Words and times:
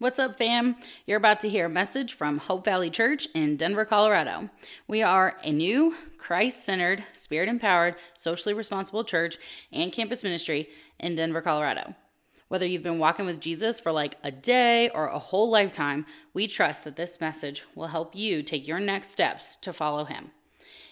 What's 0.00 0.20
up, 0.20 0.38
fam? 0.38 0.76
You're 1.06 1.16
about 1.16 1.40
to 1.40 1.48
hear 1.48 1.66
a 1.66 1.68
message 1.68 2.14
from 2.14 2.38
Hope 2.38 2.64
Valley 2.64 2.88
Church 2.88 3.26
in 3.34 3.56
Denver, 3.56 3.84
Colorado. 3.84 4.48
We 4.86 5.02
are 5.02 5.36
a 5.42 5.50
new, 5.50 5.96
Christ 6.18 6.64
centered, 6.64 7.02
spirit 7.14 7.48
empowered, 7.48 7.96
socially 8.16 8.54
responsible 8.54 9.02
church 9.02 9.38
and 9.72 9.90
campus 9.90 10.22
ministry 10.22 10.68
in 11.00 11.16
Denver, 11.16 11.42
Colorado. 11.42 11.96
Whether 12.46 12.64
you've 12.64 12.84
been 12.84 13.00
walking 13.00 13.26
with 13.26 13.40
Jesus 13.40 13.80
for 13.80 13.90
like 13.90 14.14
a 14.22 14.30
day 14.30 14.88
or 14.90 15.08
a 15.08 15.18
whole 15.18 15.50
lifetime, 15.50 16.06
we 16.32 16.46
trust 16.46 16.84
that 16.84 16.94
this 16.94 17.20
message 17.20 17.64
will 17.74 17.88
help 17.88 18.14
you 18.14 18.44
take 18.44 18.68
your 18.68 18.78
next 18.78 19.10
steps 19.10 19.56
to 19.56 19.72
follow 19.72 20.04
Him. 20.04 20.30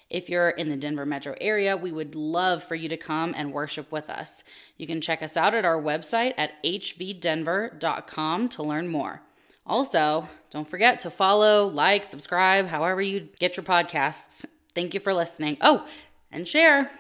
If 0.09 0.29
you're 0.29 0.51
in 0.51 0.69
the 0.69 0.77
Denver 0.77 1.05
metro 1.05 1.35
area, 1.41 1.77
we 1.77 1.91
would 1.91 2.15
love 2.15 2.63
for 2.63 2.75
you 2.75 2.89
to 2.89 2.97
come 2.97 3.35
and 3.37 3.53
worship 3.53 3.91
with 3.91 4.09
us. 4.09 4.45
You 4.77 4.87
can 4.87 5.01
check 5.01 5.23
us 5.23 5.37
out 5.37 5.55
at 5.55 5.65
our 5.65 5.81
website 5.81 6.35
at 6.37 6.63
hvdenver.com 6.63 8.49
to 8.51 8.63
learn 8.63 8.89
more. 8.89 9.23
Also, 9.67 10.29
don't 10.51 10.71
forget 10.71 11.01
to 11.01 11.11
follow, 11.11 11.67
like, 11.67 12.05
subscribe, 12.05 12.67
however 12.67 13.03
you 13.03 13.29
get 13.41 13.57
your 13.57 13.65
podcasts. 13.65 14.45
Thank 14.75 14.95
you 14.95 15.01
for 15.01 15.13
listening. 15.13 15.57
Oh, 15.61 15.89
and 16.31 16.47
share. 16.47 16.91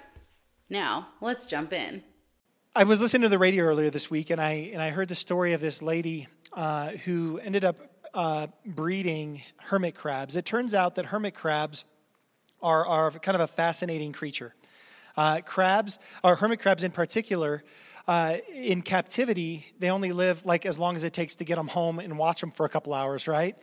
Now, 0.68 1.08
let's 1.20 1.46
jump 1.46 1.72
in. 1.72 2.02
I 2.74 2.82
was 2.84 3.00
listening 3.00 3.22
to 3.22 3.28
the 3.28 3.38
radio 3.38 3.64
earlier 3.64 3.88
this 3.88 4.10
week, 4.10 4.30
and 4.30 4.40
I 4.40 4.70
and 4.72 4.82
I 4.82 4.90
heard 4.90 5.08
the 5.08 5.14
story 5.14 5.52
of 5.52 5.60
this 5.60 5.80
lady 5.80 6.26
uh, 6.52 6.90
who 6.90 7.38
ended 7.38 7.64
up 7.64 7.76
uh, 8.12 8.48
breeding 8.66 9.42
hermit 9.58 9.94
crabs. 9.94 10.36
It 10.36 10.44
turns 10.44 10.74
out 10.74 10.96
that 10.96 11.06
hermit 11.06 11.34
crabs 11.34 11.84
are, 12.62 12.86
are 12.86 13.10
kind 13.12 13.34
of 13.34 13.40
a 13.40 13.46
fascinating 13.46 14.12
creature. 14.12 14.54
Uh, 15.16 15.40
crabs, 15.40 15.98
or 16.22 16.36
hermit 16.36 16.60
crabs 16.60 16.84
in 16.84 16.90
particular, 16.90 17.64
uh, 18.06 18.36
in 18.54 18.82
captivity, 18.82 19.66
they 19.78 19.90
only 19.90 20.12
live 20.12 20.44
like 20.44 20.66
as 20.66 20.78
long 20.78 20.94
as 20.94 21.04
it 21.04 21.12
takes 21.12 21.36
to 21.36 21.44
get 21.44 21.56
them 21.56 21.68
home 21.68 21.98
and 21.98 22.18
watch 22.18 22.40
them 22.40 22.50
for 22.50 22.66
a 22.66 22.68
couple 22.68 22.94
hours, 22.94 23.26
right? 23.26 23.56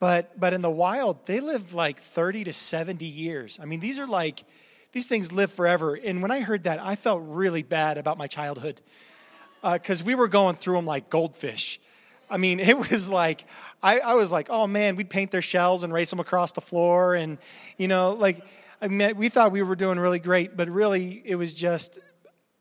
But 0.00 0.38
but 0.38 0.52
in 0.52 0.62
the 0.62 0.70
wild, 0.70 1.26
they 1.26 1.40
live 1.40 1.74
like 1.74 2.00
30 2.00 2.44
to 2.44 2.52
70 2.52 3.04
years. 3.04 3.58
I 3.62 3.66
mean, 3.66 3.80
these 3.80 3.98
are 3.98 4.06
like 4.06 4.44
these 4.92 5.06
things 5.06 5.30
live 5.30 5.52
forever. 5.52 5.94
And 5.94 6.22
when 6.22 6.30
I 6.30 6.40
heard 6.40 6.64
that, 6.64 6.80
I 6.80 6.96
felt 6.96 7.22
really 7.24 7.62
bad 7.62 7.98
about 7.98 8.18
my 8.18 8.26
childhood 8.26 8.80
because 9.62 10.02
uh, 10.02 10.04
we 10.04 10.14
were 10.14 10.28
going 10.28 10.56
through 10.56 10.76
them 10.76 10.86
like 10.86 11.10
goldfish. 11.10 11.80
I 12.34 12.36
mean, 12.36 12.58
it 12.58 12.76
was 12.76 13.08
like, 13.08 13.46
I, 13.80 14.00
I, 14.00 14.14
was 14.14 14.32
like, 14.32 14.48
oh 14.50 14.66
man, 14.66 14.96
we'd 14.96 15.08
paint 15.08 15.30
their 15.30 15.40
shells 15.40 15.84
and 15.84 15.92
race 15.92 16.10
them 16.10 16.18
across 16.18 16.50
the 16.50 16.60
floor. 16.60 17.14
And, 17.14 17.38
you 17.76 17.86
know, 17.86 18.14
like, 18.14 18.44
I 18.82 18.88
mean, 18.88 19.16
we 19.16 19.28
thought 19.28 19.52
we 19.52 19.62
were 19.62 19.76
doing 19.76 20.00
really 20.00 20.18
great, 20.18 20.56
but 20.56 20.68
really 20.68 21.22
it 21.24 21.36
was 21.36 21.54
just 21.54 22.00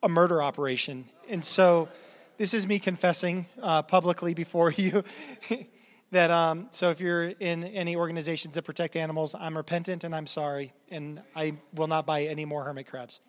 a 0.03 0.09
murder 0.09 0.43
operation. 0.43 1.05
And 1.27 1.43
so 1.43 1.89
this 2.37 2.53
is 2.53 2.67
me 2.67 2.77
confessing 2.77 3.47
uh, 3.63 3.81
publicly 3.81 4.35
before 4.35 4.69
you 4.77 5.03
that, 6.11 6.29
um, 6.29 6.67
so 6.69 6.91
if 6.91 7.01
you're 7.01 7.29
in 7.29 7.63
any 7.63 7.95
organizations 7.95 8.53
that 8.53 8.61
protect 8.61 8.95
animals, 8.95 9.33
I'm 9.33 9.57
repentant 9.57 10.03
and 10.03 10.13
I'm 10.13 10.27
sorry. 10.27 10.71
And 10.91 11.19
I 11.35 11.55
will 11.73 11.87
not 11.87 12.05
buy 12.05 12.25
any 12.25 12.45
more 12.45 12.63
hermit 12.63 12.85
crabs. 12.85 13.21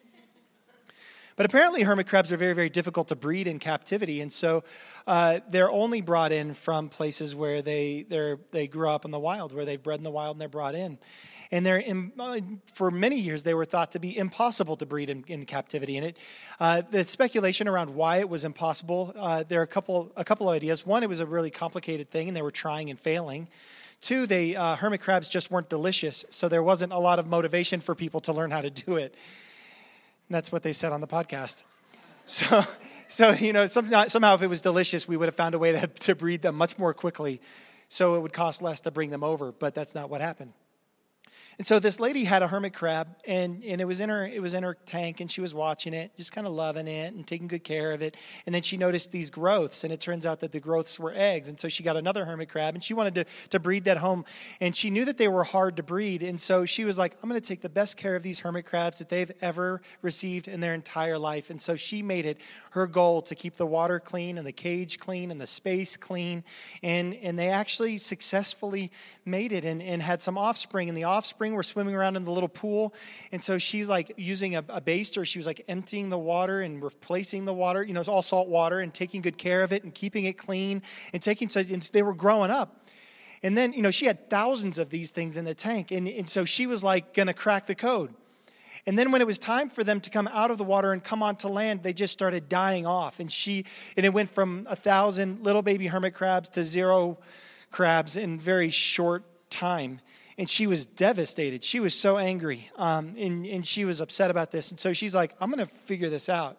But 1.37 1.47
apparently, 1.47 1.83
hermit 1.83 2.07
crabs 2.07 2.33
are 2.33 2.37
very, 2.37 2.53
very 2.53 2.71
difficult 2.71 3.09
to 3.09 3.17
breed 3.17 3.47
in 3.49 3.59
captivity, 3.59 4.21
and 4.21 4.33
so 4.33 4.63
uh, 5.07 5.41
they're 5.49 5.71
only 5.71 6.01
brought 6.01 6.31
in 6.31 6.55
from 6.55 6.89
places 6.89 7.35
where 7.35 7.61
they 7.61 8.07
they 8.53 8.67
grew 8.69 8.89
up 8.89 9.05
in 9.05 9.11
the 9.11 9.19
wild, 9.19 9.53
where 9.53 9.65
they've 9.65 9.83
bred 9.83 9.99
in 9.99 10.05
the 10.05 10.11
wild 10.11 10.37
and 10.37 10.41
they're 10.41 10.49
brought 10.49 10.75
in. 10.75 10.99
And 11.51 11.65
they're 11.65 11.79
in, 11.79 12.13
uh, 12.19 12.41
for 12.73 12.91
many 12.91 13.21
years 13.21 13.43
they 13.43 13.55
were 13.55 13.65
thought 13.65 13.93
to 13.93 14.01
be 14.01 14.17
impossible 14.17 14.77
to 14.77 14.87
breed 14.87 15.11
in, 15.11 15.25
in 15.29 15.45
captivity. 15.45 15.97
And 15.97 16.07
it, 16.07 16.17
uh, 16.59 16.83
the 16.91 17.07
speculation 17.07 17.69
around 17.69 17.95
why 17.95 18.17
it 18.17 18.29
was 18.29 18.45
impossible, 18.45 19.13
uh, 19.17 19.45
there 19.45 19.61
are 19.61 19.65
a 19.65 19.69
couple 19.69 20.11
a 20.17 20.25
couple 20.25 20.49
of 20.49 20.55
ideas. 20.55 20.87
One, 20.87 21.03
it 21.03 21.09
was 21.09 21.21
a 21.21 21.27
really 21.27 21.51
complicated 21.51 22.11
thing, 22.11 22.29
and 22.29 22.37
they 22.37 22.43
were 22.43 22.51
trying 22.51 22.91
and 22.91 22.99
failing. 22.99 23.49
Two, 24.01 24.27
they 24.27 24.55
uh, 24.57 24.77
hermit 24.77 25.01
crabs 25.01 25.29
just 25.29 25.51
weren't 25.51 25.69
delicious, 25.69 26.25
so 26.31 26.49
there 26.49 26.63
wasn't 26.63 26.93
a 26.93 26.99
lot 26.99 27.19
of 27.19 27.27
motivation 27.27 27.81
for 27.81 27.95
people 27.95 28.21
to 28.23 28.33
learn 28.33 28.51
how 28.51 28.61
to 28.61 28.71
do 28.71 28.97
it. 28.97 29.15
That's 30.31 30.51
what 30.51 30.63
they 30.63 30.73
said 30.73 30.93
on 30.93 31.01
the 31.01 31.07
podcast. 31.07 31.63
So, 32.25 32.63
so 33.09 33.33
you 33.33 33.53
know, 33.53 33.67
somehow, 33.67 34.07
somehow 34.07 34.35
if 34.35 34.43
it 34.43 34.49
was 34.49 34.63
delicious, 34.63 35.07
we 35.07 35.17
would 35.17 35.27
have 35.27 35.37
found 35.37 35.55
a 35.55 35.59
way 35.59 35.73
to, 35.73 35.87
to 35.87 36.15
breed 36.15 36.43
them 36.43 36.55
much 36.55 36.79
more 36.79 36.95
quickly 36.95 37.41
so 37.89 38.17
it 38.17 38.21
would 38.21 38.33
cost 38.33 38.63
less 38.63 38.81
to 38.81 38.91
bring 38.91 39.11
them 39.11 39.23
over, 39.23 39.53
but 39.53 39.75
that's 39.75 39.95
not 39.95 40.11
what 40.11 40.21
happened. 40.21 40.53
And 41.59 41.67
so 41.67 41.79
this 41.79 42.01
lady 42.01 42.25
had 42.25 42.43
a 42.43 42.49
hermit 42.49 42.75
crab, 42.75 43.09
and, 43.27 43.63
and 43.65 43.81
it 43.81 43.85
was 43.85 44.01
in 44.01 44.09
her 44.09 44.27
it 44.27 44.43
was 44.43 44.55
in 44.55 44.63
her 44.63 44.75
tank, 44.87 45.21
and 45.21 45.31
she 45.31 45.41
was 45.41 45.55
watching 45.55 45.95
it, 45.95 46.17
just 46.17 46.33
kind 46.33 46.47
of 46.47 46.53
loving 46.53 46.89
it 46.89 47.15
and 47.15 47.27
taking 47.27 47.49
good 47.49 47.65
care 47.65 47.93
of 47.93 48.03
it. 48.03 48.17
And 48.47 48.55
then 48.55 48.63
she 48.63 48.77
noticed 48.77 49.13
these 49.13 49.31
growths, 49.31 49.85
and 49.85 49.93
it 49.93 50.01
turns 50.01 50.27
out 50.27 50.41
that 50.41 50.53
the 50.53 50.61
growths 50.61 50.99
were 50.99 51.13
eggs. 51.15 51.49
And 51.49 51.59
so 51.59 51.69
she 51.69 51.83
got 51.83 51.97
another 51.97 52.25
hermit 52.25 52.49
crab, 52.49 52.75
and 52.75 52.83
she 52.83 52.95
wanted 52.95 53.15
to, 53.17 53.25
to 53.51 53.59
breed 53.59 53.85
that 53.85 53.99
home. 53.99 54.25
And 54.61 54.75
she 54.75 54.91
knew 54.91 55.05
that 55.05 55.19
they 55.19 55.29
were 55.29 55.45
hard 55.45 55.77
to 55.77 55.83
breed, 55.83 56.23
and 56.23 56.41
so 56.41 56.65
she 56.65 56.85
was 56.85 56.99
like, 56.99 57.17
I'm 57.23 57.29
going 57.29 57.41
to 57.41 57.47
take 57.47 57.61
the 57.61 57.69
best 57.69 57.97
care 57.97 58.17
of 58.17 58.23
these 58.23 58.41
hermit 58.41 58.67
crabs 58.67 58.99
that 58.99 59.09
they've 59.09 59.33
ever 59.41 59.81
received 60.03 60.49
in 60.49 60.61
their 60.61 60.75
entire 60.75 61.19
life. 61.19 61.51
And 61.51 61.61
so 61.61 61.77
she 61.77 62.03
made 62.03 62.25
it 62.25 62.39
her 62.71 62.87
goal 62.87 63.23
to 63.23 63.35
keep 63.35 63.55
the 63.55 63.67
water 63.67 64.01
clean 64.01 64.39
and 64.39 64.47
the 64.47 64.53
cage 64.53 64.99
clean 64.99 65.31
and 65.31 65.41
the 65.41 65.47
space 65.47 65.97
clean. 65.97 66.43
And 66.83 67.15
and 67.15 67.39
they 67.39 67.49
actually 67.49 67.99
successfully 67.99 68.91
made 69.25 69.53
it 69.53 69.65
and, 69.65 69.83
and 69.83 70.03
had 70.03 70.23
some 70.23 70.37
offspring. 70.37 70.89
And 70.89 70.97
the 70.97 71.05
offspring 71.05 71.44
spring. 71.45 71.55
We're 71.55 71.63
swimming 71.63 71.95
around 71.95 72.17
in 72.17 72.25
the 72.25 72.31
little 72.31 72.49
pool. 72.49 72.95
And 73.31 73.45
so 73.45 73.59
she's 73.59 73.87
like 73.87 74.13
using 74.17 74.57
a, 74.57 74.61
a 74.61 74.81
baster. 74.81 75.27
She 75.27 75.39
was 75.39 75.47
like 75.47 75.63
emptying 75.69 76.09
the 76.09 76.19
water 76.19 76.63
and 76.63 76.83
replacing 76.83 77.45
the 77.45 77.53
water, 77.53 77.83
you 77.83 77.93
know, 77.93 78.01
it's 78.01 78.09
all 78.09 78.23
salt 78.23 78.49
water 78.49 78.81
and 78.81 78.95
taking 78.95 79.21
good 79.21 79.37
care 79.37 79.63
of 79.63 79.71
it 79.71 79.85
and 79.85 79.95
keeping 79.95 80.25
it 80.25 80.39
clean 80.39 80.81
and 81.13 81.21
taking, 81.21 81.51
so 81.51 81.61
and 81.61 81.83
they 81.93 82.03
were 82.03 82.15
growing 82.15 82.51
up. 82.51 82.87
And 83.43 83.59
then, 83.59 83.75
you 83.75 83.83
know, 83.83 83.91
she 83.91 84.07
had 84.07 84.31
thousands 84.31 84.79
of 84.79 84.89
these 84.89 85.11
things 85.11 85.37
in 85.37 85.45
the 85.45 85.55
tank. 85.55 85.91
And, 85.91 86.09
and 86.09 86.27
so 86.27 86.47
she 86.47 86.67
was 86.67 86.83
like 86.83 87.13
going 87.13 87.27
to 87.27 87.35
crack 87.35 87.67
the 87.67 87.75
code. 87.75 88.15
And 88.87 88.99
then 88.99 89.13
when 89.13 89.21
it 89.21 89.27
was 89.27 89.39
time 89.39 89.69
for 89.69 89.85
them 89.85 90.01
to 90.01 90.09
come 90.09 90.27
out 90.33 90.51
of 90.51 90.57
the 90.57 90.65
water 90.65 90.93
and 90.93 91.05
come 91.05 91.23
onto 91.23 91.49
land, 91.49 91.83
they 91.83 91.93
just 91.93 92.15
started 92.15 92.49
dying 92.49 92.87
off. 92.87 93.21
And 93.21 93.31
she, 93.31 93.67
and 93.99 94.07
it 94.07 94.15
went 94.15 94.31
from 94.31 94.67
a 94.71 94.77
thousand 94.77 95.43
little 95.43 95.61
baby 95.61 95.89
hermit 95.89 96.15
crabs 96.15 96.49
to 96.51 96.65
zero 96.65 97.19
crabs 97.71 98.17
in 98.17 98.41
very 98.41 98.71
short 98.71 99.25
time 99.51 100.01
and 100.37 100.49
she 100.49 100.67
was 100.67 100.85
devastated. 100.85 101.63
She 101.63 101.81
was 101.81 101.95
so 101.95 102.19
angry, 102.19 102.71
um, 102.77 103.15
and, 103.19 103.47
and 103.47 103.67
she 103.67 103.85
was 103.85 104.01
upset 104.01 104.31
about 104.31 104.51
this. 104.51 104.71
And 104.71 104.81
so 104.81 104.93
she's 104.93 105.15
like, 105.15 105.35
I'm 105.41 105.51
going 105.51 105.67
to 105.67 105.73
figure 105.73 106.11
this 106.11 106.29
out. 106.29 106.59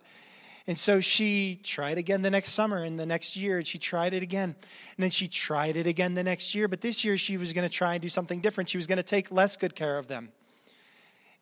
And 0.68 0.78
so 0.80 1.00
she 1.00 1.60
tried 1.62 2.00
again 2.00 2.24
the 2.24 2.32
next 2.32 2.52
summer 2.52 2.84
and 2.84 3.00
the 3.00 3.06
next 3.06 3.36
year, 3.36 3.58
and 3.58 3.68
she 3.68 3.78
tried 3.78 4.14
it 4.14 4.24
again. 4.24 4.56
And 4.98 5.04
then 5.04 5.12
she 5.12 5.28
tried 5.28 5.76
it 5.76 5.86
again 5.86 6.16
the 6.16 6.24
next 6.24 6.56
year. 6.56 6.68
But 6.68 6.82
this 6.82 7.06
year, 7.06 7.18
she 7.18 7.38
was 7.38 7.54
going 7.54 7.68
to 7.68 7.74
try 7.74 7.94
and 7.94 8.02
do 8.02 8.10
something 8.10 8.40
different. 8.40 8.70
She 8.70 8.78
was 8.78 8.88
going 8.88 8.98
to 8.98 9.04
take 9.04 9.32
less 9.32 9.58
good 9.58 9.76
care 9.76 10.00
of 10.00 10.08
them. 10.08 10.30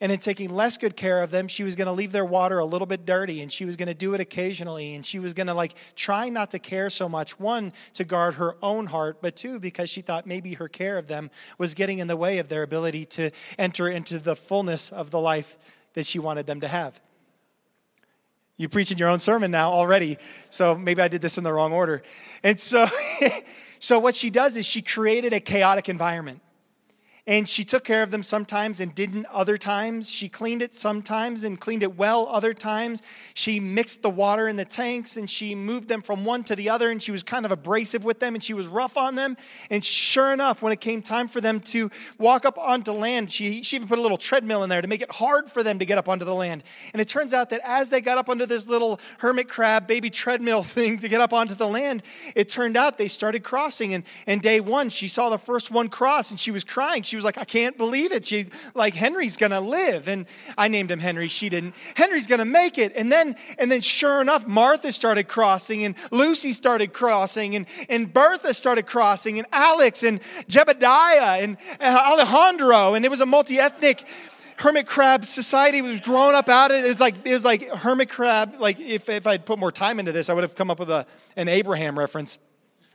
And 0.04 0.12
in 0.12 0.20
taking 0.20 0.54
less 0.54 0.78
good 0.78 0.98
care 0.98 1.24
of 1.24 1.32
them, 1.32 1.48
she 1.48 1.64
was 1.64 1.78
going 1.78 1.86
to 1.86 1.94
leave 1.94 2.12
their 2.12 2.26
water 2.26 2.60
a 2.60 2.66
little 2.66 2.86
bit 2.86 3.06
dirty 3.06 3.40
and 3.40 3.50
she 3.50 3.64
was 3.64 3.78
going 3.78 3.88
to 3.88 3.94
do 3.94 4.14
it 4.14 4.20
occasionally. 4.20 4.96
And 4.96 5.06
she 5.06 5.18
was 5.18 5.34
going 5.34 5.48
to 5.48 5.54
like 5.54 5.76
try 5.96 6.28
not 6.28 6.52
to 6.52 6.60
care 6.60 6.90
so 6.90 7.08
much, 7.08 7.40
one, 7.40 7.72
to 7.94 8.04
guard 8.04 8.34
her 8.34 8.58
own 8.62 8.88
heart, 8.88 9.20
but 9.22 9.38
two, 9.38 9.62
because 9.62 9.90
she 9.90 10.02
thought 10.02 10.28
maybe 10.28 10.56
her 10.56 10.68
care 10.68 10.98
of 10.98 11.08
them 11.08 11.32
was 11.58 11.74
getting 11.74 12.00
in 12.00 12.08
the 12.08 12.18
way 12.18 12.40
of 12.40 12.50
their 12.50 12.64
ability 12.64 13.06
to 13.06 13.32
enter 13.58 13.88
into 13.88 14.20
the 14.20 14.36
fullness 14.36 14.92
of 14.92 15.10
the 15.10 15.22
life 15.22 15.58
that 15.94 16.06
she 16.06 16.20
wanted 16.20 16.48
them 16.48 16.60
to 16.60 16.68
have. 16.68 17.00
You 18.58 18.68
preaching 18.68 18.98
your 18.98 19.08
own 19.08 19.22
sermon 19.22 19.52
now 19.52 19.72
already, 19.72 20.18
so 20.50 20.78
maybe 20.78 21.02
I 21.02 21.08
did 21.08 21.22
this 21.22 21.38
in 21.38 21.46
the 21.46 21.54
wrong 21.54 21.72
order. 21.72 22.04
And 22.44 22.60
so, 22.60 22.88
so 23.80 24.00
what 24.00 24.18
she 24.18 24.30
does 24.30 24.58
is 24.58 24.66
she 24.66 24.82
created 24.82 25.32
a 25.32 25.40
chaotic 25.40 25.88
environment. 25.88 26.42
And 27.26 27.48
she 27.48 27.64
took 27.64 27.86
care 27.86 28.04
of 28.04 28.12
them 28.12 28.22
sometimes 28.22 28.82
and 28.82 28.94
didn't 28.94 29.26
other 29.28 29.58
times. 29.58 30.10
She 30.10 30.28
cleaned 30.28 30.62
it 30.62 30.76
sometimes 30.76 31.46
and 31.46 31.58
cleaned 31.58 31.82
it 31.82 31.96
well 31.96 32.28
other 32.28 32.54
times. 32.54 33.02
She 33.34 33.62
mixed 33.62 34.02
the 34.02 34.10
water 34.10 34.50
in 34.50 34.58
the 34.58 34.66
tanks 34.66 35.16
and 35.16 35.30
she 35.30 35.56
moved 35.56 35.88
them 35.88 36.02
from 36.02 36.26
one 36.26 36.44
to 36.44 36.56
the 36.56 36.70
other 36.70 36.92
and 36.92 37.02
she 37.02 37.14
was 37.14 37.24
kind 37.24 37.46
of 37.46 37.52
abrasive 37.54 38.04
with 38.04 38.20
them 38.20 38.36
and 38.36 38.44
she 38.44 38.54
was 38.54 38.68
rough 38.68 38.98
on 38.98 39.16
them. 39.16 39.38
And 39.70 39.86
sure 39.86 40.34
enough, 40.34 40.62
when 40.62 40.74
it 40.74 40.82
came 40.82 41.02
time 41.02 41.30
for 41.30 41.40
them 41.40 41.62
to 41.62 41.90
walk 42.18 42.44
up 42.44 42.58
onto 42.58 42.92
land, 42.92 43.32
she, 43.32 43.64
she 43.64 43.78
even 43.78 43.88
put 43.88 44.00
a 44.00 44.02
little 44.02 44.18
treadmill 44.18 44.64
in 44.64 44.70
there 44.70 44.82
to 44.82 44.88
make 44.90 45.02
it 45.02 45.12
hard 45.12 45.50
for 45.50 45.64
them 45.64 45.80
to 45.80 45.86
get 45.86 45.98
up 45.98 46.10
onto 46.10 46.26
the 46.26 46.36
land. 46.36 46.62
And 46.92 47.02
it 47.02 47.08
turns 47.08 47.34
out 47.34 47.52
that 47.52 47.62
as 47.64 47.90
they 47.90 48.02
got 48.02 48.18
up 48.18 48.28
onto 48.28 48.46
this 48.46 48.68
little 48.68 49.00
hermit 49.20 49.48
crab 49.48 49.88
baby 49.88 50.10
treadmill 50.10 50.62
thing 50.64 51.00
to 51.00 51.08
get 51.08 51.22
up 51.22 51.32
onto 51.32 51.56
the 51.56 51.68
land, 51.70 52.04
it 52.36 52.50
turned 52.50 52.76
out 52.76 52.98
they 52.98 53.08
started 53.08 53.44
crossing. 53.44 53.94
And, 53.94 54.04
and 54.28 54.42
day 54.42 54.60
one, 54.60 54.90
she 54.90 55.08
saw 55.08 55.30
the 55.30 55.38
first 55.38 55.72
one 55.72 55.88
cross 55.88 56.30
and 56.30 56.38
she 56.38 56.52
was 56.52 56.66
crying. 56.66 57.02
She 57.04 57.13
she 57.14 57.16
was 57.16 57.26
like, 57.26 57.38
I 57.38 57.44
can't 57.44 57.78
believe 57.78 58.12
it. 58.12 58.26
She, 58.26 58.48
like, 58.74 58.96
Henry's 58.96 59.38
gonna 59.38 59.62
live. 59.62 60.08
And 60.08 60.26
I 60.58 60.68
named 60.68 60.90
him 60.90 60.98
Henry. 60.98 61.28
She 61.28 61.48
didn't. 61.48 61.76
Henry's 61.96 62.26
gonna 62.26 62.44
make 62.44 62.80
it. 62.80 62.92
And 62.96 63.12
then, 63.12 63.36
and 63.60 63.72
then 63.72 63.82
sure 63.82 64.20
enough, 64.20 64.48
Martha 64.48 64.92
started 64.92 65.28
crossing 65.28 65.84
and 65.84 65.94
Lucy 66.10 66.54
started 66.54 66.92
crossing 66.92 67.56
and, 67.56 67.68
and 67.88 68.12
Bertha 68.12 68.52
started 68.56 68.88
crossing 68.88 69.38
and 69.38 69.46
Alex 69.52 70.02
and 70.02 70.22
Jebediah 70.50 71.44
and 71.44 71.58
uh, 71.80 72.14
Alejandro. 72.14 72.96
And 72.96 73.06
it 73.06 73.12
was 73.12 73.22
a 73.22 73.28
multi-ethnic 73.28 74.08
hermit 74.58 74.88
crab 74.88 75.26
society 75.26 75.84
was 75.84 76.02
growing 76.02 76.34
up 76.34 76.50
out 76.50 76.72
of 76.72 76.78
it. 76.78 76.86
It's 76.90 77.00
like 77.00 77.14
it's 77.26 77.46
like 77.46 77.70
hermit 77.70 78.10
crab. 78.10 78.56
Like 78.58 78.80
if, 78.80 79.08
if 79.08 79.28
I'd 79.28 79.46
put 79.46 79.60
more 79.60 79.72
time 79.72 80.00
into 80.00 80.12
this, 80.12 80.32
I 80.32 80.34
would 80.34 80.44
have 80.44 80.56
come 80.56 80.72
up 80.72 80.80
with 80.80 80.90
a, 80.90 81.06
an 81.38 81.48
Abraham 81.48 82.00
reference. 82.00 82.40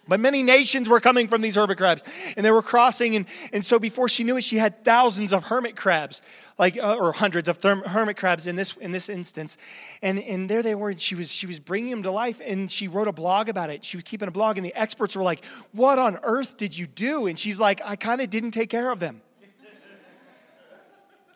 But 0.08 0.20
many 0.20 0.42
nations 0.42 0.88
were 0.88 1.00
coming 1.00 1.28
from 1.28 1.42
these 1.42 1.56
hermit 1.56 1.76
crabs, 1.76 2.02
and 2.34 2.44
they 2.44 2.50
were 2.50 2.62
crossing. 2.62 3.14
And, 3.14 3.26
and 3.52 3.62
so 3.62 3.78
before 3.78 4.08
she 4.08 4.24
knew 4.24 4.38
it, 4.38 4.44
she 4.44 4.56
had 4.56 4.82
thousands 4.82 5.34
of 5.34 5.44
hermit 5.44 5.76
crabs, 5.76 6.22
like 6.58 6.78
uh, 6.78 6.96
or 6.96 7.12
hundreds 7.12 7.46
of 7.46 7.60
therm- 7.60 7.86
hermit 7.86 8.16
crabs 8.16 8.46
in 8.46 8.56
this 8.56 8.74
in 8.78 8.90
this 8.90 9.10
instance. 9.10 9.58
And 10.00 10.18
and 10.18 10.48
there 10.48 10.62
they 10.62 10.74
were. 10.74 10.88
And 10.88 11.00
she 11.00 11.14
was 11.14 11.30
she 11.30 11.46
was 11.46 11.60
bringing 11.60 11.90
them 11.90 12.02
to 12.04 12.10
life, 12.10 12.40
and 12.44 12.72
she 12.72 12.88
wrote 12.88 13.06
a 13.06 13.12
blog 13.12 13.50
about 13.50 13.68
it. 13.68 13.84
She 13.84 13.98
was 13.98 14.04
keeping 14.04 14.28
a 14.28 14.32
blog, 14.32 14.56
and 14.56 14.64
the 14.64 14.74
experts 14.74 15.14
were 15.14 15.22
like, 15.22 15.44
"What 15.72 15.98
on 15.98 16.18
earth 16.22 16.56
did 16.56 16.76
you 16.76 16.86
do?" 16.86 17.26
And 17.26 17.38
she's 17.38 17.60
like, 17.60 17.82
"I 17.84 17.94
kind 17.94 18.22
of 18.22 18.30
didn't 18.30 18.52
take 18.52 18.70
care 18.70 18.90
of 18.90 19.00
them. 19.00 19.20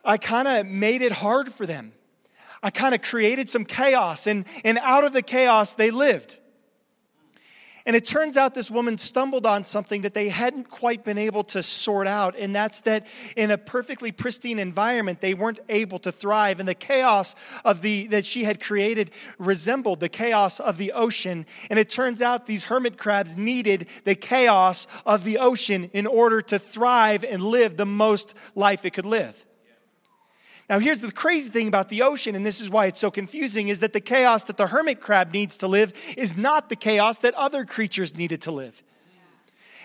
I 0.02 0.16
kind 0.16 0.48
of 0.48 0.66
made 0.66 1.02
it 1.02 1.12
hard 1.12 1.52
for 1.52 1.66
them. 1.66 1.92
I 2.62 2.70
kind 2.70 2.94
of 2.94 3.02
created 3.02 3.50
some 3.50 3.66
chaos, 3.66 4.26
and 4.26 4.46
and 4.64 4.78
out 4.78 5.04
of 5.04 5.12
the 5.12 5.22
chaos, 5.22 5.74
they 5.74 5.90
lived." 5.90 6.38
And 7.84 7.96
it 7.96 8.04
turns 8.04 8.36
out 8.36 8.54
this 8.54 8.70
woman 8.70 8.98
stumbled 8.98 9.46
on 9.46 9.64
something 9.64 10.02
that 10.02 10.14
they 10.14 10.28
hadn't 10.28 10.70
quite 10.70 11.02
been 11.02 11.18
able 11.18 11.44
to 11.44 11.62
sort 11.62 12.06
out, 12.06 12.36
and 12.38 12.54
that's 12.54 12.80
that 12.82 13.06
in 13.36 13.50
a 13.50 13.58
perfectly 13.58 14.12
pristine 14.12 14.58
environment, 14.58 15.20
they 15.20 15.34
weren't 15.34 15.60
able 15.68 15.98
to 16.00 16.12
thrive. 16.12 16.60
And 16.60 16.68
the 16.68 16.74
chaos 16.74 17.34
of 17.64 17.82
the 17.82 18.06
that 18.08 18.24
she 18.24 18.44
had 18.44 18.60
created 18.60 19.10
resembled 19.38 20.00
the 20.00 20.08
chaos 20.08 20.60
of 20.60 20.78
the 20.78 20.92
ocean. 20.92 21.46
And 21.70 21.78
it 21.78 21.90
turns 21.90 22.22
out 22.22 22.46
these 22.46 22.64
hermit 22.64 22.96
crabs 22.98 23.36
needed 23.36 23.88
the 24.04 24.14
chaos 24.14 24.86
of 25.04 25.24
the 25.24 25.38
ocean 25.38 25.90
in 25.92 26.06
order 26.06 26.40
to 26.42 26.58
thrive 26.58 27.24
and 27.24 27.42
live 27.42 27.76
the 27.76 27.86
most 27.86 28.34
life 28.54 28.84
it 28.84 28.92
could 28.92 29.06
live. 29.06 29.44
Now, 30.72 30.78
here's 30.78 31.00
the 31.00 31.12
crazy 31.12 31.50
thing 31.50 31.68
about 31.68 31.90
the 31.90 32.00
ocean, 32.00 32.34
and 32.34 32.46
this 32.46 32.58
is 32.58 32.70
why 32.70 32.86
it's 32.86 32.98
so 32.98 33.10
confusing, 33.10 33.68
is 33.68 33.80
that 33.80 33.92
the 33.92 34.00
chaos 34.00 34.44
that 34.44 34.56
the 34.56 34.68
hermit 34.68 35.02
crab 35.02 35.30
needs 35.30 35.58
to 35.58 35.66
live 35.66 35.92
is 36.16 36.34
not 36.34 36.70
the 36.70 36.76
chaos 36.76 37.18
that 37.18 37.34
other 37.34 37.66
creatures 37.66 38.16
needed 38.16 38.40
to 38.40 38.52
live. 38.52 38.82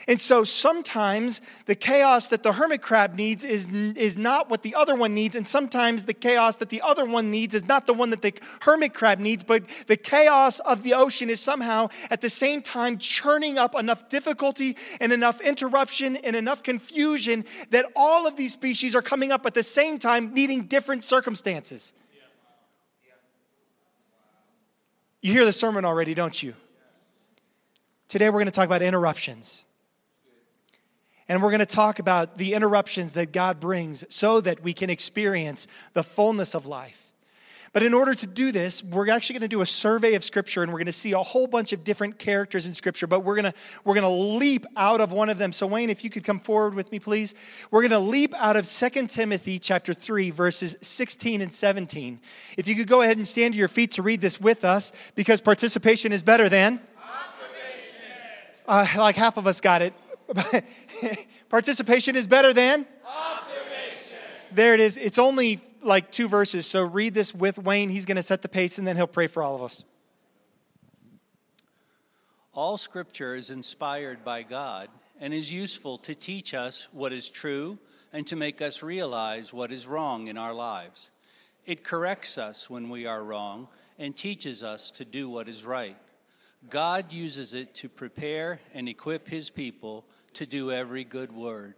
And 0.09 0.21
so 0.21 0.45
sometimes 0.45 1.42
the 1.65 1.75
chaos 1.75 2.30
that 2.30 2.42
the 2.42 2.54
hermit 2.54 2.81
crab 2.81 3.15
needs 3.15 3.44
is, 3.44 3.68
is 3.68 4.18
not 4.18 4.50
what 4.50 4.63
the 4.63 4.74
other 4.74 4.95
one 4.95 5.13
needs. 5.13 5.36
And 5.36 5.45
sometimes 5.45 6.06
the 6.06 6.13
chaos 6.13 6.56
that 6.57 6.69
the 6.69 6.81
other 6.81 7.04
one 7.04 7.30
needs 7.30 7.54
is 7.54 7.68
not 7.68 7.88
the 7.88 7.94
one 7.94 8.12
that 8.12 8.21
the 8.21 8.33
hermit 8.62 8.94
crab 8.94 9.19
needs. 9.19 9.44
But 9.44 9.63
the 9.88 9.98
chaos 9.98 10.59
of 10.59 10.83
the 10.83 10.94
ocean 10.94 11.30
is 11.30 11.42
somehow 11.42 11.89
at 12.09 12.21
the 12.21 12.30
same 12.30 12.62
time 12.62 13.00
churning 13.00 13.57
up 13.57 13.75
enough 13.75 14.07
difficulty 14.07 14.77
and 15.01 15.12
enough 15.12 15.42
interruption 15.42 16.15
and 16.15 16.38
enough 16.38 16.63
confusion 16.63 17.44
that 17.71 17.86
all 17.94 18.27
of 18.27 18.38
these 18.38 18.54
species 18.54 18.95
are 18.95 19.01
coming 19.01 19.33
up 19.33 19.45
at 19.45 19.56
the 19.56 19.63
same 19.63 20.00
time, 20.00 20.33
needing 20.33 20.63
different 20.63 21.04
circumstances. 21.04 21.92
You 25.21 25.33
hear 25.33 25.44
the 25.44 25.51
sermon 25.51 25.83
already, 25.83 26.13
don't 26.13 26.42
you? 26.42 26.54
Today 28.07 28.30
we're 28.30 28.39
going 28.39 28.45
to 28.45 28.51
talk 28.51 28.68
about 28.68 28.81
interruptions. 28.81 29.65
And 31.29 31.44
we're 31.44 31.51
going 31.51 31.59
to 31.59 31.65
talk 31.65 32.00
about 32.00 32.38
the 32.38 32.53
interruptions 32.53 33.13
that 33.13 33.31
God 33.31 33.59
brings 33.59 34.06
so 34.09 34.39
that 34.41 34.63
we 34.63 34.74
can 34.74 34.89
experience 34.89 35.68
the 35.94 36.03
fullness 36.03 36.56
of 36.56 36.65
life. 36.65 37.07
But 37.74 37.83
in 37.83 37.94
order 37.94 38.13
to 38.13 38.25
do 38.25 38.51
this, 38.51 38.83
we're 38.83 39.09
actually 39.09 39.33
going 39.33 39.41
to 39.41 39.56
do 39.56 39.62
a 39.62 39.65
survey 39.65 40.15
of 40.15 40.24
Scripture 40.24 40.63
and 40.63 40.71
we're 40.71 40.79
going 40.79 40.88
to 40.88 40.94
see 40.94 41.12
a 41.12 41.19
whole 41.19 41.47
bunch 41.47 41.74
of 41.74 41.83
different 41.83 42.18
characters 42.18 42.65
in 42.65 42.74
Scripture, 42.74 43.07
but 43.07 43.19
we're 43.19 43.35
going 43.35 43.51
to, 43.51 43.53
we're 43.83 43.94
going 43.94 44.03
to 44.03 44.38
leap 44.38 44.65
out 44.75 45.01
of 45.01 45.12
one 45.12 45.29
of 45.29 45.38
them. 45.38 45.51
So, 45.53 45.68
Wayne, 45.68 45.89
if 45.89 46.03
you 46.03 46.09
could 46.09 46.24
come 46.24 46.39
forward 46.39 46.74
with 46.74 46.91
me, 46.91 47.00
please. 47.00 47.35
We're 47.69 47.81
going 47.81 47.91
to 47.91 48.00
leap 48.00 48.33
out 48.35 48.56
of 48.56 48.68
2 48.68 49.07
Timothy 49.07 49.59
chapter 49.59 49.94
3, 49.94 50.31
verses 50.31 50.77
16 50.81 51.41
and 51.41 51.53
17. 51.53 52.19
If 52.57 52.68
you 52.68 52.75
could 52.75 52.88
go 52.88 53.01
ahead 53.01 53.18
and 53.18 53.27
stand 53.27 53.53
to 53.53 53.57
your 53.59 53.68
feet 53.68 53.91
to 53.91 54.01
read 54.01 54.21
this 54.21 54.39
with 54.39 54.63
us, 54.63 54.91
because 55.15 55.41
participation 55.41 56.12
is 56.12 56.23
better 56.23 56.50
than. 56.50 56.80
Uh, 58.68 58.85
like 58.97 59.15
half 59.15 59.38
of 59.38 59.45
us 59.45 59.62
got 59.62 59.81
it. 59.81 59.94
Participation 61.50 62.15
is 62.15 62.27
better 62.27 62.53
than? 62.53 62.85
Observation. 63.06 64.18
There 64.51 64.74
it 64.74 64.79
is. 64.79 64.97
It's 64.97 65.19
only 65.19 65.62
like 65.81 66.12
two 66.12 66.27
verses, 66.27 66.65
so 66.65 66.83
read 66.83 67.13
this 67.13 67.33
with 67.33 67.57
Wayne. 67.57 67.89
He's 67.89 68.06
going 68.06 68.18
to 68.18 68.24
set 68.24 68.41
the 68.41 68.50
pace 68.50 68.77
and 68.77 68.88
then 68.88 68.95
he'll 68.95 69.07
pray 69.07 69.27
for 69.27 69.41
all 69.41 69.56
of 69.56 69.62
us. 69.62 69.83
All 72.53 72.77
scripture 72.77 73.35
is 73.35 73.50
inspired 73.50 74.25
by 74.25 74.44
God 74.44 74.89
and 75.19 75.33
is 75.33 75.51
useful 75.51 75.97
to 76.00 76.15
teach 76.15 76.53
us 76.53 76.88
what 76.91 77.13
is 77.13 77.30
true 77.30 77.77
and 78.12 78.25
to 78.27 78.35
make 78.35 78.62
us 78.62 78.81
realize 78.81 79.53
what 79.53 79.71
is 79.71 79.88
wrong 79.88 80.27
in 80.27 80.38
our 80.38 80.53
lives. 80.53 81.09
It 81.65 81.83
corrects 81.83 82.38
us 82.38 82.69
when 82.69 82.89
we 82.89 83.06
are 83.06 83.23
wrong 83.23 83.68
and 84.00 84.15
teaches 84.15 84.63
us 84.63 84.89
to 84.91 85.06
do 85.06 85.30
what 85.30 85.47
is 85.47 85.65
right. 85.65 85.97
God 86.69 87.13
uses 87.13 87.53
it 87.53 87.75
to 87.75 87.89
prepare 87.89 88.59
and 88.73 88.89
equip 88.89 89.27
his 89.27 89.50
people 89.50 90.06
to 90.37 90.45
do 90.45 90.71
every 90.71 91.03
good 91.03 91.31
word. 91.31 91.73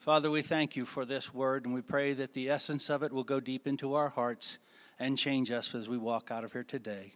Father, 0.00 0.32
we 0.32 0.42
thank 0.42 0.74
you 0.74 0.84
for 0.84 1.04
this 1.04 1.32
word, 1.32 1.64
and 1.64 1.72
we 1.72 1.80
pray 1.80 2.12
that 2.12 2.32
the 2.32 2.50
essence 2.50 2.90
of 2.90 3.04
it 3.04 3.12
will 3.12 3.22
go 3.22 3.38
deep 3.38 3.68
into 3.68 3.94
our 3.94 4.08
hearts 4.08 4.58
and 4.98 5.16
change 5.16 5.52
us 5.52 5.72
as 5.72 5.88
we 5.88 5.96
walk 5.96 6.32
out 6.32 6.42
of 6.42 6.52
here 6.52 6.64
today. 6.64 7.12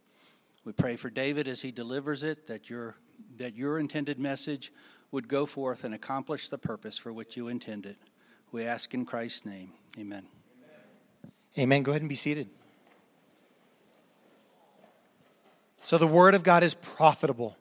We 0.65 0.71
pray 0.71 0.95
for 0.95 1.11
David 1.11 1.49
as 1.49 1.63
he 1.63 1.73
delivers 1.73 2.23
it, 2.23 2.47
that 2.47 2.71
your, 2.71 2.95
that 3.39 3.57
your 3.57 3.81
intended 3.81 4.21
message 4.21 4.73
would 5.11 5.27
go 5.27 5.47
forth 5.47 5.83
and 5.83 5.93
accomplish 5.93 6.49
the 6.49 6.59
purpose 6.59 6.97
for 6.97 7.13
which 7.13 7.37
you 7.37 7.49
intended. 7.49 7.97
We 8.53 8.65
ask 8.65 8.95
in 8.95 9.05
Christ's 9.05 9.45
name. 9.45 9.73
Amen. 9.99 10.27
Amen. 11.59 11.83
Go 11.83 11.91
ahead 11.91 12.03
and 12.03 12.09
be 12.09 12.15
seated. 12.15 12.49
So, 15.83 15.99
the 15.99 16.07
Word 16.07 16.35
of 16.35 16.45
God 16.45 16.63
is 16.63 16.75
profitable. 16.75 17.57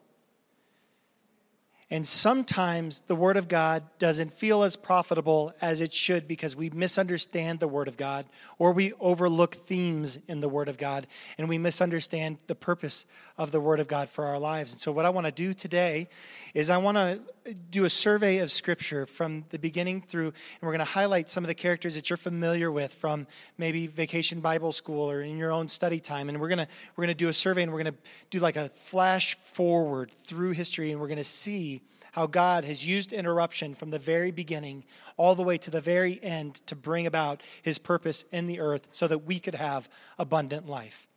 And 1.91 2.07
sometimes 2.07 3.01
the 3.01 3.15
Word 3.15 3.37
of 3.37 3.47
God 3.47 3.83
doesn't 3.99 4.33
feel 4.33 4.63
as 4.63 4.75
profitable 4.75 5.53
as 5.61 5.81
it 5.81 5.93
should 5.93 6.27
because 6.27 6.55
we 6.55 6.71
misunderstand 6.71 7.59
the 7.59 7.67
Word 7.67 7.87
of 7.87 7.95
God 7.95 8.25
or 8.57 8.71
we 8.71 8.93
overlook 8.99 9.53
themes 9.53 10.19
in 10.27 10.41
the 10.41 10.49
Word 10.49 10.67
of 10.67 10.79
God 10.79 11.05
and 11.37 11.47
we 11.47 11.59
misunderstand 11.59 12.39
the 12.47 12.55
purpose 12.55 13.05
of 13.37 13.51
the 13.51 13.61
Word 13.61 13.79
of 13.79 13.87
God 13.87 14.09
for 14.09 14.25
our 14.25 14.39
lives. 14.39 14.73
And 14.73 14.81
so, 14.81 14.91
what 14.91 15.05
I 15.05 15.11
want 15.11 15.27
to 15.27 15.31
do 15.31 15.53
today 15.53 16.07
is 16.55 16.71
I 16.71 16.77
want 16.77 16.97
to 16.97 17.21
do 17.69 17.85
a 17.85 17.89
survey 17.89 18.39
of 18.39 18.49
Scripture 18.49 19.05
from 19.05 19.45
the 19.49 19.59
beginning 19.59 20.01
through, 20.01 20.27
and 20.27 20.61
we're 20.61 20.71
going 20.71 20.79
to 20.79 20.85
highlight 20.85 21.29
some 21.29 21.43
of 21.43 21.47
the 21.47 21.53
characters 21.53 21.93
that 21.95 22.09
you're 22.09 22.17
familiar 22.17 22.71
with 22.71 22.93
from 22.93 23.27
maybe 23.57 23.85
Vacation 23.87 24.39
Bible 24.39 24.71
School 24.71 25.11
or 25.11 25.21
in 25.21 25.37
your 25.37 25.51
own 25.51 25.69
study 25.69 25.99
time. 25.99 26.29
And 26.29 26.39
we're 26.39 26.47
going 26.47 26.59
to 26.59 26.67
we're 26.95 27.03
going 27.03 27.15
to 27.15 27.23
do 27.23 27.29
a 27.29 27.33
survey 27.33 27.61
and 27.61 27.71
we're 27.71 27.83
going 27.83 27.93
to 27.93 27.99
do 28.31 28.39
like 28.39 28.55
a 28.55 28.69
flash 28.69 29.37
forward 29.37 30.11
through 30.11 30.51
history, 30.51 30.91
and 30.91 30.99
we're 30.99 31.07
going 31.07 31.17
to 31.17 31.23
see 31.23 31.81
how 32.15 32.27
God 32.27 32.63
has 32.63 32.85
used 32.85 33.12
interruption 33.12 33.75
from 33.75 33.89
the 33.89 33.99
very 33.99 34.31
beginning 34.31 34.85
all 35.18 35.35
the 35.35 35.44
way 35.44 35.57
to 35.57 35.69
the 35.69 35.81
very 35.81 36.18
end 36.23 36.56
to 36.68 36.73
bring 36.73 37.06
about 37.06 37.44
his 37.61 37.78
purpose 37.78 38.23
in 38.31 38.47
the 38.47 38.61
earth 38.61 38.87
so 38.94 39.06
that 39.06 39.25
we 39.25 39.37
could 39.37 39.56
have 39.56 39.90
abundant 40.18 40.66
life. 40.66 41.07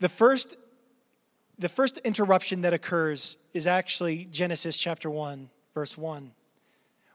The 0.00 0.08
first, 0.08 0.56
the 1.58 1.68
first 1.68 1.98
interruption 1.98 2.62
that 2.62 2.72
occurs 2.72 3.36
is 3.52 3.66
actually 3.66 4.24
Genesis 4.24 4.78
chapter 4.78 5.10
1, 5.10 5.50
verse 5.74 5.98
1, 5.98 6.30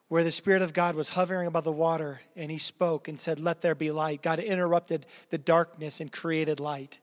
where 0.07 0.23
the 0.23 0.29
Spirit 0.29 0.61
of 0.61 0.71
God 0.71 0.93
was 0.93 1.09
hovering 1.09 1.47
above 1.47 1.63
the 1.63 1.71
water 1.71 2.21
and 2.35 2.51
he 2.51 2.59
spoke 2.59 3.07
and 3.07 3.19
said, 3.19 3.39
Let 3.39 3.61
there 3.61 3.73
be 3.73 3.89
light. 3.89 4.21
God 4.21 4.37
interrupted 4.37 5.07
the 5.31 5.39
darkness 5.39 5.99
and 5.99 6.11
created 6.11 6.59
light. 6.59 6.99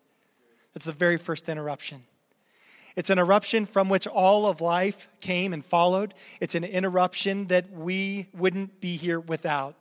That's 0.74 0.86
the 0.86 0.92
very 0.92 1.16
first 1.16 1.48
interruption. 1.48 2.04
It's 2.96 3.10
an 3.10 3.18
eruption 3.18 3.66
from 3.66 3.88
which 3.88 4.06
all 4.06 4.46
of 4.46 4.60
life 4.60 5.08
came 5.20 5.52
and 5.52 5.64
followed. 5.64 6.14
It's 6.40 6.54
an 6.54 6.64
interruption 6.64 7.48
that 7.48 7.70
we 7.70 8.28
wouldn't 8.32 8.80
be 8.80 8.96
here 8.96 9.20
without 9.20 9.76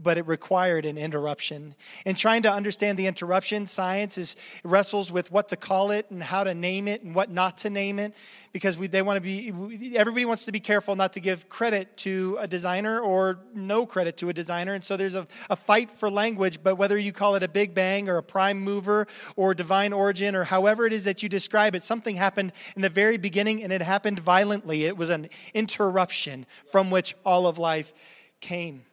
but 0.00 0.16
it 0.16 0.26
required 0.26 0.86
an 0.86 0.96
interruption. 0.96 1.74
And 2.06 2.16
trying 2.16 2.42
to 2.42 2.52
understand 2.52 2.98
the 2.98 3.06
interruption, 3.06 3.66
science 3.66 4.16
is 4.16 4.36
wrestles 4.62 5.10
with 5.10 5.32
what 5.32 5.48
to 5.48 5.56
call 5.56 5.90
it 5.90 6.06
and 6.10 6.22
how 6.22 6.44
to 6.44 6.54
name 6.54 6.86
it 6.86 7.02
and 7.02 7.14
what 7.14 7.30
not 7.30 7.58
to 7.58 7.70
name 7.70 7.98
it 7.98 8.14
because 8.52 8.78
we, 8.78 8.86
they 8.86 9.02
want 9.02 9.16
to 9.16 9.20
be 9.20 9.96
everybody 9.96 10.24
wants 10.24 10.44
to 10.44 10.52
be 10.52 10.60
careful 10.60 10.96
not 10.96 11.12
to 11.12 11.20
give 11.20 11.48
credit 11.48 11.96
to 11.96 12.36
a 12.40 12.46
designer 12.46 13.00
or 13.00 13.40
no 13.54 13.86
credit 13.86 14.16
to 14.18 14.28
a 14.28 14.32
designer. 14.32 14.74
And 14.74 14.84
so 14.84 14.96
there's 14.96 15.14
a, 15.14 15.26
a 15.50 15.56
fight 15.56 15.90
for 15.90 16.10
language 16.10 16.60
but 16.62 16.76
whether 16.76 16.96
you 16.96 17.12
call 17.12 17.34
it 17.34 17.42
a 17.42 17.48
big 17.48 17.74
bang 17.74 18.08
or 18.08 18.16
a 18.16 18.22
prime 18.22 18.60
mover 18.60 19.06
or 19.36 19.54
divine 19.54 19.92
origin 19.92 20.34
or 20.34 20.44
however 20.44 20.86
it 20.86 20.92
is 20.92 21.04
that 21.04 21.22
you 21.22 21.28
describe 21.28 21.74
it 21.74 21.82
something 21.82 22.16
happened 22.16 22.52
in 22.76 22.82
the 22.82 22.88
very 22.88 23.16
beginning 23.16 23.62
and 23.62 23.72
it 23.72 23.82
happened 23.82 24.18
violently. 24.18 24.84
It 24.84 24.96
was 24.96 25.10
an 25.10 25.28
interruption 25.54 26.46
from 26.70 26.90
which 26.90 27.14
all 27.24 27.46
of 27.46 27.58
life 27.58 27.92
came 28.40 28.84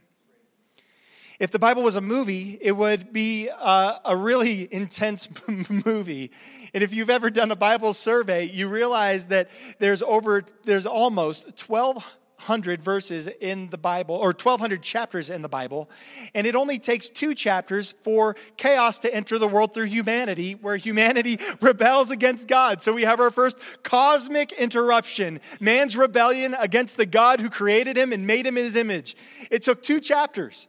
if 1.39 1.51
the 1.51 1.59
Bible 1.59 1.83
was 1.83 1.95
a 1.95 2.01
movie, 2.01 2.57
it 2.61 2.71
would 2.71 3.11
be 3.11 3.47
a, 3.47 3.99
a 4.05 4.15
really 4.15 4.67
intense 4.71 5.29
movie. 5.85 6.31
And 6.73 6.83
if 6.83 6.93
you've 6.93 7.09
ever 7.09 7.29
done 7.29 7.51
a 7.51 7.55
Bible 7.55 7.93
survey, 7.93 8.49
you 8.49 8.67
realize 8.67 9.27
that 9.27 9.49
there's 9.79 10.01
over, 10.01 10.43
there's 10.65 10.85
almost 10.85 11.67
1,200 11.69 12.83
verses 12.83 13.27
in 13.27 13.69
the 13.69 13.77
Bible, 13.77 14.15
or 14.15 14.27
1,200 14.27 14.81
chapters 14.81 15.29
in 15.29 15.41
the 15.41 15.47
Bible, 15.47 15.89
and 16.33 16.45
it 16.45 16.53
only 16.53 16.77
takes 16.77 17.07
two 17.07 17.33
chapters 17.33 17.93
for 18.03 18.35
chaos 18.57 18.99
to 18.99 19.13
enter 19.13 19.37
the 19.39 19.47
world 19.47 19.73
through 19.73 19.85
humanity, 19.85 20.53
where 20.53 20.75
humanity 20.75 21.39
rebels 21.61 22.11
against 22.11 22.49
God. 22.49 22.81
So 22.81 22.91
we 22.91 23.03
have 23.03 23.21
our 23.21 23.31
first 23.31 23.57
cosmic 23.83 24.51
interruption 24.51 25.39
man's 25.61 25.95
rebellion 25.95 26.55
against 26.59 26.97
the 26.97 27.05
God 27.05 27.39
who 27.39 27.49
created 27.49 27.97
him 27.97 28.11
and 28.11 28.27
made 28.27 28.45
him 28.45 28.57
in 28.57 28.65
his 28.65 28.75
image. 28.75 29.15
It 29.49 29.63
took 29.63 29.81
two 29.81 30.01
chapters. 30.01 30.67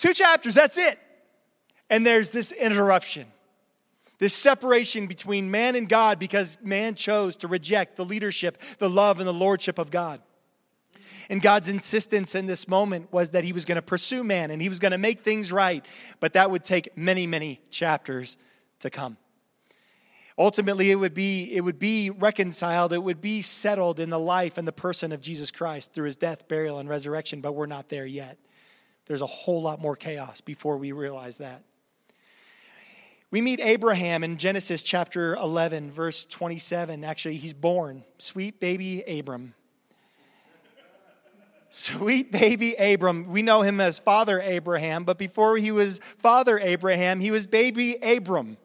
Two 0.00 0.12
chapters, 0.14 0.54
that's 0.54 0.76
it. 0.76 0.98
And 1.88 2.04
there's 2.04 2.30
this 2.30 2.50
interruption 2.50 3.26
this 4.20 4.34
separation 4.34 5.06
between 5.06 5.50
man 5.50 5.74
and 5.74 5.88
God 5.88 6.18
because 6.18 6.58
man 6.62 6.94
chose 6.94 7.38
to 7.38 7.48
reject 7.48 7.96
the 7.96 8.04
leadership, 8.04 8.58
the 8.78 8.90
love, 8.90 9.18
and 9.18 9.26
the 9.26 9.32
lordship 9.32 9.78
of 9.78 9.90
God. 9.90 10.20
And 11.30 11.40
God's 11.40 11.68
insistence 11.68 12.34
in 12.34 12.46
this 12.46 12.68
moment 12.68 13.10
was 13.12 13.30
that 13.30 13.44
he 13.44 13.52
was 13.52 13.64
going 13.64 13.76
to 13.76 13.82
pursue 13.82 14.22
man 14.22 14.50
and 14.50 14.60
he 14.60 14.68
was 14.68 14.78
going 14.78 14.92
to 14.92 14.98
make 14.98 15.20
things 15.20 15.50
right, 15.50 15.84
but 16.20 16.34
that 16.34 16.50
would 16.50 16.64
take 16.64 16.96
many, 16.96 17.26
many 17.26 17.60
chapters 17.70 18.36
to 18.80 18.90
come. 18.90 19.16
Ultimately, 20.36 20.90
it 20.90 20.96
would 20.96 21.14
be, 21.14 21.54
it 21.54 21.62
would 21.62 21.78
be 21.78 22.10
reconciled, 22.10 22.92
it 22.92 23.02
would 23.02 23.20
be 23.20 23.42
settled 23.42 24.00
in 24.00 24.10
the 24.10 24.18
life 24.18 24.58
and 24.58 24.68
the 24.68 24.72
person 24.72 25.12
of 25.12 25.20
Jesus 25.20 25.50
Christ 25.50 25.94
through 25.94 26.06
his 26.06 26.16
death, 26.16 26.46
burial, 26.46 26.78
and 26.78 26.88
resurrection, 26.88 27.40
but 27.40 27.52
we're 27.52 27.66
not 27.66 27.88
there 27.88 28.06
yet. 28.06 28.38
There's 29.10 29.22
a 29.22 29.26
whole 29.26 29.60
lot 29.60 29.80
more 29.80 29.96
chaos 29.96 30.40
before 30.40 30.76
we 30.76 30.92
realize 30.92 31.38
that. 31.38 31.64
We 33.32 33.40
meet 33.40 33.60
Abraham 33.60 34.22
in 34.22 34.36
Genesis 34.36 34.84
chapter 34.84 35.34
11, 35.34 35.90
verse 35.90 36.24
27. 36.24 37.02
Actually, 37.02 37.34
he's 37.34 37.52
born, 37.52 38.04
sweet 38.18 38.60
baby 38.60 39.02
Abram. 39.02 39.54
Sweet 41.70 42.30
baby 42.30 42.74
Abram. 42.74 43.26
We 43.32 43.42
know 43.42 43.62
him 43.62 43.80
as 43.80 43.98
Father 43.98 44.40
Abraham, 44.40 45.02
but 45.02 45.18
before 45.18 45.56
he 45.56 45.72
was 45.72 45.98
Father 46.18 46.60
Abraham, 46.60 47.18
he 47.18 47.32
was 47.32 47.48
baby 47.48 47.96
Abram. 47.96 48.58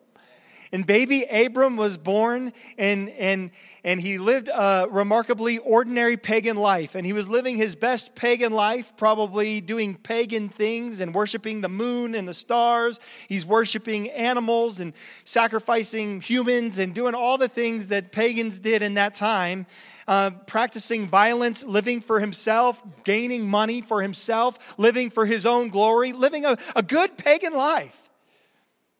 And 0.72 0.86
baby 0.86 1.24
Abram 1.32 1.78
was 1.78 1.98
born 1.98 2.52
and, 2.78 3.10
and, 3.10 3.52
and 3.84 4.02
he 4.02 4.18
lived 4.18 4.50
a 4.50 4.88
remarkably 4.90 5.60
ordinary 5.60 6.18
pagan 6.18 6.58
life. 6.58 6.96
And 6.96 7.06
he 7.06 7.14
was 7.14 7.30
living 7.30 7.58
his 7.58 7.76
best 7.76 8.16
pagan 8.16 8.52
life, 8.52 8.94
probably 8.98 9.62
doing 9.62 9.96
pagan 9.96 10.50
things 10.50 11.02
and 11.02 11.14
worshiping 11.14 11.62
the 11.62 11.70
moon 11.70 12.16
and 12.16 12.28
the 12.28 12.34
stars. 12.34 13.00
He's 13.28 13.46
worshiping 13.46 14.10
animals 14.12 14.80
and 14.80 14.94
sacrificing 15.24 16.22
humans 16.22 16.80
and 16.80 16.94
doing 16.94 17.14
all 17.14 17.38
the 17.38 17.50
things 17.50 17.90
that 17.90 18.12
pagans 18.12 18.60
did 18.60 18.82
in 18.82 18.96
that 18.96 19.16
time. 19.16 19.68
Uh, 20.08 20.30
practicing 20.46 21.08
violence, 21.08 21.64
living 21.64 22.00
for 22.00 22.20
himself, 22.20 22.80
gaining 23.04 23.50
money 23.50 23.82
for 23.82 24.04
himself, 24.04 24.78
living 24.78 25.10
for 25.10 25.26
his 25.26 25.48
own 25.48 25.70
glory, 25.70 26.14
living 26.14 26.46
a, 26.46 26.56
a 26.76 26.84
good 26.84 27.18
pagan 27.18 27.54
life, 27.54 28.08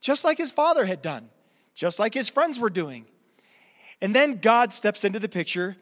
just 0.02 0.24
like 0.24 0.40
his 0.40 0.52
father 0.52 0.84
had 0.84 1.04
done 1.04 1.30
just 1.76 2.00
like 2.00 2.14
his 2.14 2.30
friends 2.30 2.60
were 2.60 2.70
doing. 2.70 3.06
And 4.02 4.16
then 4.16 4.40
God 4.40 4.74
steps 4.74 5.04
into 5.04 5.20
the 5.20 5.30
picture 5.30 5.76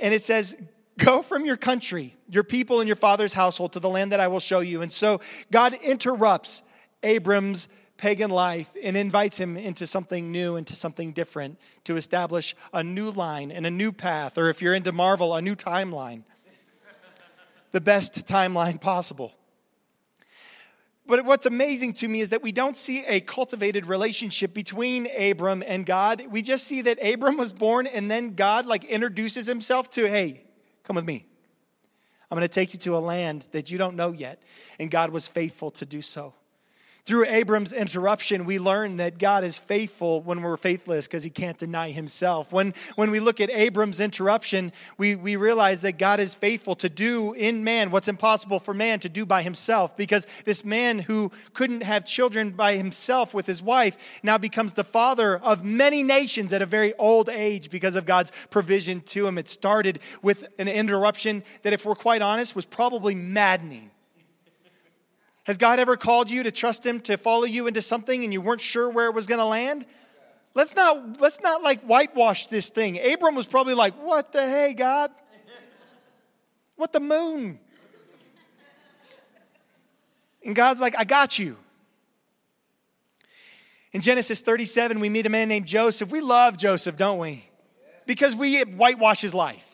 and 0.00 0.12
it 0.12 0.22
says, 0.22 0.56
Go 0.98 1.22
from 1.22 1.46
your 1.46 1.56
country, 1.56 2.16
your 2.28 2.44
people, 2.44 2.80
and 2.80 2.86
your 2.86 2.96
father's 2.96 3.32
household 3.32 3.72
to 3.72 3.80
the 3.80 3.88
land 3.88 4.12
that 4.12 4.20
I 4.20 4.28
will 4.28 4.40
show 4.40 4.60
you. 4.60 4.82
And 4.82 4.92
so 4.92 5.22
God 5.50 5.72
interrupts 5.82 6.62
Abram's 7.02 7.66
pagan 7.96 8.30
life 8.30 8.70
and 8.82 8.96
invites 8.96 9.38
him 9.38 9.56
into 9.56 9.86
something 9.86 10.30
new, 10.30 10.56
into 10.56 10.74
something 10.74 11.12
different, 11.12 11.58
to 11.84 11.96
establish 11.96 12.54
a 12.74 12.82
new 12.82 13.10
line 13.10 13.50
and 13.50 13.66
a 13.66 13.70
new 13.70 13.90
path, 13.90 14.36
or 14.36 14.50
if 14.50 14.60
you're 14.60 14.74
into 14.74 14.92
Marvel, 14.92 15.34
a 15.34 15.40
new 15.40 15.54
timeline. 15.54 16.24
the 17.70 17.80
best 17.80 18.26
timeline 18.26 18.80
possible. 18.80 19.32
But 21.06 21.24
what's 21.24 21.46
amazing 21.46 21.94
to 21.94 22.08
me 22.08 22.20
is 22.20 22.30
that 22.30 22.42
we 22.42 22.52
don't 22.52 22.76
see 22.76 23.04
a 23.06 23.20
cultivated 23.20 23.86
relationship 23.86 24.54
between 24.54 25.08
Abram 25.18 25.62
and 25.66 25.84
God. 25.84 26.24
We 26.30 26.42
just 26.42 26.64
see 26.64 26.82
that 26.82 26.98
Abram 27.04 27.36
was 27.36 27.52
born 27.52 27.86
and 27.88 28.10
then 28.10 28.34
God 28.34 28.66
like 28.66 28.84
introduces 28.84 29.46
himself 29.46 29.90
to, 29.90 30.08
hey, 30.08 30.44
come 30.84 30.96
with 30.96 31.04
me. 31.04 31.26
I'm 32.30 32.38
going 32.38 32.48
to 32.48 32.54
take 32.54 32.72
you 32.72 32.78
to 32.80 32.96
a 32.96 32.98
land 33.00 33.44
that 33.50 33.70
you 33.70 33.78
don't 33.78 33.96
know 33.96 34.12
yet. 34.12 34.42
And 34.78 34.90
God 34.90 35.10
was 35.10 35.28
faithful 35.28 35.70
to 35.72 35.84
do 35.84 36.00
so. 36.02 36.34
Through 37.04 37.26
Abram's 37.26 37.72
interruption, 37.72 38.44
we 38.44 38.60
learn 38.60 38.98
that 38.98 39.18
God 39.18 39.42
is 39.42 39.58
faithful 39.58 40.22
when 40.22 40.40
we're 40.40 40.56
faithless 40.56 41.08
because 41.08 41.24
he 41.24 41.30
can't 41.30 41.58
deny 41.58 41.90
himself. 41.90 42.52
When, 42.52 42.74
when 42.94 43.10
we 43.10 43.18
look 43.18 43.40
at 43.40 43.50
Abram's 43.50 43.98
interruption, 43.98 44.72
we, 44.98 45.16
we 45.16 45.34
realize 45.34 45.82
that 45.82 45.98
God 45.98 46.20
is 46.20 46.36
faithful 46.36 46.76
to 46.76 46.88
do 46.88 47.32
in 47.32 47.64
man 47.64 47.90
what's 47.90 48.06
impossible 48.06 48.60
for 48.60 48.72
man 48.72 49.00
to 49.00 49.08
do 49.08 49.26
by 49.26 49.42
himself 49.42 49.96
because 49.96 50.28
this 50.44 50.64
man 50.64 51.00
who 51.00 51.32
couldn't 51.54 51.82
have 51.82 52.06
children 52.06 52.52
by 52.52 52.76
himself 52.76 53.34
with 53.34 53.46
his 53.46 53.60
wife 53.60 54.20
now 54.22 54.38
becomes 54.38 54.74
the 54.74 54.84
father 54.84 55.38
of 55.38 55.64
many 55.64 56.04
nations 56.04 56.52
at 56.52 56.62
a 56.62 56.66
very 56.66 56.94
old 56.94 57.28
age 57.28 57.68
because 57.68 57.96
of 57.96 58.06
God's 58.06 58.30
provision 58.48 59.00
to 59.06 59.26
him. 59.26 59.38
It 59.38 59.48
started 59.48 59.98
with 60.22 60.46
an 60.56 60.68
interruption 60.68 61.42
that, 61.62 61.72
if 61.72 61.84
we're 61.84 61.96
quite 61.96 62.22
honest, 62.22 62.54
was 62.54 62.64
probably 62.64 63.16
maddening. 63.16 63.91
Has 65.44 65.58
God 65.58 65.80
ever 65.80 65.96
called 65.96 66.30
you 66.30 66.44
to 66.44 66.52
trust 66.52 66.86
Him 66.86 67.00
to 67.00 67.16
follow 67.16 67.44
you 67.44 67.66
into 67.66 67.82
something 67.82 68.22
and 68.22 68.32
you 68.32 68.40
weren't 68.40 68.60
sure 68.60 68.88
where 68.88 69.06
it 69.06 69.14
was 69.14 69.26
going 69.26 69.40
to 69.40 69.44
land? 69.44 69.84
Let's 70.54 70.76
not, 70.76 71.20
let's 71.20 71.40
not 71.40 71.62
like 71.62 71.82
whitewash 71.82 72.46
this 72.46 72.68
thing. 72.68 73.00
Abram 73.00 73.34
was 73.34 73.46
probably 73.46 73.74
like, 73.74 73.94
What 73.94 74.32
the 74.32 74.40
hey, 74.40 74.74
God? 74.74 75.10
What 76.76 76.92
the 76.92 77.00
moon? 77.00 77.58
And 80.44 80.56
God's 80.56 80.80
like, 80.80 80.98
I 80.98 81.04
got 81.04 81.38
you. 81.38 81.56
In 83.92 84.00
Genesis 84.00 84.40
37, 84.40 85.00
we 85.00 85.08
meet 85.08 85.26
a 85.26 85.28
man 85.28 85.48
named 85.48 85.66
Joseph. 85.66 86.10
We 86.10 86.20
love 86.20 86.56
Joseph, 86.56 86.96
don't 86.96 87.18
we? 87.18 87.48
Because 88.06 88.34
we 88.34 88.60
whitewash 88.62 89.20
his 89.20 89.34
life. 89.34 89.71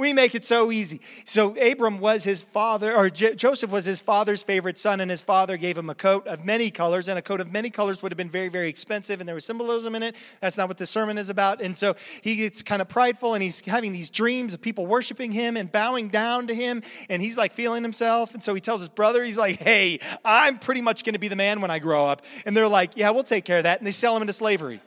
We 0.00 0.14
make 0.14 0.34
it 0.34 0.46
so 0.46 0.72
easy. 0.72 1.02
So 1.26 1.54
Abram 1.60 2.00
was 2.00 2.24
his 2.24 2.42
father, 2.42 2.96
or 2.96 3.10
J- 3.10 3.34
Joseph 3.34 3.70
was 3.70 3.84
his 3.84 4.00
father's 4.00 4.42
favorite 4.42 4.78
son, 4.78 4.98
and 4.98 5.10
his 5.10 5.20
father 5.20 5.58
gave 5.58 5.76
him 5.76 5.90
a 5.90 5.94
coat 5.94 6.26
of 6.26 6.42
many 6.42 6.70
colors, 6.70 7.06
and 7.06 7.18
a 7.18 7.22
coat 7.22 7.38
of 7.38 7.52
many 7.52 7.68
colors 7.68 8.02
would 8.02 8.10
have 8.10 8.16
been 8.16 8.30
very, 8.30 8.48
very 8.48 8.70
expensive, 8.70 9.20
and 9.20 9.28
there 9.28 9.34
was 9.34 9.44
symbolism 9.44 9.94
in 9.94 10.02
it. 10.02 10.16
That's 10.40 10.56
not 10.56 10.68
what 10.68 10.78
the 10.78 10.86
sermon 10.86 11.18
is 11.18 11.28
about. 11.28 11.60
And 11.60 11.76
so 11.76 11.96
he 12.22 12.36
gets 12.36 12.62
kind 12.62 12.80
of 12.80 12.88
prideful, 12.88 13.34
and 13.34 13.42
he's 13.42 13.60
having 13.60 13.92
these 13.92 14.08
dreams 14.08 14.54
of 14.54 14.62
people 14.62 14.86
worshiping 14.86 15.32
him 15.32 15.54
and 15.54 15.70
bowing 15.70 16.08
down 16.08 16.46
to 16.46 16.54
him, 16.54 16.82
and 17.10 17.20
he's 17.20 17.36
like 17.36 17.52
feeling 17.52 17.82
himself. 17.82 18.32
And 18.32 18.42
so 18.42 18.54
he 18.54 18.60
tells 18.62 18.80
his 18.80 18.88
brother, 18.88 19.22
he's 19.22 19.36
like, 19.36 19.58
hey, 19.58 20.00
I'm 20.24 20.56
pretty 20.56 20.80
much 20.80 21.04
going 21.04 21.12
to 21.12 21.20
be 21.20 21.28
the 21.28 21.36
man 21.36 21.60
when 21.60 21.70
I 21.70 21.78
grow 21.78 22.06
up. 22.06 22.24
And 22.46 22.56
they're 22.56 22.68
like, 22.68 22.96
yeah, 22.96 23.10
we'll 23.10 23.22
take 23.22 23.44
care 23.44 23.58
of 23.58 23.64
that. 23.64 23.80
And 23.80 23.86
they 23.86 23.92
sell 23.92 24.16
him 24.16 24.22
into 24.22 24.32
slavery. 24.32 24.80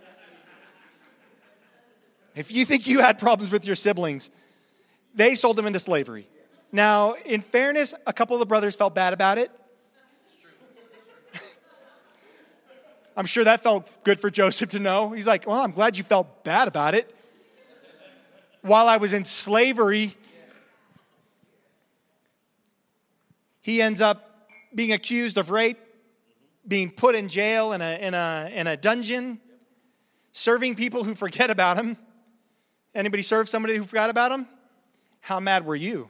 If 2.36 2.52
you 2.52 2.66
think 2.66 2.88
you 2.88 3.02
had 3.02 3.20
problems 3.20 3.52
with 3.52 3.64
your 3.64 3.76
siblings, 3.76 4.32
they 5.14 5.36
sold 5.36 5.58
him 5.60 5.66
into 5.66 5.80
slavery. 5.80 6.28
Now, 6.72 7.14
in 7.26 7.42
fairness, 7.42 7.94
a 8.08 8.14
couple 8.14 8.36
of 8.36 8.40
the 8.40 8.46
brothers 8.46 8.76
felt 8.76 8.96
bad 8.96 9.14
about 9.14 9.38
it. 9.38 9.52
I'm 13.18 13.28
sure 13.28 13.44
that 13.44 13.62
felt 13.62 14.04
good 14.04 14.20
for 14.20 14.32
Joseph 14.32 14.70
to 14.72 14.80
know. 14.80 15.12
He's 15.12 15.28
like, 15.28 15.46
Well, 15.46 15.62
I'm 15.62 15.72
glad 15.72 15.98
you 15.98 16.04
felt 16.04 16.44
bad 16.44 16.68
about 16.68 16.96
it. 16.96 17.16
While 18.62 18.88
I 18.88 18.98
was 18.98 19.14
in 19.14 19.26
slavery, 19.26 20.16
he 23.62 23.82
ends 23.82 24.02
up 24.02 24.50
being 24.74 24.94
accused 24.94 25.38
of 25.38 25.52
rape, 25.52 25.78
being 26.68 26.90
put 26.90 27.14
in 27.14 27.28
jail 27.28 27.74
in 27.74 27.82
a, 27.82 28.00
in 28.00 28.14
a, 28.14 28.52
in 28.54 28.68
a 28.68 28.78
dungeon, 28.78 29.40
serving 30.32 30.76
people 30.76 31.04
who 31.04 31.14
forget 31.14 31.50
about 31.50 31.78
him. 31.78 31.98
Anybody 32.96 33.22
serve 33.22 33.50
somebody 33.50 33.76
who 33.76 33.84
forgot 33.84 34.10
about 34.10 34.32
him? 34.32 34.48
How 35.24 35.40
mad 35.40 35.66
were 35.66 35.76
you? 35.76 36.10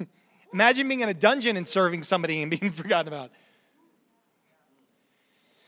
Imagine 0.52 0.88
being 0.88 1.00
in 1.00 1.08
a 1.08 1.14
dungeon 1.14 1.56
and 1.56 1.66
serving 1.66 2.02
somebody 2.02 2.42
and 2.42 2.50
being 2.50 2.72
forgotten 2.72 3.06
about. 3.06 3.30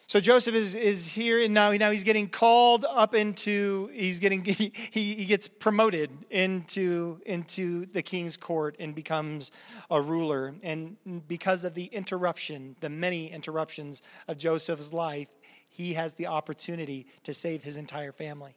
So 0.09 0.19
Joseph 0.19 0.57
is, 0.57 0.75
is 0.75 1.07
here 1.07 1.40
and 1.40 1.55
now, 1.55 1.71
now 1.71 1.93
he's 1.93 2.02
getting 2.02 2.29
called 2.29 2.85
up 2.85 3.14
into, 3.14 3.90
he's 3.93 4.19
getting, 4.19 4.45
he, 4.45 4.73
he 4.90 5.25
gets 5.25 5.47
promoted 5.47 6.11
into, 6.31 7.21
into 7.26 7.87
the 7.87 8.02
king's 8.02 8.37
court 8.37 8.75
and 8.81 8.93
becomes 8.93 9.52
a 9.88 10.02
ruler. 10.02 10.52
And 10.64 10.97
because 11.29 11.62
of 11.62 11.75
the 11.75 11.85
interruption, 11.85 12.75
the 12.81 12.90
many 12.90 13.31
interruptions 13.31 14.02
of 14.26 14.37
Joseph's 14.37 14.93
life, 14.93 15.29
he 15.69 15.93
has 15.93 16.14
the 16.14 16.26
opportunity 16.26 17.07
to 17.23 17.33
save 17.33 17.62
his 17.62 17.76
entire 17.76 18.11
family. 18.11 18.57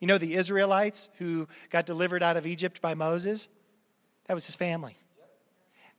You 0.00 0.06
know, 0.06 0.18
the 0.18 0.34
Israelites 0.34 1.10
who 1.18 1.46
got 1.68 1.86
delivered 1.86 2.22
out 2.22 2.36
of 2.36 2.46
Egypt 2.46 2.80
by 2.80 2.94
Moses? 2.94 3.48
That 4.26 4.34
was 4.34 4.46
his 4.46 4.56
family. 4.56 4.96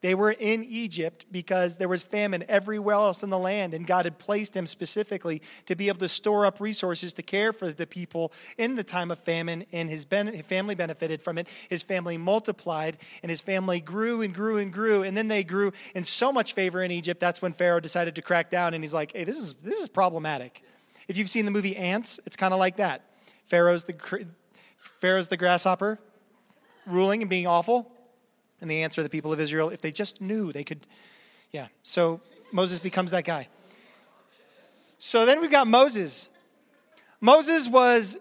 They 0.01 0.15
were 0.15 0.31
in 0.31 0.63
Egypt 0.63 1.27
because 1.31 1.77
there 1.77 1.88
was 1.88 2.01
famine 2.01 2.43
everywhere 2.50 2.96
else 2.96 3.22
in 3.22 3.29
the 3.29 3.38
land, 3.38 3.75
and 3.75 3.86
God 3.86 4.05
had 4.05 4.17
placed 4.17 4.58
him 4.58 4.65
specifically 4.65 5.43
to 5.67 5.75
be 5.75 5.89
able 5.89 6.00
to 6.00 6.08
store 6.08 6.48
up 6.48 6.60
resources 6.60 7.13
to 7.13 7.22
care 7.22 7.53
for 7.53 7.72
the 7.72 7.86
people 7.86 8.34
in 8.58 8.75
the 8.75 8.84
time 8.84 9.12
of 9.12 9.20
famine, 9.20 9.63
and 9.72 9.91
his, 9.91 10.05
ben- 10.05 10.25
his 10.25 10.41
family 10.41 10.74
benefited 10.74 11.22
from 11.22 11.38
it. 11.38 11.48
His 11.70 11.84
family 11.84 12.17
multiplied, 12.17 12.98
and 13.22 13.29
his 13.29 13.41
family 13.41 13.79
grew 13.79 14.24
and 14.24 14.34
grew 14.34 14.58
and 14.58 14.74
grew, 14.74 15.03
and 15.03 15.15
then 15.15 15.27
they 15.27 15.43
grew 15.43 15.72
in 15.93 16.03
so 16.03 16.34
much 16.34 16.53
favor 16.53 16.81
in 16.81 16.89
Egypt. 16.89 17.20
That's 17.20 17.41
when 17.41 17.53
Pharaoh 17.53 17.79
decided 17.79 18.15
to 18.15 18.24
crack 18.24 18.50
down, 18.50 18.74
and 18.74 18.84
he's 18.84 18.96
like, 18.96 19.15
"Hey, 19.15 19.24
this 19.24 19.38
is 19.38 19.53
this 19.62 19.79
is 19.79 19.88
problematic." 19.88 20.63
If 21.08 21.15
you've 21.15 21.29
seen 21.29 21.46
the 21.46 21.51
movie 21.51 21.75
Ants, 21.77 22.20
it's 22.25 22.38
kind 22.38 22.53
of 22.53 22.60
like 22.60 22.77
that. 22.77 23.03
Pharaoh's 23.51 23.84
the 23.84 24.25
Pharaoh's 25.01 25.27
the 25.27 25.36
grasshopper, 25.36 26.00
ruling 26.88 27.22
and 27.22 27.29
being 27.29 27.48
awful. 27.48 27.91
And 28.62 28.72
the 28.72 28.84
answer 28.84 29.03
the 29.03 29.10
people 29.10 29.34
of 29.34 29.41
Israel, 29.41 29.70
if 29.72 29.81
they 29.81 29.91
just 29.91 30.22
knew, 30.22 30.53
they 30.53 30.63
could, 30.63 30.79
yeah. 31.51 31.67
So 31.84 32.22
Moses 32.53 32.79
becomes 32.79 33.12
that 33.12 33.25
guy. 33.25 33.50
So 35.00 35.25
then 35.25 35.41
we've 35.41 35.51
got 35.51 35.67
Moses. 35.67 36.29
Moses 37.20 37.67
was 37.67 38.17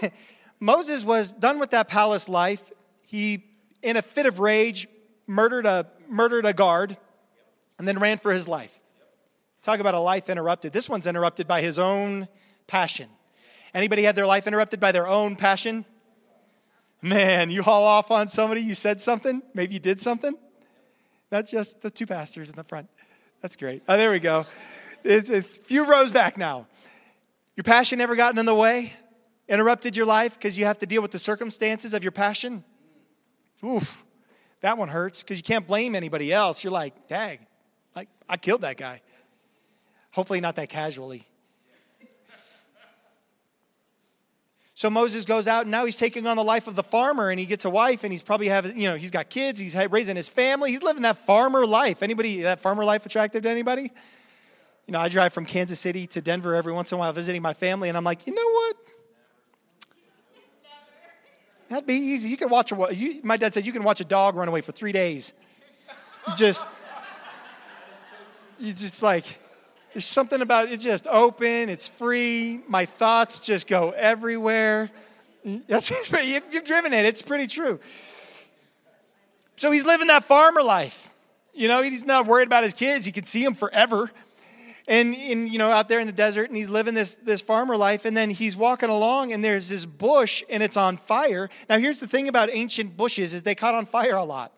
Moses 0.60 1.02
was 1.02 1.32
done 1.32 1.58
with 1.58 1.70
that 1.70 1.88
palace 1.88 2.28
life. 2.28 2.70
He, 3.04 3.46
in 3.82 3.96
a 3.96 4.02
fit 4.02 4.26
of 4.26 4.38
rage, 4.38 4.86
murdered 5.26 5.66
a 5.66 5.86
murdered 6.08 6.46
a 6.46 6.52
guard, 6.52 6.96
and 7.78 7.88
then 7.88 7.98
ran 7.98 8.18
for 8.18 8.32
his 8.32 8.46
life. 8.46 8.80
Talk 9.62 9.80
about 9.80 9.94
a 9.94 10.00
life 10.00 10.30
interrupted. 10.30 10.72
This 10.72 10.88
one's 10.88 11.08
interrupted 11.08 11.48
by 11.48 11.62
his 11.62 11.80
own 11.80 12.28
passion. 12.68 13.08
Anybody 13.78 14.02
had 14.02 14.16
their 14.16 14.26
life 14.26 14.48
interrupted 14.48 14.80
by 14.80 14.90
their 14.90 15.06
own 15.06 15.36
passion? 15.36 15.84
Man, 17.00 17.48
you 17.48 17.62
haul 17.62 17.84
off 17.84 18.10
on 18.10 18.26
somebody, 18.26 18.60
you 18.60 18.74
said 18.74 19.00
something, 19.00 19.40
maybe 19.54 19.74
you 19.74 19.78
did 19.78 20.00
something. 20.00 20.34
That's 21.30 21.52
just 21.52 21.80
the 21.80 21.88
two 21.88 22.04
pastors 22.04 22.50
in 22.50 22.56
the 22.56 22.64
front. 22.64 22.88
That's 23.40 23.54
great. 23.54 23.84
Oh, 23.88 23.96
there 23.96 24.10
we 24.10 24.18
go. 24.18 24.46
It's 25.04 25.30
a 25.30 25.42
few 25.42 25.88
rows 25.88 26.10
back 26.10 26.36
now. 26.36 26.66
Your 27.54 27.62
passion 27.62 28.00
ever 28.00 28.16
gotten 28.16 28.36
in 28.40 28.46
the 28.46 28.54
way? 28.54 28.94
Interrupted 29.48 29.96
your 29.96 30.06
life 30.06 30.34
because 30.34 30.58
you 30.58 30.64
have 30.64 30.78
to 30.78 30.86
deal 30.86 31.00
with 31.00 31.12
the 31.12 31.20
circumstances 31.20 31.94
of 31.94 32.02
your 32.02 32.10
passion? 32.10 32.64
Oof, 33.64 34.04
that 34.60 34.76
one 34.76 34.88
hurts 34.88 35.22
because 35.22 35.38
you 35.38 35.44
can't 35.44 35.68
blame 35.68 35.94
anybody 35.94 36.32
else. 36.32 36.64
You're 36.64 36.72
like, 36.72 37.06
dang, 37.06 37.46
like 37.94 38.08
I 38.28 38.38
killed 38.38 38.62
that 38.62 38.76
guy. 38.76 39.02
Hopefully, 40.10 40.40
not 40.40 40.56
that 40.56 40.68
casually. 40.68 41.28
So 44.78 44.88
Moses 44.88 45.24
goes 45.24 45.48
out 45.48 45.62
and 45.62 45.72
now 45.72 45.86
he's 45.86 45.96
taking 45.96 46.24
on 46.28 46.36
the 46.36 46.44
life 46.44 46.68
of 46.68 46.76
the 46.76 46.84
farmer 46.84 47.30
and 47.30 47.40
he 47.40 47.46
gets 47.46 47.64
a 47.64 47.70
wife 47.70 48.04
and 48.04 48.12
he's 48.12 48.22
probably 48.22 48.46
having, 48.46 48.78
you 48.78 48.88
know, 48.88 48.94
he's 48.94 49.10
got 49.10 49.28
kids, 49.28 49.58
he's 49.58 49.74
raising 49.90 50.14
his 50.14 50.28
family, 50.28 50.70
he's 50.70 50.84
living 50.84 51.02
that 51.02 51.16
farmer 51.26 51.66
life. 51.66 52.00
Anybody, 52.00 52.42
that 52.42 52.60
farmer 52.60 52.84
life 52.84 53.04
attractive 53.04 53.42
to 53.42 53.48
anybody? 53.48 53.90
You 54.86 54.92
know, 54.92 55.00
I 55.00 55.08
drive 55.08 55.32
from 55.32 55.46
Kansas 55.46 55.80
City 55.80 56.06
to 56.06 56.20
Denver 56.20 56.54
every 56.54 56.72
once 56.72 56.92
in 56.92 56.96
a 56.96 56.98
while 57.00 57.12
visiting 57.12 57.42
my 57.42 57.54
family 57.54 57.88
and 57.88 57.98
I'm 57.98 58.04
like, 58.04 58.28
you 58.28 58.32
know 58.32 58.50
what? 58.50 58.76
That'd 61.70 61.84
be 61.84 61.94
easy. 61.94 62.28
You 62.28 62.36
can 62.36 62.48
watch 62.48 62.70
a, 62.70 62.94
you, 62.94 63.20
my 63.24 63.36
dad 63.36 63.54
said 63.54 63.66
you 63.66 63.72
can 63.72 63.82
watch 63.82 64.00
a 64.00 64.04
dog 64.04 64.36
run 64.36 64.46
away 64.46 64.60
for 64.60 64.70
three 64.70 64.92
days. 64.92 65.32
Just, 66.36 66.64
you 68.60 68.72
just 68.72 69.02
like, 69.02 69.40
there's 69.92 70.04
something 70.04 70.42
about 70.42 70.68
it 70.68 70.80
just 70.80 71.06
open, 71.06 71.68
it's 71.68 71.88
free. 71.88 72.60
My 72.68 72.86
thoughts 72.86 73.40
just 73.40 73.66
go 73.66 73.90
everywhere. 73.90 74.90
If 75.44 76.44
you've 76.52 76.64
driven 76.64 76.92
it, 76.92 77.06
it's 77.06 77.22
pretty 77.22 77.46
true. 77.46 77.80
So 79.56 79.70
he's 79.70 79.86
living 79.86 80.08
that 80.08 80.24
farmer 80.24 80.62
life. 80.62 81.08
You 81.54 81.68
know, 81.68 81.82
he's 81.82 82.04
not 82.04 82.26
worried 82.26 82.46
about 82.46 82.64
his 82.64 82.74
kids. 82.74 83.06
He 83.06 83.12
can 83.12 83.24
see 83.24 83.44
them 83.44 83.54
forever. 83.54 84.10
And, 84.86 85.14
in, 85.14 85.48
you 85.48 85.58
know, 85.58 85.70
out 85.70 85.88
there 85.88 86.00
in 86.00 86.06
the 86.06 86.12
desert, 86.12 86.48
and 86.48 86.56
he's 86.56 86.68
living 86.68 86.94
this, 86.94 87.14
this 87.16 87.40
farmer 87.40 87.76
life, 87.76 88.04
and 88.04 88.16
then 88.16 88.30
he's 88.30 88.56
walking 88.56 88.88
along, 88.88 89.32
and 89.32 89.44
there's 89.44 89.68
this 89.68 89.84
bush, 89.84 90.42
and 90.48 90.62
it's 90.62 90.76
on 90.76 90.96
fire. 90.96 91.50
Now, 91.68 91.78
here's 91.78 92.00
the 92.00 92.06
thing 92.06 92.28
about 92.28 92.48
ancient 92.50 92.96
bushes 92.96 93.34
is 93.34 93.42
they 93.42 93.54
caught 93.54 93.74
on 93.74 93.86
fire 93.86 94.16
a 94.16 94.24
lot. 94.24 94.52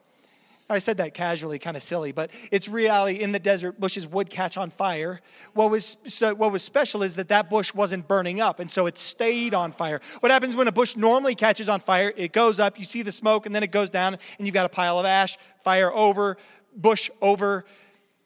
I 0.71 0.79
said 0.79 0.99
that 0.99 1.15
casually, 1.15 1.59
kind 1.59 1.77
of 1.77 1.83
silly, 1.83 2.13
but 2.13 2.31
it's 2.51 2.69
reality. 2.69 3.21
In 3.21 3.33
the 3.33 3.39
desert, 3.39 3.81
bushes 3.81 4.07
would 4.07 4.31
catch 4.31 4.57
on 4.57 4.71
fire. 4.71 5.21
What 5.55 5.71
was, 5.71 5.97
so 6.07 6.35
what 6.35 6.53
was 6.53 6.63
special 6.63 7.03
is 7.03 7.17
that 7.17 7.29
that 7.29 7.51
bush 7.51 7.75
wasn't 7.75 8.07
burning 8.07 8.41
up, 8.41 8.61
and 8.61 8.71
so 8.71 8.87
it 8.87 8.97
stayed 8.97 9.53
on 9.53 9.73
fire. 9.73 10.01
What 10.21 10.31
happens 10.31 10.55
when 10.55 10.69
a 10.69 10.73
bush 10.73 10.97
normally 10.97 11.35
catches 11.35 11.69
on 11.69 11.81
fire? 11.81 12.13
It 12.17 12.33
goes 12.33 12.61
up, 12.61 12.79
you 12.79 12.85
see 12.85 13.03
the 13.03 13.13
smoke, 13.13 13.47
and 13.47 13.55
then 13.55 13.63
it 13.63 13.73
goes 13.73 13.91
down, 13.91 14.17
and 14.39 14.47
you've 14.47 14.55
got 14.55 14.67
a 14.67 14.71
pile 14.71 14.99
of 14.99 15.07
ash, 15.07 15.37
fire 15.65 15.93
over, 15.93 16.37
bush 16.77 17.11
over, 17.21 17.65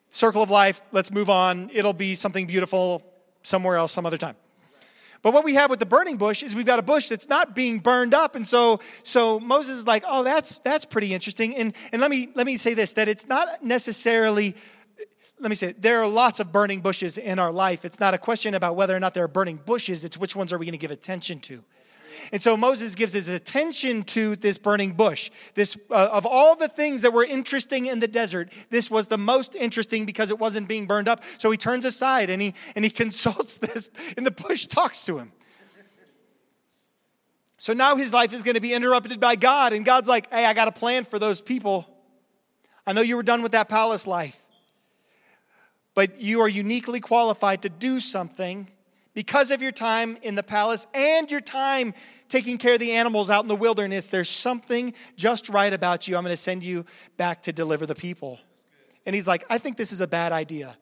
circle 0.09 0.41
of 0.43 0.49
life. 0.49 0.81
Let's 0.91 1.11
move 1.11 1.29
on. 1.29 1.69
It'll 1.73 1.93
be 1.93 2.15
something 2.15 2.45
beautiful 2.45 3.03
somewhere 3.43 3.75
else, 3.75 3.91
some 3.91 4.05
other 4.05 4.17
time. 4.17 4.35
But 5.25 5.33
what 5.33 5.43
we 5.43 5.55
have 5.55 5.71
with 5.71 5.79
the 5.79 5.87
burning 5.87 6.17
bush 6.17 6.43
is 6.43 6.53
we've 6.53 6.67
got 6.67 6.77
a 6.77 6.83
bush 6.83 7.09
that's 7.09 7.27
not 7.27 7.55
being 7.55 7.79
burned 7.79 8.13
up. 8.13 8.35
And 8.35 8.47
so, 8.47 8.79
so 9.01 9.39
Moses 9.39 9.77
is 9.77 9.87
like, 9.87 10.03
oh, 10.07 10.23
that's, 10.23 10.59
that's 10.59 10.85
pretty 10.85 11.15
interesting. 11.15 11.55
And, 11.55 11.73
and 11.91 11.99
let, 11.99 12.11
me, 12.11 12.29
let 12.35 12.45
me 12.45 12.57
say 12.57 12.75
this 12.75 12.93
that 12.93 13.07
it's 13.07 13.27
not 13.27 13.63
necessarily, 13.63 14.55
let 15.39 15.49
me 15.49 15.55
say, 15.55 15.71
there 15.79 15.99
are 15.99 16.07
lots 16.07 16.39
of 16.39 16.51
burning 16.51 16.81
bushes 16.81 17.17
in 17.17 17.39
our 17.39 17.51
life. 17.51 17.85
It's 17.85 17.99
not 17.99 18.13
a 18.13 18.19
question 18.19 18.53
about 18.53 18.75
whether 18.75 18.95
or 18.95 18.99
not 18.99 19.15
there 19.15 19.23
are 19.23 19.27
burning 19.27 19.55
bushes, 19.65 20.05
it's 20.05 20.15
which 20.15 20.35
ones 20.35 20.53
are 20.53 20.59
we 20.59 20.67
going 20.67 20.73
to 20.73 20.77
give 20.77 20.91
attention 20.91 21.39
to. 21.39 21.63
And 22.31 22.41
so 22.41 22.57
Moses 22.57 22.95
gives 22.95 23.13
his 23.13 23.27
attention 23.27 24.03
to 24.03 24.35
this 24.35 24.57
burning 24.57 24.93
bush. 24.93 25.31
This, 25.53 25.77
uh, 25.89 26.09
of 26.11 26.25
all 26.25 26.55
the 26.55 26.67
things 26.67 27.01
that 27.01 27.13
were 27.13 27.23
interesting 27.23 27.85
in 27.85 27.99
the 27.99 28.07
desert, 28.07 28.51
this 28.69 28.89
was 28.89 29.07
the 29.07 29.17
most 29.17 29.55
interesting 29.55 30.05
because 30.05 30.31
it 30.31 30.39
wasn't 30.39 30.67
being 30.67 30.87
burned 30.87 31.07
up. 31.07 31.23
So 31.37 31.51
he 31.51 31.57
turns 31.57 31.85
aside 31.85 32.29
and 32.29 32.41
he, 32.41 32.53
and 32.75 32.83
he 32.83 32.89
consults 33.05 33.57
this, 33.57 33.89
and 34.17 34.25
the 34.25 34.31
bush 34.31 34.67
talks 34.67 35.05
to 35.05 35.17
him. 35.17 35.31
So 37.57 37.73
now 37.73 37.95
his 37.95 38.13
life 38.13 38.33
is 38.33 38.43
going 38.43 38.55
to 38.55 38.61
be 38.61 38.73
interrupted 38.73 39.19
by 39.19 39.35
God, 39.35 39.73
and 39.73 39.85
God's 39.85 40.07
like, 40.07 40.31
hey, 40.31 40.45
I 40.45 40.53
got 40.53 40.67
a 40.67 40.71
plan 40.71 41.05
for 41.05 41.17
those 41.17 41.41
people. 41.41 41.87
I 42.85 42.93
know 42.93 43.01
you 43.01 43.15
were 43.15 43.23
done 43.23 43.41
with 43.41 43.53
that 43.53 43.69
palace 43.69 44.05
life, 44.05 44.39
but 45.95 46.21
you 46.21 46.41
are 46.41 46.49
uniquely 46.49 46.99
qualified 46.99 47.63
to 47.63 47.69
do 47.69 47.99
something 47.99 48.67
because 49.15 49.49
of 49.49 49.61
your 49.61 49.71
time 49.71 50.17
in 50.21 50.35
the 50.35 50.43
palace 50.43 50.85
and 50.93 51.31
your 51.31 51.41
time 51.41 51.95
taking 52.29 52.57
care 52.59 52.73
of 52.73 52.79
the 52.79 52.91
animals 52.91 53.31
out 53.31 53.43
in 53.43 53.47
the 53.47 53.55
wilderness, 53.55 54.07
there's 54.09 54.29
something 54.29 54.93
just 55.15 55.49
right 55.49 55.73
about 55.73 56.07
you. 56.07 56.15
I'm 56.15 56.23
going 56.23 56.33
to 56.33 56.37
send 56.37 56.63
you 56.63 56.85
back 57.17 57.41
to 57.43 57.53
deliver 57.53 57.87
the 57.87 57.95
people. 57.95 58.39
And 59.05 59.15
he's 59.15 59.27
like, 59.27 59.45
I 59.49 59.57
think 59.57 59.77
this 59.77 59.91
is 59.91 60.01
a 60.01 60.07
bad 60.07 60.31
idea. 60.31 60.77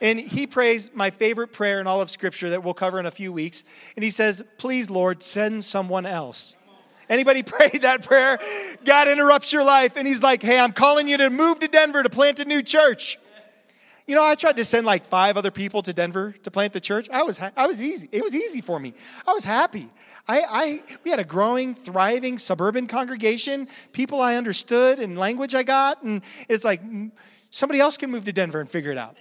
And 0.00 0.18
he 0.18 0.46
prays 0.46 0.90
my 0.94 1.10
favorite 1.10 1.52
prayer 1.52 1.78
in 1.78 1.86
all 1.86 2.00
of 2.00 2.10
Scripture 2.10 2.50
that 2.50 2.64
we'll 2.64 2.74
cover 2.74 2.98
in 2.98 3.06
a 3.06 3.10
few 3.10 3.32
weeks. 3.32 3.64
And 3.96 4.04
he 4.04 4.10
says, 4.10 4.42
Please, 4.58 4.88
Lord, 4.90 5.22
send 5.22 5.64
someone 5.64 6.06
else. 6.06 6.56
Anybody 7.08 7.42
pray 7.44 7.68
that 7.82 8.02
prayer? 8.02 8.38
God 8.84 9.08
interrupts 9.08 9.52
your 9.52 9.64
life 9.64 9.96
and 9.96 10.08
he's 10.08 10.22
like, 10.22 10.42
Hey, 10.42 10.58
I'm 10.58 10.72
calling 10.72 11.06
you 11.06 11.18
to 11.18 11.30
move 11.30 11.60
to 11.60 11.68
Denver 11.68 12.02
to 12.02 12.10
plant 12.10 12.40
a 12.40 12.46
new 12.46 12.62
church. 12.62 13.18
You 14.06 14.14
know, 14.14 14.24
I 14.24 14.34
tried 14.34 14.56
to 14.56 14.64
send 14.64 14.86
like 14.86 15.06
five 15.06 15.36
other 15.36 15.50
people 15.50 15.82
to 15.82 15.92
Denver 15.92 16.34
to 16.42 16.50
plant 16.50 16.72
the 16.72 16.80
church. 16.80 17.08
I 17.10 17.22
was, 17.22 17.38
I 17.56 17.66
was 17.66 17.82
easy. 17.82 18.08
It 18.10 18.22
was 18.22 18.34
easy 18.34 18.60
for 18.60 18.80
me. 18.80 18.94
I 19.26 19.32
was 19.32 19.44
happy. 19.44 19.88
I, 20.26 20.42
I, 20.48 20.82
we 21.04 21.10
had 21.10 21.20
a 21.20 21.24
growing, 21.24 21.74
thriving 21.74 22.38
suburban 22.38 22.86
congregation, 22.86 23.68
people 23.92 24.20
I 24.20 24.36
understood 24.36 24.98
and 24.98 25.18
language 25.18 25.54
I 25.54 25.62
got. 25.62 26.02
And 26.02 26.22
it's 26.48 26.64
like 26.64 26.82
mm, 26.82 27.10
somebody 27.50 27.80
else 27.80 27.96
can 27.96 28.10
move 28.10 28.24
to 28.24 28.32
Denver 28.32 28.60
and 28.60 28.68
figure 28.68 28.90
it 28.90 28.98
out. 28.98 29.16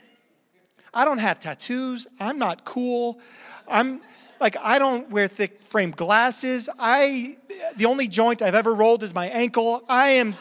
I 0.94 1.06
don't 1.06 1.20
have 1.20 1.40
tattoos. 1.40 2.08
I'm 2.20 2.40
not 2.40 2.66
cool. 2.66 3.20
I'm 3.68 4.02
like, 4.40 4.56
I 4.60 4.80
don't 4.80 5.10
wear 5.10 5.28
thick 5.28 5.62
frame 5.64 5.92
glasses. 5.92 6.70
I, 6.80 7.38
the 7.76 7.86
only 7.86 8.08
joint 8.08 8.42
I've 8.42 8.56
ever 8.56 8.74
rolled 8.74 9.04
is 9.04 9.14
my 9.14 9.28
ankle. 9.28 9.84
I 9.88 10.12
am, 10.12 10.36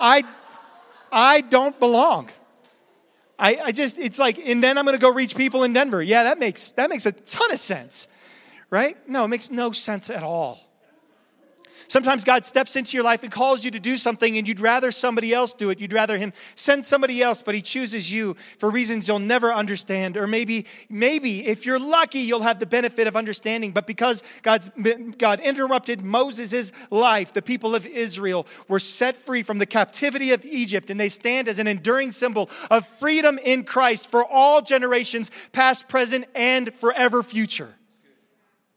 I, 0.00 0.24
I 1.12 1.42
don't 1.42 1.78
belong. 1.78 2.30
I, 3.38 3.56
I 3.66 3.72
just, 3.72 3.98
it's 3.98 4.18
like, 4.18 4.38
and 4.38 4.62
then 4.62 4.76
I'm 4.76 4.84
to 4.96 5.00
go 5.00 5.12
reach 5.12 5.36
people 5.36 5.62
in 5.62 5.72
Denver. 5.72 6.02
Yeah, 6.02 6.24
that 6.24 6.38
makes, 6.38 6.72
that 6.72 6.90
makes 6.90 7.06
a 7.06 7.12
ton 7.12 7.52
of 7.52 7.60
sense, 7.60 8.08
right? 8.70 8.96
No, 9.08 9.24
it 9.24 9.28
makes 9.28 9.50
no 9.50 9.70
sense 9.72 10.10
at 10.10 10.22
all. 10.22 10.67
Sometimes 11.88 12.22
God 12.22 12.44
steps 12.44 12.76
into 12.76 12.98
your 12.98 13.04
life 13.04 13.22
and 13.22 13.32
calls 13.32 13.64
you 13.64 13.70
to 13.70 13.80
do 13.80 13.96
something, 13.96 14.36
and 14.36 14.46
you'd 14.46 14.60
rather 14.60 14.92
somebody 14.92 15.32
else 15.32 15.54
do 15.54 15.70
it. 15.70 15.80
You'd 15.80 15.94
rather 15.94 16.18
Him 16.18 16.34
send 16.54 16.84
somebody 16.84 17.22
else, 17.22 17.40
but 17.40 17.54
He 17.54 17.62
chooses 17.62 18.12
you 18.12 18.34
for 18.58 18.68
reasons 18.68 19.08
you'll 19.08 19.18
never 19.18 19.54
understand. 19.54 20.18
Or 20.18 20.26
maybe, 20.26 20.66
maybe 20.90 21.46
if 21.46 21.64
you're 21.64 21.78
lucky, 21.78 22.18
you'll 22.18 22.42
have 22.42 22.58
the 22.58 22.66
benefit 22.66 23.06
of 23.06 23.16
understanding. 23.16 23.72
But 23.72 23.86
because 23.86 24.22
God's, 24.42 24.70
God 25.16 25.40
interrupted 25.40 26.02
Moses' 26.02 26.72
life, 26.90 27.32
the 27.32 27.40
people 27.40 27.74
of 27.74 27.86
Israel 27.86 28.46
were 28.68 28.80
set 28.80 29.16
free 29.16 29.42
from 29.42 29.56
the 29.56 29.64
captivity 29.64 30.32
of 30.32 30.44
Egypt, 30.44 30.90
and 30.90 31.00
they 31.00 31.08
stand 31.08 31.48
as 31.48 31.58
an 31.58 31.66
enduring 31.66 32.12
symbol 32.12 32.50
of 32.70 32.86
freedom 32.98 33.38
in 33.38 33.64
Christ 33.64 34.10
for 34.10 34.26
all 34.26 34.60
generations, 34.60 35.30
past, 35.52 35.88
present, 35.88 36.26
and 36.34 36.74
forever 36.74 37.22
future. 37.22 37.74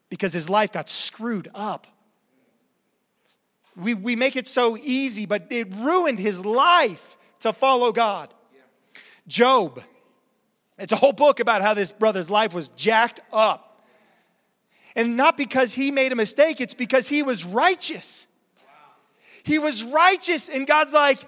Because 0.09 0.33
his 0.33 0.49
life 0.49 0.71
got 0.71 0.89
screwed 0.89 1.49
up 1.53 1.87
we, 3.75 3.93
we 3.93 4.15
make 4.15 4.35
it 4.35 4.47
so 4.47 4.77
easy, 4.77 5.25
but 5.25 5.47
it 5.49 5.67
ruined 5.73 6.19
his 6.19 6.45
life 6.45 7.17
to 7.39 7.53
follow 7.53 7.91
God. 7.91 8.33
Job. 9.27 9.81
It's 10.77 10.91
a 10.91 10.95
whole 10.95 11.13
book 11.13 11.39
about 11.39 11.61
how 11.61 11.73
this 11.73 11.91
brother's 11.91 12.29
life 12.29 12.53
was 12.53 12.69
jacked 12.69 13.19
up. 13.31 13.85
And 14.95 15.15
not 15.15 15.37
because 15.37 15.73
he 15.73 15.91
made 15.91 16.11
a 16.11 16.15
mistake, 16.15 16.59
it's 16.59 16.73
because 16.73 17.07
he 17.07 17.23
was 17.23 17.45
righteous. 17.45 18.27
He 19.43 19.57
was 19.57 19.83
righteous, 19.83 20.49
and 20.49 20.67
God's 20.67 20.93
like, 20.93 21.19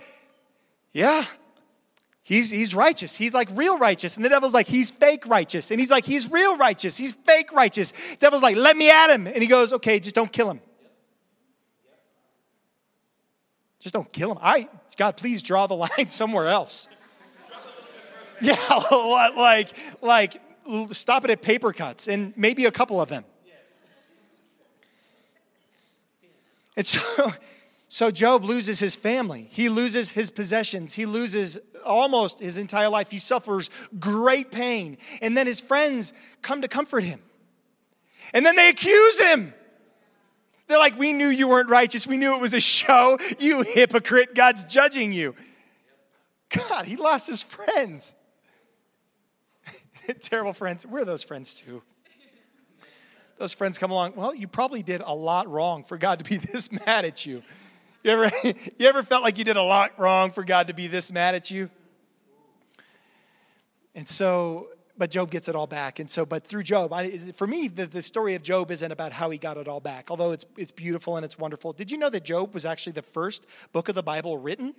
yeah, 0.92 1.26
he's, 2.24 2.52
he's 2.52 2.76
righteous. 2.76 3.16
He's 3.16 3.34
like 3.34 3.50
real 3.54 3.80
righteous. 3.80 4.16
And 4.16 4.24
the 4.24 4.30
devil's 4.30 4.54
like, 4.54 4.68
he's 4.68 4.92
fake 4.92 5.26
righteous. 5.26 5.72
And 5.72 5.80
he's 5.80 5.90
like, 5.90 6.06
he's 6.06 6.30
real 6.30 6.58
righteous. 6.58 6.98
He's 6.98 7.14
fake 7.14 7.52
righteous. 7.54 7.92
The 7.92 8.18
devil's 8.20 8.44
like, 8.44 8.56
let 8.56 8.78
me 8.78 8.92
at 8.92 9.10
him. 9.10 9.26
And 9.26 9.38
he 9.38 9.48
goes, 9.48 9.74
okay, 9.74 10.00
just 10.00 10.16
don't 10.16 10.32
kill 10.32 10.52
him. 10.52 10.62
Just 13.84 13.94
don't 13.94 14.12
kill 14.14 14.32
him. 14.32 14.38
I, 14.42 14.70
God, 14.96 15.18
please 15.18 15.44
draw 15.44 15.68
the 15.68 15.76
line 15.76 16.10
somewhere 16.10 16.48
else. 16.48 16.88
yeah, 18.42 18.56
like, 19.38 19.74
like, 20.02 20.42
stop 20.92 21.26
it 21.26 21.32
at 21.32 21.42
paper 21.42 21.74
cuts 21.74 22.08
and 22.08 22.34
maybe 22.38 22.64
a 22.66 22.72
couple 22.72 23.02
of 23.02 23.10
them. 23.10 23.26
And 26.76 26.88
so, 26.88 27.32
so 27.90 28.10
Job 28.10 28.46
loses 28.46 28.80
his 28.80 28.96
family. 28.96 29.50
He 29.52 29.68
loses 29.68 30.12
his 30.12 30.32
possessions. 30.32 30.94
He 30.94 31.06
loses 31.06 31.60
almost 31.86 32.40
his 32.40 32.58
entire 32.58 32.90
life. 32.90 33.12
He 33.12 33.20
suffers 33.20 33.70
great 34.00 34.50
pain. 34.50 34.98
And 35.22 35.38
then 35.38 35.46
his 35.46 35.60
friends 35.60 36.14
come 36.42 36.62
to 36.62 36.70
comfort 36.70 37.04
him. 37.04 37.20
And 38.34 38.46
then 38.46 38.56
they 38.56 38.70
accuse 38.70 39.20
him. 39.20 39.54
They're 40.74 40.80
like, 40.80 40.98
We 40.98 41.14
knew 41.14 41.28
you 41.28 41.48
weren't 41.50 41.70
righteous. 41.70 42.08
We 42.08 42.18
knew 42.18 42.36
it 42.36 42.42
was 42.42 42.56
a 42.56 42.60
show. 42.60 43.20
You 43.38 43.62
hypocrite. 43.62 44.34
God's 44.34 44.64
judging 44.64 45.14
you. 45.14 45.36
God, 46.50 46.88
he 46.88 46.96
lost 46.96 47.28
his 47.28 47.44
friends. 47.44 48.16
Terrible 50.22 50.52
friends. 50.52 50.84
We're 50.84 51.06
those 51.06 51.22
friends 51.22 51.54
too. 51.54 51.84
Those 53.38 53.54
friends 53.54 53.78
come 53.78 53.92
along. 53.92 54.14
Well, 54.16 54.34
you 54.34 54.48
probably 54.48 54.82
did 54.82 55.02
a 55.06 55.14
lot 55.14 55.48
wrong 55.48 55.84
for 55.84 55.96
God 55.96 56.18
to 56.18 56.26
be 56.26 56.38
this 56.52 56.72
mad 56.72 57.06
at 57.06 57.24
you. 57.24 57.44
You 58.02 58.10
ever, 58.10 58.32
you 58.80 58.88
ever 58.88 59.04
felt 59.04 59.22
like 59.22 59.38
you 59.38 59.44
did 59.44 59.58
a 59.58 59.62
lot 59.62 60.00
wrong 60.00 60.32
for 60.32 60.44
God 60.44 60.70
to 60.70 60.74
be 60.74 60.88
this 60.88 61.12
mad 61.12 61.36
at 61.36 61.52
you? 61.52 61.70
And 63.94 64.08
so, 64.08 64.70
but 64.98 65.10
Job 65.10 65.32
gets 65.32 65.48
it 65.48 65.56
all 65.56 65.68
back. 65.68 66.00
And 66.00 66.10
so, 66.10 66.26
but 66.26 66.44
through 66.44 66.64
Job, 66.64 66.94
I, 66.94 67.18
for 67.34 67.48
me, 67.48 67.68
the, 67.68 67.86
the 67.86 68.04
story 68.04 68.36
of 68.36 68.44
Job 68.44 68.72
isn't 68.72 68.92
about 68.92 69.14
how 69.14 69.30
he 69.30 69.38
got 69.38 69.58
it 69.58 69.68
all 69.68 69.80
back, 69.80 70.12
although 70.12 70.32
it's, 70.32 70.46
it's 70.58 70.72
beautiful 70.72 71.16
and 71.16 71.26
it's 71.26 71.38
wonderful. 71.38 71.74
Did 71.74 71.92
you 71.92 71.98
know 71.98 72.10
that 72.10 72.24
Job 72.24 72.54
was 72.54 72.66
actually 72.66 72.94
the 72.94 73.02
first 73.02 73.46
book 73.72 73.90
of 73.90 73.96
the 73.96 74.04
Bible 74.04 74.38
written? 74.38 74.76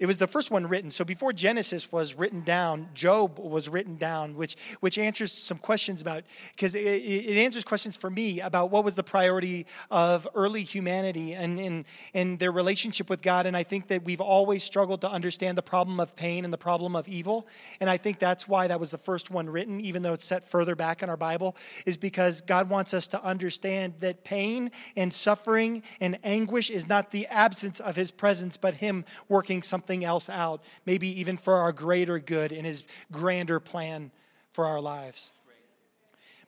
It 0.00 0.06
was 0.06 0.16
the 0.16 0.26
first 0.26 0.50
one 0.50 0.66
written. 0.66 0.90
So 0.90 1.04
before 1.04 1.34
Genesis 1.34 1.92
was 1.92 2.14
written 2.14 2.40
down, 2.40 2.88
Job 2.94 3.38
was 3.38 3.68
written 3.68 3.96
down, 3.96 4.34
which, 4.34 4.56
which 4.80 4.96
answers 4.96 5.30
some 5.30 5.58
questions 5.58 6.00
about, 6.00 6.24
because 6.56 6.74
it, 6.74 6.80
it, 6.80 7.36
answers 7.36 7.64
questions 7.64 7.98
for 7.98 8.08
me 8.08 8.40
about 8.40 8.70
what 8.70 8.82
was 8.82 8.94
the 8.94 9.02
priority 9.02 9.66
of 9.90 10.26
early 10.34 10.62
humanity 10.62 11.34
and, 11.34 11.60
and, 11.60 11.84
and 12.14 12.38
their 12.38 12.50
relationship 12.50 13.10
with 13.10 13.20
God. 13.20 13.44
And 13.44 13.54
I 13.54 13.62
think 13.62 13.88
that 13.88 14.02
we've 14.02 14.22
always 14.22 14.64
struggled 14.64 15.02
to 15.02 15.10
understand 15.10 15.58
the 15.58 15.62
problem 15.62 16.00
of 16.00 16.16
pain 16.16 16.44
and 16.44 16.52
the 16.52 16.58
problem 16.58 16.96
of 16.96 17.06
evil. 17.06 17.46
And 17.78 17.90
I 17.90 17.98
think 17.98 18.18
that's 18.18 18.48
why 18.48 18.68
that 18.68 18.80
was 18.80 18.90
the 18.90 18.98
first 18.98 19.30
one 19.30 19.50
written, 19.50 19.82
even 19.82 20.02
though 20.02 20.14
it's 20.14 20.24
set 20.24 20.48
further 20.48 20.74
back 20.74 21.02
in 21.02 21.10
our 21.10 21.18
Bible, 21.18 21.56
is 21.84 21.98
because 21.98 22.40
God 22.40 22.70
wants 22.70 22.94
us 22.94 23.06
to 23.08 23.22
understand 23.22 23.92
that 24.00 24.24
pain 24.24 24.70
and 24.96 25.12
suffering 25.12 25.82
and 26.00 26.18
anguish 26.24 26.70
is 26.70 26.88
not 26.88 27.10
the 27.10 27.26
absence 27.26 27.80
of 27.80 27.96
his 27.96 28.10
presence, 28.10 28.56
but 28.56 28.72
him 28.72 29.04
working 29.28 29.62
something 29.62 29.89
something 29.90 30.04
else 30.04 30.28
out, 30.30 30.62
maybe 30.86 31.08
even 31.20 31.36
for 31.36 31.56
our 31.56 31.72
greater 31.72 32.20
good 32.20 32.52
in 32.52 32.64
his 32.64 32.84
grander 33.10 33.58
plan 33.58 34.12
for 34.52 34.64
our 34.64 34.80
lives. 34.80 35.32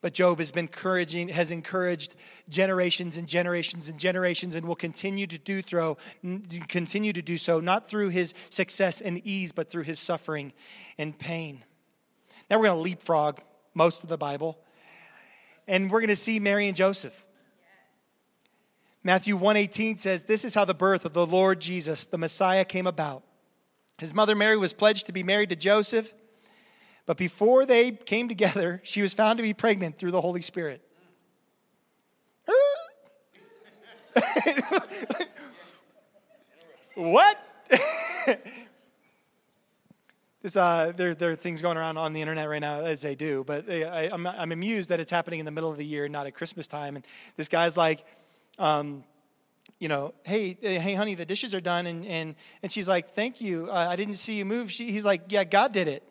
But 0.01 0.15
Job 0.15 0.39
has 0.39 0.53
been 0.53 0.67
encouraging, 0.67 1.29
has 1.31 1.51
encouraged 1.51 2.15
generations 2.49 3.17
and 3.17 3.27
generations 3.27 3.89
and 3.89 3.99
generations, 3.99 4.55
and 4.55 4.65
will 4.67 4.77
continue 4.77 5.27
to 5.27 5.39
do 5.39 5.61
through, 5.61 5.97
continue 6.69 7.13
to 7.13 7.23
do 7.23 7.37
so, 7.37 7.59
not 7.59 7.89
through 7.89 8.11
his 8.11 8.33
success 8.49 9.01
and 9.01 9.21
ease, 9.25 9.51
but 9.51 9.71
through 9.71 9.85
his 9.85 9.99
suffering 9.99 10.53
and 10.97 11.19
pain. 11.19 11.65
Now 12.49 12.59
we're 12.59 12.67
going 12.67 12.79
to 12.79 12.83
leapfrog 12.83 13.41
most 13.75 14.05
of 14.05 14.09
the 14.09 14.19
Bible, 14.19 14.57
and 15.67 15.91
we're 15.91 16.01
going 16.01 16.11
to 16.11 16.17
see 16.17 16.39
Mary 16.39 16.69
and 16.69 16.77
Joseph. 16.77 17.27
Matthew 19.05 19.37
1:18 19.37 19.99
says, 19.99 20.25
"This 20.25 20.45
is 20.45 20.55
how 20.55 20.65
the 20.65 20.75
birth 20.75 21.05
of 21.05 21.13
the 21.13 21.27
Lord 21.27 21.61
Jesus, 21.61 22.07
the 22.07 22.19
Messiah, 22.19 22.65
came 22.65 22.87
about. 22.87 23.25
His 24.03 24.13
mother 24.13 24.35
Mary 24.35 24.57
was 24.57 24.73
pledged 24.73 25.07
to 25.07 25.13
be 25.13 25.23
married 25.23 25.51
to 25.51 25.57
Joseph, 25.57 26.13
but 27.07 27.17
before 27.17 27.65
they 27.65 27.93
came 27.93 28.29
together, 28.29 28.81
she 28.83 29.01
was 29.01 29.15
found 29.15 29.37
to 29.37 29.45
be 29.45 29.55
pregnant 29.55 29.97
through 29.97 30.11
the 30.11 30.21
Holy 30.21 30.43
Spirit. 30.43 30.83
what? 36.97 37.39
this, 40.43 40.57
uh, 40.57 40.93
there, 40.97 41.15
there 41.15 41.31
are 41.31 41.37
things 41.37 41.63
going 41.63 41.77
around 41.77 41.97
on 41.97 42.13
the 42.13 42.21
internet 42.21 42.49
right 42.49 42.61
now, 42.61 42.81
as 42.81 43.03
they 43.03 43.15
do, 43.15 43.45
but 43.45 43.69
uh, 43.69 43.73
I, 43.73 44.07
am 44.07 44.27
I'm, 44.27 44.35
I'm 44.37 44.51
amused 44.51 44.89
that 44.89 44.99
it's 44.99 45.13
happening 45.13 45.39
in 45.39 45.45
the 45.47 45.53
middle 45.53 45.71
of 45.71 45.79
the 45.79 45.87
year, 45.87 46.09
not 46.09 46.27
at 46.27 46.35
Christmas 46.35 46.67
time. 46.67 46.97
And 46.97 47.07
this 47.37 47.49
guy's 47.49 47.77
like, 47.77 48.05
um, 48.59 49.05
you 49.83 49.89
know, 49.89 50.15
hey, 50.23 50.57
hey, 50.61 50.95
honey, 50.95 51.17
the 51.17 51.25
dishes 51.25 51.57
are 51.57 51.61
done. 51.61 51.87
And, 51.89 52.07
and, 52.07 52.37
and 52.63 52.71
she's 52.71 52.89
like, 52.89 53.15
thank 53.15 53.41
you. 53.41 53.69
Uh, 53.69 53.89
I 53.91 53.97
didn't 53.97 54.15
see 54.15 54.39
you 54.39 54.45
move. 54.45 54.71
She, 54.71 54.93
he's 54.93 55.05
like, 55.05 55.23
yeah, 55.29 55.43
God 55.43 55.73
did 55.73 55.89
it. 55.89 56.05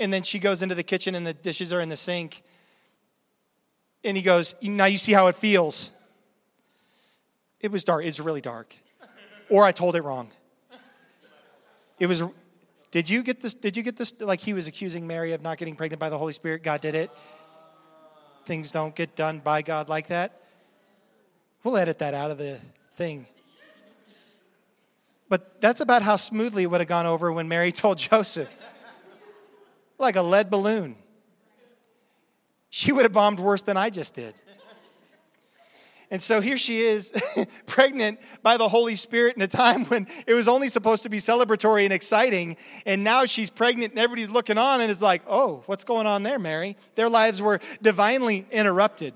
And 0.00 0.12
then 0.12 0.24
she 0.24 0.40
goes 0.40 0.60
into 0.60 0.74
the 0.74 0.82
kitchen 0.82 1.14
and 1.14 1.24
the 1.24 1.34
dishes 1.34 1.72
are 1.72 1.80
in 1.80 1.88
the 1.88 1.96
sink. 1.96 2.42
And 4.02 4.16
he 4.16 4.24
goes, 4.24 4.56
now 4.60 4.86
you 4.86 4.98
see 4.98 5.12
how 5.12 5.28
it 5.28 5.36
feels. 5.36 5.92
It 7.60 7.70
was 7.70 7.84
dark. 7.84 8.04
It's 8.04 8.18
really 8.18 8.40
dark. 8.40 8.74
Or 9.48 9.62
I 9.64 9.70
told 9.70 9.94
it 9.94 10.02
wrong. 10.02 10.32
It 12.00 12.06
was, 12.06 12.24
did 12.90 13.08
you 13.08 13.22
get 13.22 13.40
this? 13.40 13.54
Did 13.54 13.76
you 13.76 13.84
get 13.84 13.96
this? 13.96 14.14
Like 14.18 14.40
he 14.40 14.52
was 14.52 14.66
accusing 14.66 15.06
Mary 15.06 15.32
of 15.32 15.42
not 15.42 15.58
getting 15.58 15.76
pregnant 15.76 16.00
by 16.00 16.08
the 16.08 16.18
Holy 16.18 16.32
Spirit. 16.32 16.64
God 16.64 16.80
did 16.80 16.96
it. 16.96 17.08
Things 18.46 18.72
don't 18.72 18.96
get 18.96 19.14
done 19.14 19.38
by 19.38 19.62
God 19.62 19.88
like 19.88 20.08
that. 20.08 20.40
We'll 21.62 21.76
edit 21.76 21.98
that 21.98 22.14
out 22.14 22.30
of 22.30 22.38
the 22.38 22.58
thing. 22.92 23.26
But 25.28 25.60
that's 25.60 25.80
about 25.80 26.02
how 26.02 26.16
smoothly 26.16 26.64
it 26.64 26.66
would 26.70 26.80
have 26.80 26.88
gone 26.88 27.06
over 27.06 27.30
when 27.32 27.48
Mary 27.48 27.72
told 27.72 27.98
Joseph. 27.98 28.58
Like 29.98 30.16
a 30.16 30.22
lead 30.22 30.50
balloon. 30.50 30.96
She 32.70 32.92
would 32.92 33.02
have 33.02 33.12
bombed 33.12 33.40
worse 33.40 33.62
than 33.62 33.76
I 33.76 33.90
just 33.90 34.14
did. 34.14 34.34
And 36.12 36.20
so 36.20 36.40
here 36.40 36.58
she 36.58 36.80
is, 36.80 37.12
pregnant 37.66 38.18
by 38.42 38.56
the 38.56 38.68
Holy 38.68 38.96
Spirit 38.96 39.36
in 39.36 39.42
a 39.42 39.46
time 39.46 39.84
when 39.84 40.08
it 40.26 40.34
was 40.34 40.48
only 40.48 40.66
supposed 40.66 41.04
to 41.04 41.08
be 41.08 41.18
celebratory 41.18 41.84
and 41.84 41.92
exciting. 41.92 42.56
And 42.84 43.04
now 43.04 43.26
she's 43.26 43.48
pregnant 43.48 43.92
and 43.92 43.98
everybody's 44.00 44.30
looking 44.30 44.58
on 44.58 44.80
and 44.80 44.90
it's 44.90 45.02
like, 45.02 45.22
oh, 45.28 45.62
what's 45.66 45.84
going 45.84 46.08
on 46.08 46.24
there, 46.24 46.40
Mary? 46.40 46.76
Their 46.96 47.08
lives 47.08 47.40
were 47.40 47.60
divinely 47.80 48.44
interrupted 48.50 49.14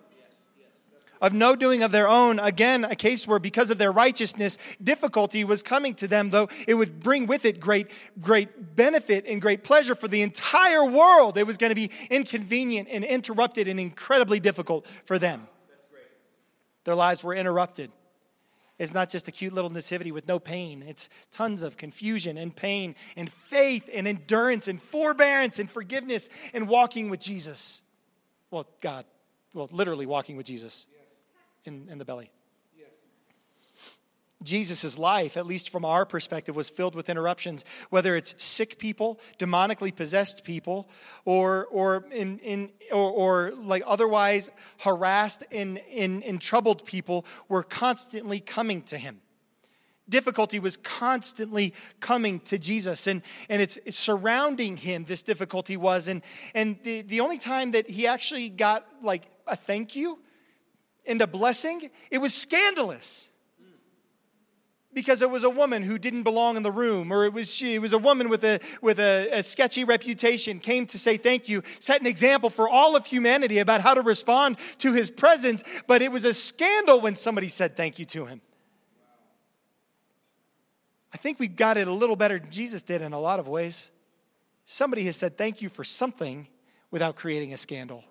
of 1.25 1.33
no 1.33 1.57
doing 1.57 1.83
of 1.83 1.91
their 1.91 2.07
own. 2.07 2.39
Again, 2.39 2.85
a 2.85 2.95
case 2.95 3.27
where 3.27 3.39
because 3.39 3.71
of 3.71 3.79
their 3.79 3.91
righteousness, 3.91 4.59
difficulty 4.83 5.43
was 5.43 5.63
coming 5.63 5.95
to 5.95 6.07
them, 6.07 6.29
though 6.29 6.51
it 6.69 6.75
would 6.75 7.01
bring 7.01 7.27
with 7.27 7.47
it 7.47 7.59
great, 7.59 7.91
great 8.21 8.77
benefit 8.77 9.25
and 9.27 9.41
great 9.41 9.65
pleasure 9.65 9.95
for 9.95 10.07
the 10.07 10.21
entire 10.21 10.85
world. 10.85 11.39
It 11.39 11.47
was 11.47 11.57
going 11.57 11.71
to 11.71 11.75
be 11.75 11.91
inconvenient 12.11 12.89
and 12.91 13.05
interrupted 13.05 13.69
and 13.69 13.81
incredibly 13.81 14.39
difficult 14.39 14.87
for 15.07 15.19
them. 15.19 15.49
Their 16.85 16.95
lives 16.95 17.25
were 17.25 17.35
interrupted. 17.35 17.91
It's 18.79 18.93
not 18.93 19.09
just 19.09 19.27
a 19.27 19.33
cute 19.33 19.55
little 19.55 19.71
nativity 19.71 20.13
with 20.13 20.29
no 20.29 20.39
pain. 20.39 20.85
It's 20.87 21.09
tons 21.33 21.63
of 21.63 21.79
confusion 21.79 22.37
and 22.37 22.55
pain 22.55 22.97
and 23.17 23.33
faith 23.33 23.89
and 23.95 24.07
endurance 24.07 24.69
and 24.69 24.83
forbearance 24.83 25.59
and 25.59 25.71
forgiveness 25.71 26.29
and 26.53 26.69
walking 26.69 27.09
with 27.09 27.21
Jesus. 27.21 27.83
Well, 28.51 28.67
God, 28.83 29.07
well, 29.55 29.71
literally 29.73 30.05
walking 30.05 30.37
with 30.37 30.45
Jesus 30.45 30.87
in, 31.65 31.89
in 31.91 31.99
the 31.99 32.05
belly. 32.05 32.31
Jesus' 34.45 34.99
life, 34.99 35.37
at 35.37 35.47
least 35.47 35.71
from 35.71 35.85
our 35.85 36.05
perspective, 36.07 36.55
was 36.55 36.71
filled 36.71 36.95
with 36.95 37.09
interruptions, 37.09 37.65
whether 37.91 38.15
it's 38.15 38.35
sick 38.43 38.79
people, 38.79 39.19
demonically 39.39 39.95
possessed 39.95 40.45
people, 40.45 40.89
or, 41.25 41.67
or, 41.71 42.05
in, 42.13 42.39
in, 42.41 42.71
or, 42.93 43.11
or 43.11 43.53
like 43.53 43.83
otherwise 43.87 44.51
harassed 44.81 45.43
and, 45.51 45.81
and 45.91 46.41
troubled 46.41 46.85
people 46.85 47.25
were 47.49 47.63
constantly 47.63 48.39
coming 48.39 48.83
to 48.83 48.99
him. 48.99 49.21
Difficulty 50.07 50.59
was 50.59 50.77
constantly 50.77 51.73
coming 52.01 52.39
to 52.41 52.59
Jesus, 52.59 53.07
and, 53.07 53.23
and 53.49 53.63
it's, 53.63 53.79
it's 53.87 53.99
surrounding 53.99 54.77
him, 54.77 55.05
this 55.05 55.23
difficulty 55.23 55.79
was. 55.79 56.09
And, 56.09 56.23
and 56.55 56.79
the, 56.85 57.01
the 57.01 57.21
only 57.21 57.39
time 57.39 57.71
that 57.71 57.89
he 57.89 58.07
actually 58.07 58.51
got 58.51 58.87
like 59.03 59.23
a 59.47 59.57
thank 59.57 59.97
you 59.97 60.19
a 61.07 61.27
blessing, 61.27 61.91
it 62.11 62.19
was 62.19 62.35
scandalous. 62.35 63.29
because 64.93 65.23
it 65.23 65.31
was 65.31 65.43
a 65.43 65.51
woman 65.51 65.83
who 65.83 65.99
didn't 65.99 66.23
belong 66.23 66.57
in 66.57 66.63
the 66.63 66.71
room, 66.71 67.13
or 67.13 67.25
it 67.25 67.33
was 67.33 67.53
she, 67.53 67.75
it 67.75 67.81
was 67.81 67.93
a 67.93 67.99
woman 67.99 68.29
with 68.29 68.45
a 68.45 68.61
with 68.81 69.01
a, 69.01 69.29
a, 69.33 69.43
sketchy 69.43 69.83
reputation, 69.83 70.61
came 70.61 70.87
to 70.87 70.99
say 70.99 71.17
thank 71.17 71.49
you, 71.49 71.63
set 71.81 72.01
an 72.01 72.07
example 72.07 72.49
for 72.49 72.69
all 72.69 72.95
of 72.95 73.05
humanity 73.05 73.59
about 73.59 73.81
how 73.81 73.93
to 73.93 74.03
respond 74.03 74.57
to 74.79 74.93
his 74.93 75.11
presence. 75.11 75.65
But 75.89 76.01
it 76.01 76.13
was 76.13 76.25
a 76.25 76.33
scandal 76.33 77.01
when 77.01 77.17
somebody 77.17 77.49
said 77.49 77.77
thank 77.77 77.99
you 77.99 78.05
to 78.07 78.27
him. 78.27 78.41
I 81.13 81.17
think 81.17 81.39
we 81.39 81.49
got 81.49 81.77
it 81.77 81.89
a 81.89 81.93
little 81.93 82.17
better 82.17 82.39
than 82.39 82.51
Jesus 82.51 82.83
did 82.83 83.03
in 83.03 83.13
a 83.13 83.21
lot 83.21 83.41
of 83.41 83.49
ways. 83.49 83.91
Somebody 84.65 85.05
has 85.05 85.17
said 85.17 85.37
thank 85.37 85.61
you 85.61 85.69
for 85.69 85.85
something 85.85 86.49
without 86.91 87.17
creating 87.17 87.53
a 87.53 87.59
scandal. 87.59 88.05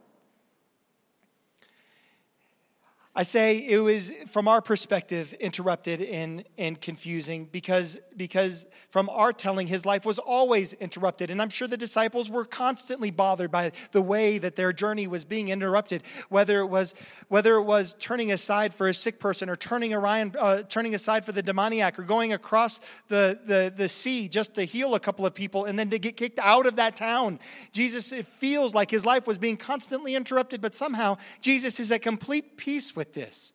I 3.15 3.21
say 3.21 3.59
it 3.59 3.77
was, 3.77 4.11
from 4.31 4.47
our 4.47 4.59
perspective, 4.59 5.33
interrupted 5.33 6.01
and, 6.01 6.43
and 6.57 6.81
confusing 6.81 7.45
because, 7.45 7.99
because 8.17 8.65
from 8.89 9.07
our 9.09 9.31
telling, 9.31 9.67
his 9.67 9.85
life 9.85 10.03
was 10.03 10.17
always 10.17 10.73
interrupted. 10.73 11.29
And 11.29 11.39
I'm 11.39 11.49
sure 11.49 11.67
the 11.67 11.77
disciples 11.77 12.31
were 12.31 12.43
constantly 12.43 13.11
bothered 13.11 13.51
by 13.51 13.71
the 13.91 14.01
way 14.01 14.39
that 14.39 14.55
their 14.55 14.73
journey 14.73 15.05
was 15.05 15.25
being 15.25 15.49
interrupted, 15.49 16.01
whether 16.29 16.59
it 16.61 16.65
was, 16.65 16.95
whether 17.27 17.53
it 17.57 17.61
was 17.61 17.95
turning 17.99 18.31
aside 18.31 18.73
for 18.73 18.87
a 18.87 18.95
sick 18.95 19.19
person 19.19 19.47
or 19.47 19.55
turning, 19.55 19.93
Orion, 19.93 20.33
uh, 20.39 20.63
turning 20.63 20.95
aside 20.95 21.23
for 21.23 21.33
the 21.33 21.43
demoniac 21.43 21.99
or 21.99 22.03
going 22.03 22.33
across 22.33 22.81
the, 23.09 23.39
the, 23.45 23.71
the 23.75 23.89
sea 23.89 24.27
just 24.27 24.55
to 24.55 24.63
heal 24.63 24.95
a 24.95 24.99
couple 24.99 25.23
of 25.23 25.35
people 25.35 25.65
and 25.65 25.77
then 25.77 25.91
to 25.91 25.99
get 25.99 26.17
kicked 26.17 26.39
out 26.39 26.65
of 26.65 26.77
that 26.77 26.95
town. 26.95 27.39
Jesus, 27.71 28.11
it 28.11 28.25
feels 28.25 28.73
like 28.73 28.89
his 28.89 29.05
life 29.05 29.27
was 29.27 29.37
being 29.37 29.55
constantly 29.55 30.15
interrupted, 30.15 30.61
but 30.61 30.73
somehow 30.73 31.17
Jesus 31.41 31.79
is 31.79 31.91
at 31.91 32.01
complete 32.01 32.57
peace 32.57 32.95
with 32.95 33.02
with 33.03 33.13
this. 33.13 33.53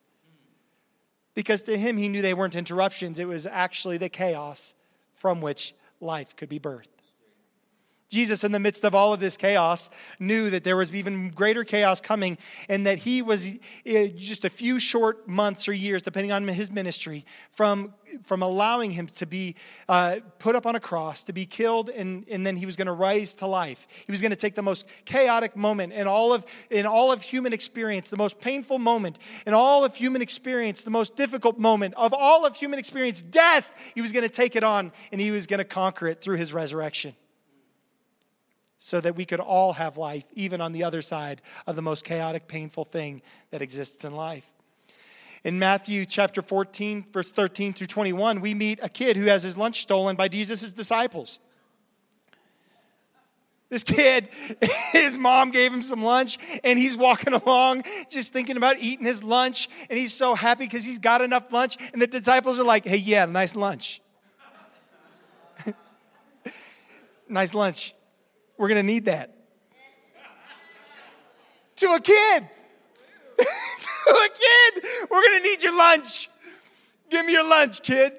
Because 1.33 1.63
to 1.63 1.75
him, 1.75 1.97
he 1.97 2.07
knew 2.07 2.21
they 2.21 2.35
weren't 2.35 2.55
interruptions, 2.55 3.17
it 3.17 3.27
was 3.27 3.47
actually 3.47 3.97
the 3.97 4.09
chaos 4.09 4.75
from 5.15 5.41
which 5.41 5.73
life 5.99 6.35
could 6.35 6.49
be 6.49 6.59
birthed. 6.59 6.98
Jesus, 8.09 8.43
in 8.43 8.51
the 8.51 8.59
midst 8.59 8.83
of 8.83 8.95
all 8.95 9.13
of 9.13 9.19
this 9.19 9.37
chaos, 9.37 9.87
knew 10.19 10.49
that 10.49 10.63
there 10.63 10.75
was 10.75 10.93
even 10.93 11.29
greater 11.29 11.63
chaos 11.63 12.01
coming 12.01 12.39
and 12.67 12.87
that 12.87 12.97
he 12.97 13.21
was 13.21 13.59
eh, 13.85 14.09
just 14.15 14.43
a 14.45 14.49
few 14.49 14.79
short 14.79 15.27
months 15.27 15.67
or 15.67 15.73
years, 15.73 16.01
depending 16.01 16.31
on 16.31 16.47
his 16.47 16.71
ministry, 16.71 17.23
from, 17.51 17.93
from 18.23 18.41
allowing 18.41 18.89
him 18.89 19.05
to 19.05 19.27
be 19.27 19.55
uh, 19.87 20.17
put 20.39 20.55
up 20.55 20.65
on 20.65 20.75
a 20.75 20.79
cross, 20.79 21.23
to 21.25 21.33
be 21.33 21.45
killed, 21.45 21.89
and, 21.89 22.25
and 22.31 22.47
then 22.47 22.57
he 22.57 22.65
was 22.65 22.75
going 22.75 22.87
to 22.87 22.93
rise 22.93 23.35
to 23.35 23.45
life. 23.45 23.87
He 24.07 24.11
was 24.11 24.21
going 24.21 24.31
to 24.31 24.35
take 24.35 24.55
the 24.55 24.63
most 24.63 24.87
chaotic 25.05 25.55
moment 25.55 25.93
in 25.93 26.07
all, 26.07 26.33
of, 26.33 26.47
in 26.71 26.87
all 26.87 27.11
of 27.11 27.21
human 27.21 27.53
experience, 27.53 28.09
the 28.09 28.17
most 28.17 28.39
painful 28.39 28.79
moment 28.79 29.19
in 29.45 29.53
all 29.53 29.85
of 29.85 29.95
human 29.95 30.23
experience, 30.23 30.81
the 30.81 30.89
most 30.89 31.15
difficult 31.15 31.59
moment 31.59 31.93
of 31.93 32.11
all 32.11 32.43
of 32.43 32.55
human 32.55 32.79
experience, 32.79 33.21
death. 33.21 33.71
He 33.93 34.01
was 34.01 34.13
going 34.13 34.27
to 34.27 34.33
take 34.33 34.55
it 34.55 34.63
on 34.63 34.91
and 35.11 35.21
he 35.21 35.29
was 35.29 35.45
going 35.45 35.59
to 35.59 35.63
conquer 35.63 36.07
it 36.07 36.21
through 36.21 36.37
his 36.37 36.55
resurrection 36.55 37.13
so 38.79 39.01
that 39.01 39.15
we 39.15 39.25
could 39.25 39.41
all 39.41 39.73
have 39.73 39.97
life, 39.97 40.23
even 40.33 40.61
on 40.61 40.71
the 40.71 40.83
other 40.83 41.01
side 41.01 41.41
of 41.67 41.75
the 41.75 41.81
most 41.81 42.05
chaotic, 42.05 42.47
painful 42.47 42.85
thing 42.85 43.21
that 43.51 43.61
exists 43.61 44.03
in 44.05 44.15
life. 44.15 44.49
In 45.43 45.59
Matthew 45.59 46.05
chapter 46.05 46.41
14, 46.41 47.07
verse 47.11 47.31
13 47.31 47.73
through 47.73 47.87
21, 47.87 48.41
we 48.41 48.53
meet 48.53 48.79
a 48.81 48.89
kid 48.89 49.17
who 49.17 49.25
has 49.25 49.43
his 49.43 49.57
lunch 49.57 49.81
stolen 49.81 50.15
by 50.15 50.29
Jesus' 50.29 50.73
disciples. 50.73 51.39
This 53.67 53.83
kid, 53.83 54.29
his 54.91 55.17
mom 55.17 55.51
gave 55.51 55.73
him 55.73 55.81
some 55.81 56.01
lunch, 56.01 56.37
and 56.63 56.79
he's 56.79 56.95
walking 56.97 57.33
along 57.33 57.83
just 58.09 58.33
thinking 58.33 58.57
about 58.57 58.79
eating 58.79 59.05
his 59.05 59.23
lunch, 59.23 59.69
and 59.89 59.99
he's 59.99 60.13
so 60.13 60.35
happy 60.35 60.65
because 60.65 60.85
he's 60.85 60.99
got 60.99 61.21
enough 61.21 61.51
lunch. 61.51 61.77
And 61.91 62.01
the 62.01 62.07
disciples 62.07 62.59
are 62.59 62.65
like, 62.65 62.85
hey, 62.85 62.97
yeah, 62.97 63.25
nice 63.25 63.55
lunch. 63.55 64.01
nice 67.29 67.53
lunch. 67.53 67.93
We're 68.59 68.67
going 68.67 68.85
to 68.85 68.85
need 68.85 69.05
that. 69.05 69.33
to 71.77 71.87
a 71.93 72.01
kid. 72.01 72.43
to 73.39 73.45
a 73.45 74.29
kid. 74.33 74.83
We're 75.09 75.21
going 75.21 75.41
to 75.41 75.49
need 75.49 75.63
your 75.63 75.77
lunch. 75.77 76.29
Give 77.09 77.25
me 77.25 77.31
your 77.31 77.47
lunch, 77.47 77.81
kid. 77.81 78.11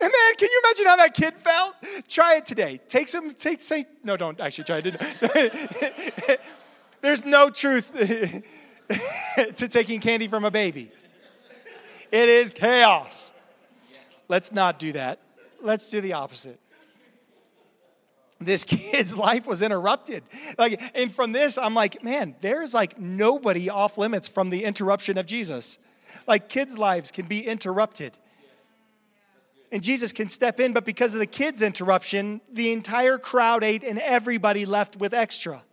And 0.00 0.10
man, 0.10 0.34
can 0.38 0.48
you 0.50 0.62
imagine 0.64 0.86
how 0.86 0.96
that 0.96 1.12
kid 1.12 1.34
felt? 1.34 1.74
Try 2.08 2.36
it 2.36 2.46
today. 2.46 2.80
Take 2.88 3.08
some, 3.08 3.32
take, 3.32 3.60
say, 3.60 3.84
no, 4.02 4.16
don't 4.16 4.40
actually 4.40 4.64
try 4.64 4.80
it. 4.82 6.40
There's 7.02 7.22
no 7.22 7.50
truth 7.50 7.92
to 9.56 9.68
taking 9.68 10.00
candy 10.00 10.26
from 10.26 10.46
a 10.46 10.50
baby. 10.50 10.90
It 12.10 12.28
is 12.30 12.50
chaos. 12.50 13.34
Let's 14.28 14.52
not 14.52 14.78
do 14.78 14.92
that. 14.92 15.20
Let's 15.60 15.90
do 15.90 16.00
the 16.00 16.14
opposite 16.14 16.58
this 18.40 18.64
kid's 18.68 19.16
life 19.16 19.46
was 19.46 19.62
interrupted. 19.62 20.22
Like, 20.58 20.80
and 20.94 21.14
from 21.14 21.32
this, 21.32 21.58
I'm 21.58 21.74
like, 21.74 22.02
man, 22.02 22.34
there's 22.40 22.74
like 22.74 22.98
nobody 22.98 23.68
off 23.68 23.98
limits 23.98 24.28
from 24.28 24.50
the 24.50 24.64
interruption 24.64 25.18
of 25.18 25.26
Jesus. 25.26 25.78
Like, 26.26 26.48
kids' 26.48 26.78
lives 26.78 27.10
can 27.10 27.26
be 27.26 27.46
interrupted. 27.46 28.16
And 29.72 29.82
Jesus 29.82 30.12
can 30.12 30.28
step 30.28 30.60
in, 30.60 30.72
but 30.72 30.84
because 30.84 31.14
of 31.14 31.20
the 31.20 31.26
kids' 31.26 31.60
interruption, 31.60 32.40
the 32.52 32.72
entire 32.72 33.18
crowd 33.18 33.64
ate 33.64 33.82
and 33.82 33.98
everybody 33.98 34.66
left 34.66 34.96
with 34.96 35.12
extra. 35.12 35.64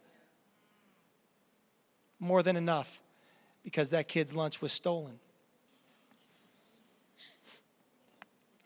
More 2.19 2.41
than 2.41 2.55
enough 2.55 3.01
because 3.63 3.91
that 3.91 4.07
kid's 4.07 4.35
lunch 4.35 4.61
was 4.61 4.71
stolen. 4.71 5.19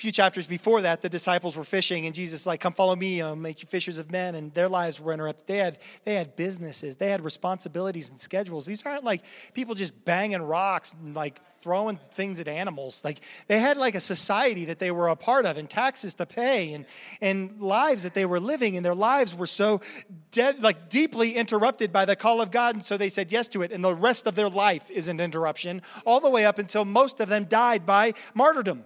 Few 0.05 0.11
chapters 0.11 0.45
before 0.45 0.81
that, 0.81 1.01
the 1.01 1.09
disciples 1.09 1.57
were 1.57 1.63
fishing, 1.63 2.05
and 2.05 2.13
Jesus 2.13 2.45
like, 2.45 2.59
"Come 2.59 2.73
follow 2.73 2.95
me, 2.95 3.21
and 3.21 3.29
I'll 3.29 3.35
make 3.35 3.63
you 3.63 3.67
fishers 3.67 3.97
of 3.97 4.11
men." 4.11 4.35
And 4.35 4.53
their 4.53 4.69
lives 4.69 4.99
were 4.99 5.11
interrupted. 5.11 5.47
They 5.47 5.57
had 5.57 5.79
they 6.03 6.13
had 6.13 6.35
businesses, 6.35 6.97
they 6.97 7.09
had 7.09 7.21
responsibilities 7.21 8.07
and 8.07 8.19
schedules. 8.19 8.67
These 8.67 8.85
aren't 8.85 9.03
like 9.03 9.23
people 9.55 9.73
just 9.73 10.05
banging 10.05 10.43
rocks 10.43 10.93
and 10.93 11.15
like 11.15 11.41
throwing 11.63 11.97
things 12.11 12.39
at 12.39 12.47
animals. 12.47 13.03
Like 13.03 13.19
they 13.47 13.57
had 13.59 13.77
like 13.77 13.95
a 13.95 13.99
society 13.99 14.65
that 14.65 14.77
they 14.77 14.91
were 14.91 15.07
a 15.07 15.15
part 15.15 15.47
of, 15.47 15.57
and 15.57 15.67
taxes 15.67 16.13
to 16.15 16.27
pay, 16.27 16.73
and 16.73 16.85
and 17.19 17.59
lives 17.59 18.03
that 18.03 18.13
they 18.13 18.27
were 18.27 18.39
living, 18.39 18.77
and 18.77 18.85
their 18.85 18.93
lives 18.93 19.33
were 19.33 19.47
so 19.47 19.81
dead, 20.29 20.61
like 20.61 20.87
deeply 20.87 21.35
interrupted 21.35 21.91
by 21.91 22.05
the 22.05 22.15
call 22.15 22.41
of 22.41 22.51
God, 22.51 22.75
and 22.75 22.85
so 22.85 22.95
they 22.95 23.09
said 23.09 23.31
yes 23.31 23.47
to 23.47 23.63
it. 23.63 23.71
And 23.71 23.83
the 23.83 23.95
rest 23.95 24.27
of 24.27 24.35
their 24.35 24.49
life 24.49 24.91
is 24.91 25.07
an 25.07 25.19
interruption, 25.19 25.81
all 26.05 26.19
the 26.19 26.29
way 26.29 26.45
up 26.45 26.59
until 26.59 26.85
most 26.85 27.19
of 27.19 27.27
them 27.27 27.45
died 27.45 27.87
by 27.87 28.13
martyrdom. 28.35 28.85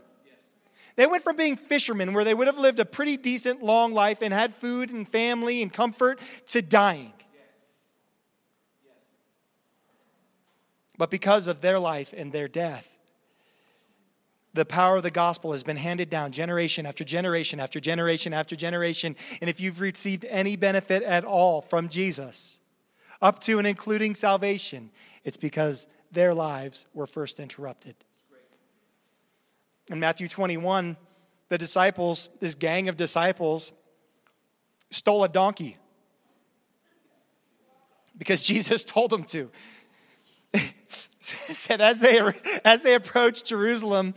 They 0.96 1.08
went 1.08 1.24
from 1.24 1.36
being 1.36 1.56
fishermen, 1.56 2.14
where 2.14 2.24
they 2.24 2.34
would 2.34 2.48
have 2.48 2.58
lived 2.58 2.80
a 2.80 2.86
pretty 2.86 3.18
decent 3.18 3.64
long 3.64 3.94
life 3.94 4.22
and 4.22 4.34
had 4.34 4.54
food 4.54 4.90
and 4.90 5.08
family 5.08 5.62
and 5.62 5.74
comfort, 5.74 6.20
to 6.48 6.62
dying. 6.62 7.14
But 10.98 11.10
because 11.10 11.48
of 11.48 11.62
their 11.62 11.80
life 11.80 12.14
and 12.16 12.34
their 12.34 12.50
death, 12.50 12.98
the 14.54 14.66
power 14.66 14.98
of 14.98 15.04
the 15.04 15.12
gospel 15.12 15.52
has 15.52 15.64
been 15.64 15.78
handed 15.78 16.10
down 16.10 16.32
generation 16.32 16.86
after 16.86 17.04
generation 17.04 17.60
after 17.60 17.80
generation 17.80 18.34
after 18.34 18.56
generation. 18.56 19.16
And 19.40 19.50
if 19.50 19.62
you've 19.62 19.80
received 19.80 20.26
any 20.26 20.56
benefit 20.58 21.04
at 21.04 21.24
all 21.24 21.62
from 21.62 21.88
Jesus, 21.88 22.60
up 23.22 23.40
to 23.42 23.60
and 23.60 23.68
including 23.68 24.16
salvation, 24.16 24.92
it's 25.24 25.38
because 25.38 25.88
their 26.12 26.34
lives 26.34 26.88
were 26.94 27.08
first 27.08 27.40
interrupted. 27.40 27.96
In 29.90 30.00
Matthew 30.00 30.28
21, 30.28 30.98
the 31.50 31.58
disciples, 31.58 32.30
this 32.40 32.54
gang 32.54 32.90
of 32.90 32.98
disciples, 32.98 33.72
stole 34.92 35.24
a 35.24 35.30
donkey 35.30 35.78
because 38.18 38.44
Jesus 38.46 38.84
told 38.84 39.10
them 39.10 39.24
to. 39.26 39.50
said 41.20 41.82
as 41.82 42.00
they 42.00 42.20
as 42.64 42.84
they 42.84 42.96
approached 42.96 43.46
Jerusalem 43.46 44.14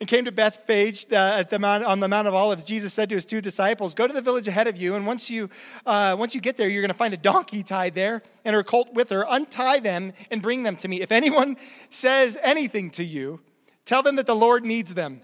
and 0.00 0.08
came 0.08 0.24
to 0.24 0.32
Bethphage 0.32 1.06
uh, 1.12 1.36
at 1.38 1.50
the 1.50 1.58
mount, 1.58 1.84
on 1.84 2.00
the 2.00 2.08
Mount 2.08 2.26
of 2.26 2.34
Olives, 2.34 2.64
Jesus 2.64 2.94
said 2.94 3.08
to 3.10 3.14
his 3.14 3.24
two 3.24 3.40
disciples, 3.40 3.94
"Go 3.94 4.06
to 4.06 4.12
the 4.12 4.22
village 4.22 4.48
ahead 4.48 4.66
of 4.66 4.76
you, 4.76 4.94
and 4.94 5.06
once 5.06 5.30
you 5.30 5.50
uh, 5.86 6.16
once 6.18 6.34
you 6.34 6.40
get 6.40 6.56
there, 6.56 6.68
you're 6.68 6.82
going 6.82 6.88
to 6.88 6.94
find 6.94 7.14
a 7.14 7.18
donkey 7.18 7.62
tied 7.62 7.94
there 7.94 8.22
and 8.44 8.54
her 8.54 8.62
colt 8.62 8.94
with 8.94 9.10
her. 9.10 9.24
Untie 9.28 9.80
them 9.80 10.12
and 10.30 10.40
bring 10.40 10.62
them 10.62 10.76
to 10.76 10.88
me. 10.88 11.00
If 11.00 11.12
anyone 11.12 11.56
says 11.88 12.38
anything 12.42 12.90
to 12.90 13.04
you." 13.04 13.40
Tell 13.84 14.02
them 14.02 14.16
that 14.16 14.26
the 14.26 14.36
Lord 14.36 14.64
needs 14.64 14.94
them, 14.94 15.22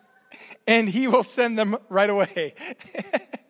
and 0.66 0.88
He 0.88 1.08
will 1.08 1.24
send 1.24 1.58
them 1.58 1.76
right 1.88 2.10
away. 2.10 2.54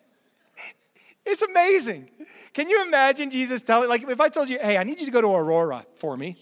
it's 1.26 1.42
amazing. 1.42 2.11
Can 2.52 2.68
you 2.68 2.85
imagine 2.87 3.30
Jesus 3.30 3.62
telling, 3.62 3.88
like, 3.88 4.09
if 4.09 4.20
I 4.20 4.28
told 4.28 4.48
you, 4.48 4.59
hey, 4.61 4.78
I 4.78 4.85
need 4.85 5.00
you 5.00 5.07
to 5.07 5.12
go 5.12 5.20
to 5.20 5.28
Aurora 5.28 5.85
for 5.96 6.16
me, 6.16 6.37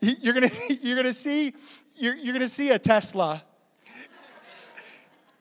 you're 0.00 0.34
gonna, 0.34 0.50
you're 0.82 0.96
gonna 0.96 1.14
see, 1.14 1.54
you're, 1.96 2.16
you're 2.16 2.32
gonna 2.32 2.48
see 2.48 2.70
a 2.70 2.78
Tesla 2.78 3.42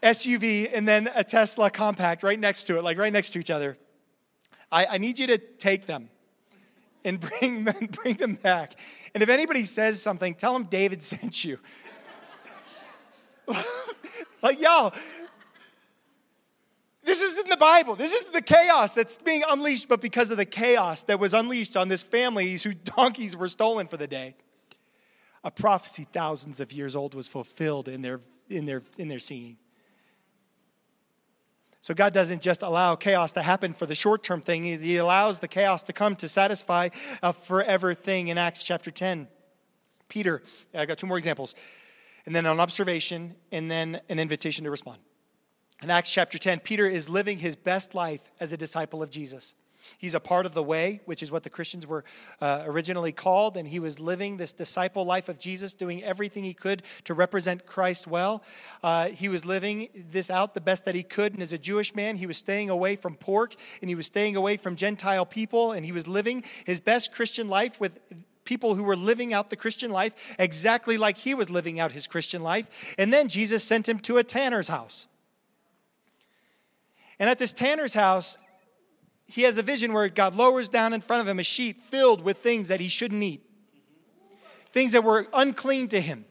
SUV 0.03 0.69
and 0.73 0.87
then 0.87 1.09
a 1.15 1.23
Tesla 1.23 1.69
compact 1.69 2.23
right 2.23 2.39
next 2.39 2.63
to 2.65 2.77
it, 2.77 2.83
like 2.83 2.97
right 2.97 3.13
next 3.13 3.31
to 3.31 3.39
each 3.39 3.49
other. 3.49 3.77
I, 4.71 4.85
I 4.85 4.97
need 4.97 5.17
you 5.17 5.27
to 5.27 5.37
take 5.37 5.85
them 5.85 6.09
and 7.07 7.19
bring 7.19 7.63
them, 7.63 7.87
bring 7.91 8.15
them 8.15 8.35
back. 8.35 8.73
And 9.13 9.23
if 9.23 9.29
anybody 9.29 9.63
says 9.63 10.01
something, 10.01 10.35
tell 10.35 10.53
them 10.53 10.63
David 10.63 11.01
sent 11.11 11.43
you. 11.43 11.57
like, 14.41 14.59
y'all, 14.59 14.93
this 17.03 17.21
is 17.21 17.37
in 17.37 17.49
the 17.49 17.57
Bible. 17.57 17.95
This 17.95 18.13
is 18.13 18.25
the 18.25 18.41
chaos 18.41 18.93
that's 18.93 19.17
being 19.17 19.41
unleashed, 19.49 19.87
but 19.87 20.01
because 20.01 20.29
of 20.29 20.37
the 20.37 20.45
chaos 20.45 21.03
that 21.03 21.19
was 21.19 21.33
unleashed 21.33 21.77
on 21.77 21.87
this 21.87 22.03
families 22.03 22.63
whose 22.63 22.75
donkeys 22.75 23.37
were 23.37 23.47
stolen 23.47 23.87
for 23.87 23.95
the 23.95 24.07
day, 24.07 24.35
a 25.45 25.51
prophecy 25.51 26.05
thousands 26.11 26.59
of 26.59 26.73
years 26.73 26.93
old 26.93 27.15
was 27.15 27.29
fulfilled 27.29 27.87
in 27.87 28.01
their, 28.01 28.19
in 28.49 28.65
their, 28.65 28.83
in 28.97 29.07
their 29.07 29.19
seeing. 29.19 29.57
So 31.87 31.93
God 31.93 32.11
doesn't 32.11 32.41
just 32.41 32.63
allow 32.63 32.97
chaos 32.97 33.31
to 33.31 33.41
happen 33.41 33.71
for 33.71 33.85
the 33.85 33.95
short 33.95 34.21
term 34.21 34.41
thing, 34.41 34.65
He 34.65 34.97
allows 34.97 35.39
the 35.39 35.47
chaos 35.47 35.83
to 35.83 35.93
come 35.93 36.17
to 36.17 36.27
satisfy 36.27 36.89
uh, 37.23 37.29
a 37.29 37.31
forever 37.31 37.93
thing 37.93 38.27
in 38.27 38.37
Acts 38.37 38.61
chapter 38.61 38.91
10. 38.91 39.29
Peter, 40.09 40.41
I 40.75 40.85
got 40.85 40.97
two 40.97 41.07
more 41.07 41.17
examples, 41.17 41.55
and 42.25 42.35
then 42.35 42.45
an 42.45 42.59
observation, 42.59 43.35
and 43.53 43.71
then 43.71 44.01
an 44.09 44.19
invitation 44.19 44.65
to 44.65 44.69
respond. 44.69 44.97
In 45.81 45.89
Acts 45.89 46.11
chapter 46.11 46.37
10, 46.37 46.59
Peter 46.59 46.85
is 46.85 47.07
living 47.07 47.37
his 47.37 47.55
best 47.55 47.95
life 47.95 48.31
as 48.37 48.51
a 48.51 48.57
disciple 48.57 49.01
of 49.01 49.09
Jesus. 49.09 49.55
He's 49.97 50.13
a 50.13 50.19
part 50.19 50.45
of 50.45 50.53
the 50.53 50.63
way, 50.63 51.01
which 51.05 51.23
is 51.23 51.31
what 51.31 51.43
the 51.43 51.49
Christians 51.49 51.85
were 51.85 52.03
uh, 52.41 52.63
originally 52.65 53.11
called, 53.11 53.57
and 53.57 53.67
he 53.67 53.79
was 53.79 53.99
living 53.99 54.37
this 54.37 54.53
disciple 54.53 55.05
life 55.05 55.29
of 55.29 55.39
Jesus, 55.39 55.73
doing 55.73 56.03
everything 56.03 56.43
he 56.43 56.53
could 56.53 56.83
to 57.05 57.13
represent 57.13 57.65
Christ 57.65 58.07
well. 58.07 58.43
Uh, 58.83 59.07
he 59.07 59.29
was 59.29 59.45
living 59.45 59.89
this 60.11 60.29
out 60.29 60.53
the 60.53 60.61
best 60.61 60.85
that 60.85 60.95
he 60.95 61.03
could, 61.03 61.33
and 61.33 61.41
as 61.41 61.53
a 61.53 61.57
Jewish 61.57 61.95
man, 61.95 62.15
he 62.15 62.25
was 62.25 62.37
staying 62.37 62.69
away 62.69 62.95
from 62.95 63.15
pork, 63.15 63.55
and 63.81 63.89
he 63.89 63.95
was 63.95 64.05
staying 64.05 64.35
away 64.35 64.57
from 64.57 64.75
Gentile 64.75 65.25
people, 65.25 65.71
and 65.71 65.85
he 65.85 65.91
was 65.91 66.07
living 66.07 66.43
his 66.65 66.79
best 66.79 67.13
Christian 67.13 67.47
life 67.47 67.79
with 67.79 67.99
people 68.47 68.75
who 68.75 68.83
were 68.83 68.95
living 68.95 69.33
out 69.33 69.49
the 69.49 69.55
Christian 69.55 69.91
life 69.91 70.35
exactly 70.39 70.97
like 70.97 71.17
he 71.17 71.35
was 71.35 71.49
living 71.49 71.79
out 71.79 71.91
his 71.91 72.07
Christian 72.07 72.41
life. 72.41 72.95
And 72.97 73.13
then 73.13 73.27
Jesus 73.27 73.63
sent 73.63 73.87
him 73.87 73.99
to 73.99 74.17
a 74.17 74.23
tanner's 74.23 74.69
house. 74.69 75.07
And 77.19 77.29
at 77.29 77.39
this 77.39 77.53
tanner's 77.53 77.93
house, 77.93 78.37
he 79.27 79.43
has 79.43 79.57
a 79.57 79.63
vision 79.63 79.93
where 79.93 80.07
God 80.09 80.35
lowers 80.35 80.69
down 80.69 80.93
in 80.93 81.01
front 81.01 81.21
of 81.21 81.27
him 81.27 81.39
a 81.39 81.43
sheet 81.43 81.81
filled 81.89 82.21
with 82.21 82.37
things 82.37 82.69
that 82.69 82.79
he 82.79 82.87
shouldn't 82.87 83.21
eat, 83.21 83.43
things 84.71 84.93
that 84.93 85.03
were 85.03 85.27
unclean 85.33 85.87
to 85.89 86.01
him 86.01 86.25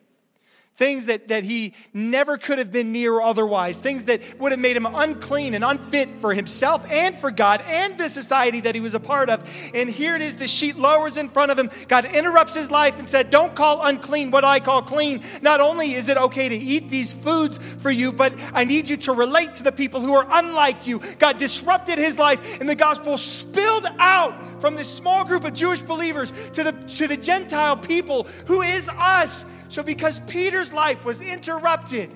things 0.76 1.06
that, 1.06 1.28
that 1.28 1.42
he 1.44 1.72
never 1.94 2.36
could 2.36 2.58
have 2.58 2.70
been 2.70 2.92
near 2.92 3.20
otherwise, 3.20 3.78
things 3.78 4.04
that 4.04 4.20
would 4.38 4.52
have 4.52 4.60
made 4.60 4.76
him 4.76 4.86
unclean 4.86 5.54
and 5.54 5.64
unfit 5.64 6.08
for 6.20 6.34
himself 6.34 6.86
and 6.90 7.16
for 7.16 7.30
God 7.30 7.62
and 7.66 7.96
the 7.96 8.08
society 8.08 8.60
that 8.60 8.74
he 8.74 8.80
was 8.80 8.92
a 8.92 9.00
part 9.00 9.30
of. 9.30 9.42
And 9.74 9.88
here 9.88 10.14
it 10.14 10.22
is 10.22 10.36
the 10.36 10.46
sheet 10.46 10.76
lowers 10.76 11.16
in 11.16 11.30
front 11.30 11.50
of 11.50 11.58
him. 11.58 11.70
God 11.88 12.04
interrupts 12.04 12.54
his 12.54 12.70
life 12.70 12.98
and 12.98 13.08
said, 13.08 13.30
Don't 13.30 13.54
call 13.54 13.86
unclean 13.86 14.30
what 14.30 14.44
I 14.44 14.60
call 14.60 14.82
clean. 14.82 15.22
Not 15.40 15.60
only 15.60 15.92
is 15.92 16.08
it 16.08 16.18
okay 16.18 16.48
to 16.48 16.56
eat 16.56 16.90
these 16.90 17.12
foods 17.12 17.58
for 17.78 17.90
you, 17.90 18.12
but 18.12 18.34
I 18.52 18.64
need 18.64 18.90
you 18.90 18.98
to 18.98 19.12
relate 19.12 19.54
to 19.56 19.62
the 19.62 19.72
people 19.72 20.00
who 20.00 20.12
are 20.12 20.26
unlike 20.28 20.86
you. 20.86 20.98
God 21.18 21.38
disrupted 21.38 21.98
his 21.98 22.18
life, 22.18 22.60
and 22.60 22.68
the 22.68 22.74
gospel 22.74 23.16
spilled 23.16 23.86
out 23.98 24.60
from 24.60 24.74
this 24.74 24.92
small 24.92 25.24
group 25.24 25.44
of 25.44 25.54
Jewish 25.54 25.80
believers 25.80 26.32
to 26.52 26.64
the, 26.64 26.72
to 26.72 27.08
the 27.08 27.16
Gentile 27.16 27.76
people, 27.76 28.24
who 28.46 28.62
is 28.62 28.88
us 28.88 29.46
so, 29.68 29.82
because 29.82 30.20
Peter's 30.20 30.72
life 30.72 31.04
was 31.04 31.20
interrupted, 31.20 32.14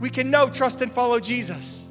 we 0.00 0.10
can 0.10 0.30
know, 0.30 0.48
trust, 0.48 0.80
and 0.80 0.90
follow 0.90 1.20
Jesus. 1.20 1.86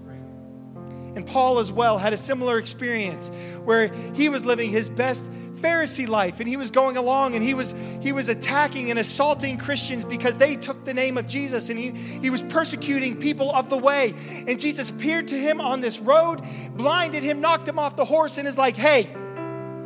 And 1.16 1.26
Paul 1.26 1.60
as 1.60 1.72
well 1.72 1.98
had 1.98 2.14
a 2.14 2.18
similar 2.18 2.58
experience 2.58 3.30
where 3.64 3.88
he 4.14 4.30
was 4.30 4.46
living 4.46 4.70
his 4.70 4.90
best 4.90 5.26
Pharisee 5.60 6.08
life 6.08 6.40
and 6.40 6.48
he 6.48 6.56
was 6.56 6.72
going 6.72 6.96
along 6.96 7.36
and 7.36 7.44
he 7.44 7.54
was 7.54 7.74
he 8.02 8.12
was 8.12 8.30
attacking 8.30 8.90
and 8.90 8.98
assaulting 8.98 9.58
Christians 9.58 10.06
because 10.06 10.38
they 10.38 10.56
took 10.56 10.86
the 10.86 10.94
name 10.94 11.18
of 11.18 11.28
Jesus 11.28 11.70
and 11.70 11.78
he, 11.78 11.92
he 11.92 12.30
was 12.30 12.44
persecuting 12.44 13.20
people 13.20 13.54
of 13.54 13.70
the 13.70 13.78
way. 13.78 14.14
And 14.48 14.60
Jesus 14.60 14.90
appeared 14.90 15.28
to 15.30 15.36
him 15.36 15.60
on 15.60 15.82
this 15.82 16.00
road, 16.00 16.42
blinded 16.76 17.24
him, 17.24 17.42
knocked 17.42 17.68
him 17.68 17.80
off 17.80 17.96
the 17.96 18.06
horse, 18.06 18.38
and 18.38 18.48
is 18.48 18.58
like, 18.58 18.78
hey, 18.78 19.10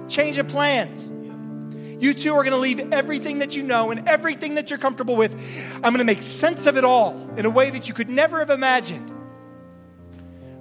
change 0.07 0.37
of 0.37 0.47
plans. 0.47 1.11
You 2.03 2.13
two 2.13 2.33
are 2.33 2.43
going 2.43 2.51
to 2.51 2.59
leave 2.59 2.91
everything 2.91 3.39
that 3.39 3.55
you 3.55 3.63
know 3.63 3.89
and 3.89 4.09
everything 4.09 4.55
that 4.55 4.69
you're 4.69 4.77
comfortable 4.77 5.15
with. 5.15 5.33
I'm 5.75 5.83
going 5.83 5.99
to 5.99 6.03
make 6.03 6.21
sense 6.21 6.65
of 6.65 6.75
it 6.75 6.83
all 6.83 7.17
in 7.37 7.45
a 7.45 7.49
way 7.49 7.69
that 7.69 7.87
you 7.87 7.93
could 7.93 8.09
never 8.09 8.39
have 8.39 8.49
imagined. 8.49 9.09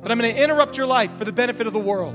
But 0.00 0.12
I'm 0.12 0.20
going 0.20 0.32
to 0.32 0.40
interrupt 0.40 0.76
your 0.76 0.86
life 0.86 1.16
for 1.16 1.24
the 1.24 1.32
benefit 1.32 1.66
of 1.66 1.72
the 1.72 1.80
world. 1.80 2.14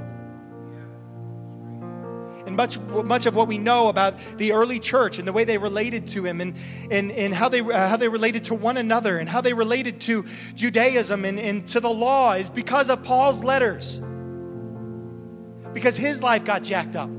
And 2.45 2.55
much, 2.55 2.79
much 2.79 3.25
of 3.25 3.35
what 3.35 3.49
we 3.49 3.57
know 3.57 3.89
about 3.89 4.15
the 4.37 4.53
early 4.53 4.79
church 4.79 5.19
and 5.19 5.27
the 5.27 5.33
way 5.33 5.43
they 5.43 5.57
related 5.57 6.07
to 6.09 6.23
him 6.23 6.39
and, 6.39 6.55
and, 6.89 7.11
and 7.11 7.33
how, 7.35 7.49
they, 7.49 7.59
uh, 7.59 7.89
how 7.89 7.97
they 7.97 8.07
related 8.07 8.45
to 8.45 8.55
one 8.55 8.77
another 8.77 9.17
and 9.17 9.27
how 9.27 9.41
they 9.41 9.51
related 9.51 9.99
to 10.01 10.25
Judaism 10.55 11.25
and, 11.25 11.37
and 11.37 11.67
to 11.67 11.81
the 11.81 11.89
law 11.89 12.31
is 12.31 12.49
because 12.49 12.89
of 12.89 13.03
Paul's 13.03 13.43
letters. 13.43 14.01
Because 15.73 15.97
his 15.97 16.23
life 16.23 16.45
got 16.45 16.63
jacked 16.63 16.95
up. 16.95 17.09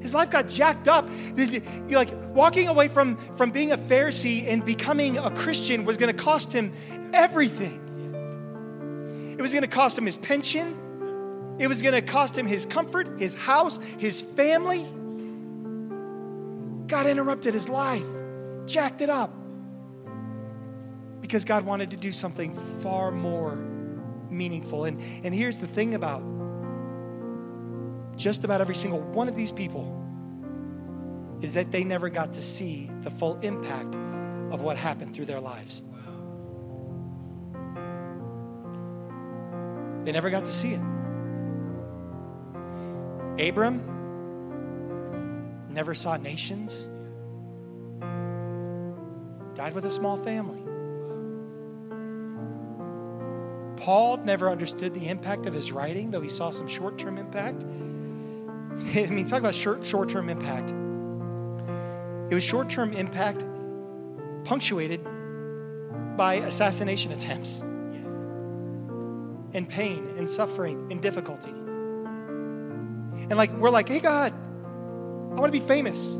His 0.00 0.14
life 0.14 0.30
got 0.30 0.48
jacked 0.48 0.88
up. 0.88 1.08
Like 1.88 2.10
walking 2.34 2.68
away 2.68 2.88
from, 2.88 3.16
from 3.36 3.50
being 3.50 3.72
a 3.72 3.78
Pharisee 3.78 4.46
and 4.46 4.64
becoming 4.64 5.18
a 5.18 5.30
Christian 5.30 5.84
was 5.84 5.96
going 5.96 6.14
to 6.14 6.22
cost 6.22 6.52
him 6.52 6.72
everything. 7.12 7.84
It 9.38 9.42
was 9.42 9.52
going 9.52 9.62
to 9.62 9.68
cost 9.68 9.96
him 9.96 10.06
his 10.06 10.16
pension. 10.16 11.56
It 11.58 11.66
was 11.66 11.82
going 11.82 11.94
to 11.94 12.02
cost 12.02 12.36
him 12.36 12.46
his 12.46 12.66
comfort, 12.66 13.20
his 13.20 13.34
house, 13.34 13.78
his 13.98 14.22
family. 14.22 14.84
God 16.86 17.06
interrupted 17.06 17.54
his 17.54 17.68
life, 17.68 18.06
jacked 18.66 19.00
it 19.00 19.10
up. 19.10 19.32
Because 21.20 21.44
God 21.44 21.66
wanted 21.66 21.90
to 21.90 21.96
do 21.96 22.12
something 22.12 22.54
far 22.80 23.10
more 23.10 23.56
meaningful. 24.30 24.84
And, 24.84 25.00
and 25.24 25.34
here's 25.34 25.60
the 25.60 25.66
thing 25.66 25.94
about 25.94 26.22
just 28.18 28.44
about 28.44 28.60
every 28.60 28.74
single 28.74 29.00
one 29.00 29.28
of 29.28 29.36
these 29.36 29.52
people 29.52 29.94
is 31.40 31.54
that 31.54 31.70
they 31.70 31.84
never 31.84 32.10
got 32.10 32.32
to 32.32 32.42
see 32.42 32.90
the 33.02 33.10
full 33.10 33.38
impact 33.40 33.94
of 34.52 34.60
what 34.60 34.76
happened 34.76 35.14
through 35.14 35.24
their 35.24 35.40
lives. 35.40 35.82
They 40.04 40.12
never 40.12 40.30
got 40.30 40.44
to 40.46 40.50
see 40.50 40.72
it. 40.72 40.80
Abram 43.38 43.94
never 45.70 45.94
saw 45.94 46.16
nations, 46.16 46.90
died 49.54 49.74
with 49.74 49.84
a 49.84 49.90
small 49.90 50.16
family. 50.16 50.58
Paul 53.76 54.16
never 54.18 54.50
understood 54.50 54.92
the 54.92 55.08
impact 55.08 55.46
of 55.46 55.54
his 55.54 55.70
writing, 55.70 56.10
though 56.10 56.20
he 56.20 56.28
saw 56.28 56.50
some 56.50 56.66
short 56.66 56.98
term 56.98 57.16
impact. 57.16 57.64
I 58.94 59.06
mean, 59.06 59.26
talk 59.26 59.40
about 59.40 59.54
short 59.54 60.08
term 60.08 60.28
impact. 60.28 60.72
It 62.30 62.34
was 62.34 62.44
short 62.44 62.68
term 62.68 62.92
impact 62.92 63.44
punctuated 64.44 65.04
by 66.16 66.34
assassination 66.34 67.12
attempts 67.12 67.60
and 69.54 69.68
pain 69.68 70.14
and 70.16 70.28
suffering 70.28 70.90
and 70.90 71.00
difficulty. 71.00 71.50
And 71.50 73.36
like, 73.36 73.52
we're 73.52 73.70
like, 73.70 73.88
hey, 73.88 74.00
God, 74.00 74.32
I 74.32 75.40
want 75.40 75.52
to 75.52 75.60
be 75.60 75.66
famous. 75.66 76.18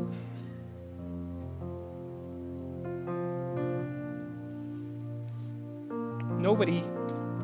Nobody 6.39 6.83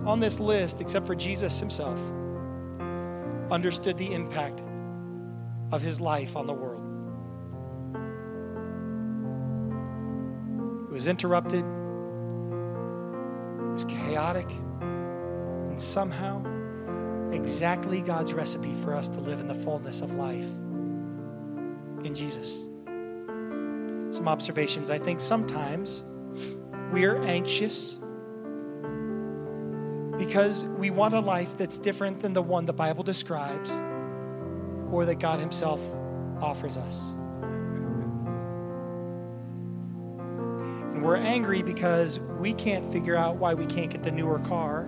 on 0.06 0.20
this 0.20 0.40
list, 0.40 0.82
except 0.82 1.06
for 1.08 1.16
Jesus 1.16 1.60
himself, 1.60 2.00
understood 3.52 3.98
the 3.98 4.14
impact 4.14 4.64
of 5.72 5.82
his 5.82 6.00
life 6.00 6.36
on 6.36 6.48
the 6.48 6.54
world. 6.54 6.82
It 10.90 10.94
was 10.94 11.08
interrupted, 11.08 11.60
it 11.60 11.66
was 13.74 13.86
chaotic, 13.86 14.50
and 14.82 15.82
somehow 15.82 16.44
exactly 17.32 18.02
God's 18.02 18.34
recipe 18.34 18.74
for 18.76 18.94
us 18.94 19.10
to 19.10 19.20
live 19.20 19.40
in 19.40 19.48
the 19.48 19.56
fullness 19.56 20.02
of 20.02 20.14
life 20.14 20.48
in 22.06 22.14
Jesus. 22.14 22.64
Some 24.16 24.28
observations. 24.28 24.92
I 24.92 25.00
think 25.00 25.20
sometimes 25.20 26.04
we 26.94 27.06
are 27.06 27.22
anxious 27.24 27.98
because 30.18 30.64
we 30.64 30.92
want 30.92 31.14
a 31.14 31.20
life 31.20 31.58
that's 31.58 31.78
different 31.78 32.22
than 32.22 32.34
the 32.34 32.42
one 32.42 32.66
the 32.66 32.74
Bible 32.74 33.04
describes 33.04 33.72
or 34.96 35.04
that 35.04 35.20
God 35.20 35.42
Himself 35.42 35.82
offers 36.42 36.78
us. 36.78 37.12
And 40.94 41.04
we're 41.04 41.18
angry 41.18 41.62
because 41.62 42.22
we 42.40 42.54
can't 42.54 42.90
figure 42.94 43.18
out 43.18 43.36
why 43.36 43.56
we 43.56 43.66
can't 43.66 43.92
get 43.92 44.04
the 44.04 44.12
newer 44.12 44.40
car 44.40 44.88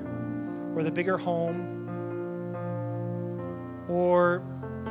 or 0.75 0.83
the 0.83 0.91
bigger 0.91 1.17
home 1.17 1.73
or 3.89 4.41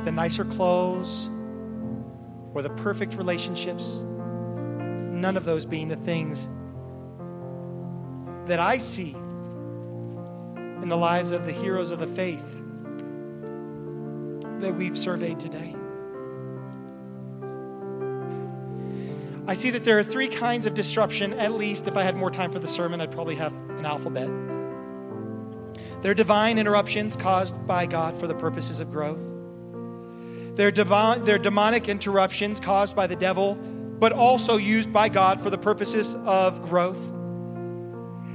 the 0.03 0.11
nicer 0.11 0.45
clothes 0.45 1.31
or 2.53 2.61
the 2.61 2.69
perfect 2.69 3.15
relationships. 3.15 4.03
none 4.03 5.35
of 5.35 5.45
those 5.45 5.65
being 5.65 5.87
the 5.87 5.95
things 5.95 6.47
that 8.45 8.59
I 8.59 8.77
see 8.77 9.13
in 9.13 10.89
the 10.89 10.95
lives 10.95 11.31
of 11.31 11.47
the 11.47 11.51
heroes 11.51 11.89
of 11.89 11.97
the 11.97 12.05
faith 12.05 12.56
that 14.61 14.75
we've 14.75 14.97
surveyed 14.97 15.39
today. 15.39 15.75
I 19.49 19.53
see 19.53 19.69
that 19.69 19.85
there 19.85 19.97
are 19.97 20.03
three 20.03 20.27
kinds 20.27 20.65
of 20.65 20.73
disruption, 20.73 21.31
at 21.33 21.53
least. 21.53 21.87
If 21.87 21.95
I 21.95 22.03
had 22.03 22.17
more 22.17 22.29
time 22.29 22.51
for 22.51 22.59
the 22.59 22.67
sermon, 22.67 22.99
I'd 22.99 23.11
probably 23.11 23.35
have 23.35 23.53
an 23.53 23.85
alphabet. 23.85 24.29
There 26.01 26.11
are 26.11 26.15
divine 26.15 26.57
interruptions 26.59 27.15
caused 27.15 27.65
by 27.65 27.85
God 27.85 28.19
for 28.19 28.27
the 28.27 28.35
purposes 28.35 28.81
of 28.81 28.91
growth. 28.91 29.25
There 30.55 30.67
are, 30.67 30.71
divine, 30.71 31.23
there 31.23 31.35
are 31.35 31.39
demonic 31.39 31.87
interruptions 31.87 32.59
caused 32.59 32.95
by 32.95 33.07
the 33.07 33.15
devil, 33.15 33.55
but 33.55 34.11
also 34.11 34.57
used 34.57 34.91
by 34.91 35.07
God 35.07 35.39
for 35.39 35.49
the 35.49 35.57
purposes 35.57 36.13
of 36.25 36.61
growth 36.67 36.99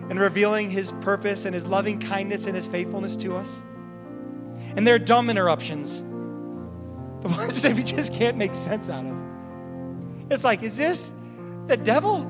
and 0.08 0.18
revealing 0.18 0.70
his 0.70 0.92
purpose 1.00 1.44
and 1.44 1.54
his 1.54 1.66
loving 1.66 1.98
kindness 1.98 2.46
and 2.46 2.54
his 2.54 2.68
faithfulness 2.68 3.16
to 3.16 3.36
us. 3.36 3.62
And 4.76 4.86
there 4.86 4.94
are 4.94 4.98
dumb 4.98 5.30
interruptions, 5.30 6.02
the 7.22 7.28
ones 7.36 7.62
that 7.62 7.74
we 7.74 7.82
just 7.82 8.12
can't 8.12 8.36
make 8.36 8.54
sense 8.54 8.90
out 8.90 9.06
of. 9.06 9.16
It's 10.30 10.44
like, 10.44 10.62
is 10.62 10.76
this 10.76 11.12
the 11.66 11.76
devil 11.76 12.26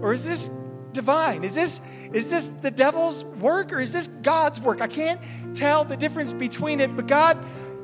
or 0.00 0.12
is 0.12 0.24
this 0.24 0.50
divine? 0.92 1.44
Is 1.44 1.54
this 1.54 1.80
is 2.12 2.30
this 2.30 2.50
the 2.62 2.70
devil's 2.70 3.24
work 3.24 3.72
or 3.72 3.80
is 3.80 3.92
this 3.92 4.08
God's 4.08 4.60
work? 4.60 4.80
I 4.80 4.86
can't 4.86 5.20
tell 5.54 5.84
the 5.84 5.96
difference 5.96 6.32
between 6.32 6.80
it, 6.80 6.94
but 6.94 7.06
God, 7.06 7.36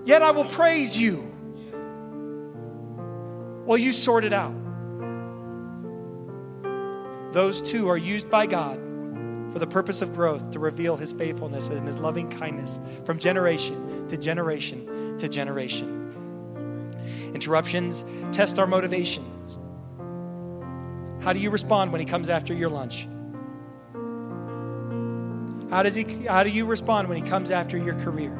yet 0.04 0.22
I 0.22 0.30
will 0.30 0.44
praise 0.44 0.96
you. 0.96 1.26
Well, 3.66 3.78
you 3.78 3.92
sort 3.92 4.24
it 4.24 4.32
out. 4.32 4.54
Those 7.32 7.60
two 7.60 7.88
are 7.88 7.96
used 7.96 8.30
by 8.30 8.46
God 8.46 8.80
for 9.52 9.58
the 9.58 9.66
purpose 9.66 10.00
of 10.02 10.14
growth 10.14 10.50
to 10.52 10.58
reveal 10.58 10.96
his 10.96 11.12
faithfulness 11.12 11.68
and 11.68 11.86
his 11.86 11.98
loving 11.98 12.28
kindness 12.28 12.80
from 13.04 13.18
generation 13.18 14.08
to 14.08 14.16
generation 14.16 15.18
to 15.18 15.28
generation. 15.28 15.99
Interruptions 17.34 18.04
test 18.32 18.58
our 18.58 18.66
motivations. 18.66 19.58
How 21.22 21.32
do 21.32 21.38
you 21.38 21.50
respond 21.50 21.92
when 21.92 22.00
he 22.00 22.06
comes 22.06 22.28
after 22.30 22.54
your 22.54 22.70
lunch? 22.70 23.06
How 25.70 25.84
does 25.84 25.94
he 25.94 26.04
how 26.24 26.42
do 26.42 26.50
you 26.50 26.66
respond 26.66 27.08
when 27.08 27.16
he 27.16 27.28
comes 27.28 27.50
after 27.50 27.78
your 27.78 27.94
career? 27.94 28.36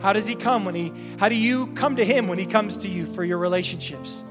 How 0.00 0.12
does 0.12 0.26
he 0.26 0.34
come 0.34 0.64
when 0.64 0.74
he 0.74 0.92
how 1.18 1.28
do 1.28 1.36
you 1.36 1.68
come 1.74 1.96
to 1.96 2.04
him 2.04 2.26
when 2.26 2.38
he 2.38 2.46
comes 2.46 2.78
to 2.78 2.88
you 2.88 3.06
for 3.06 3.22
your 3.22 3.38
relationships? 3.38 4.24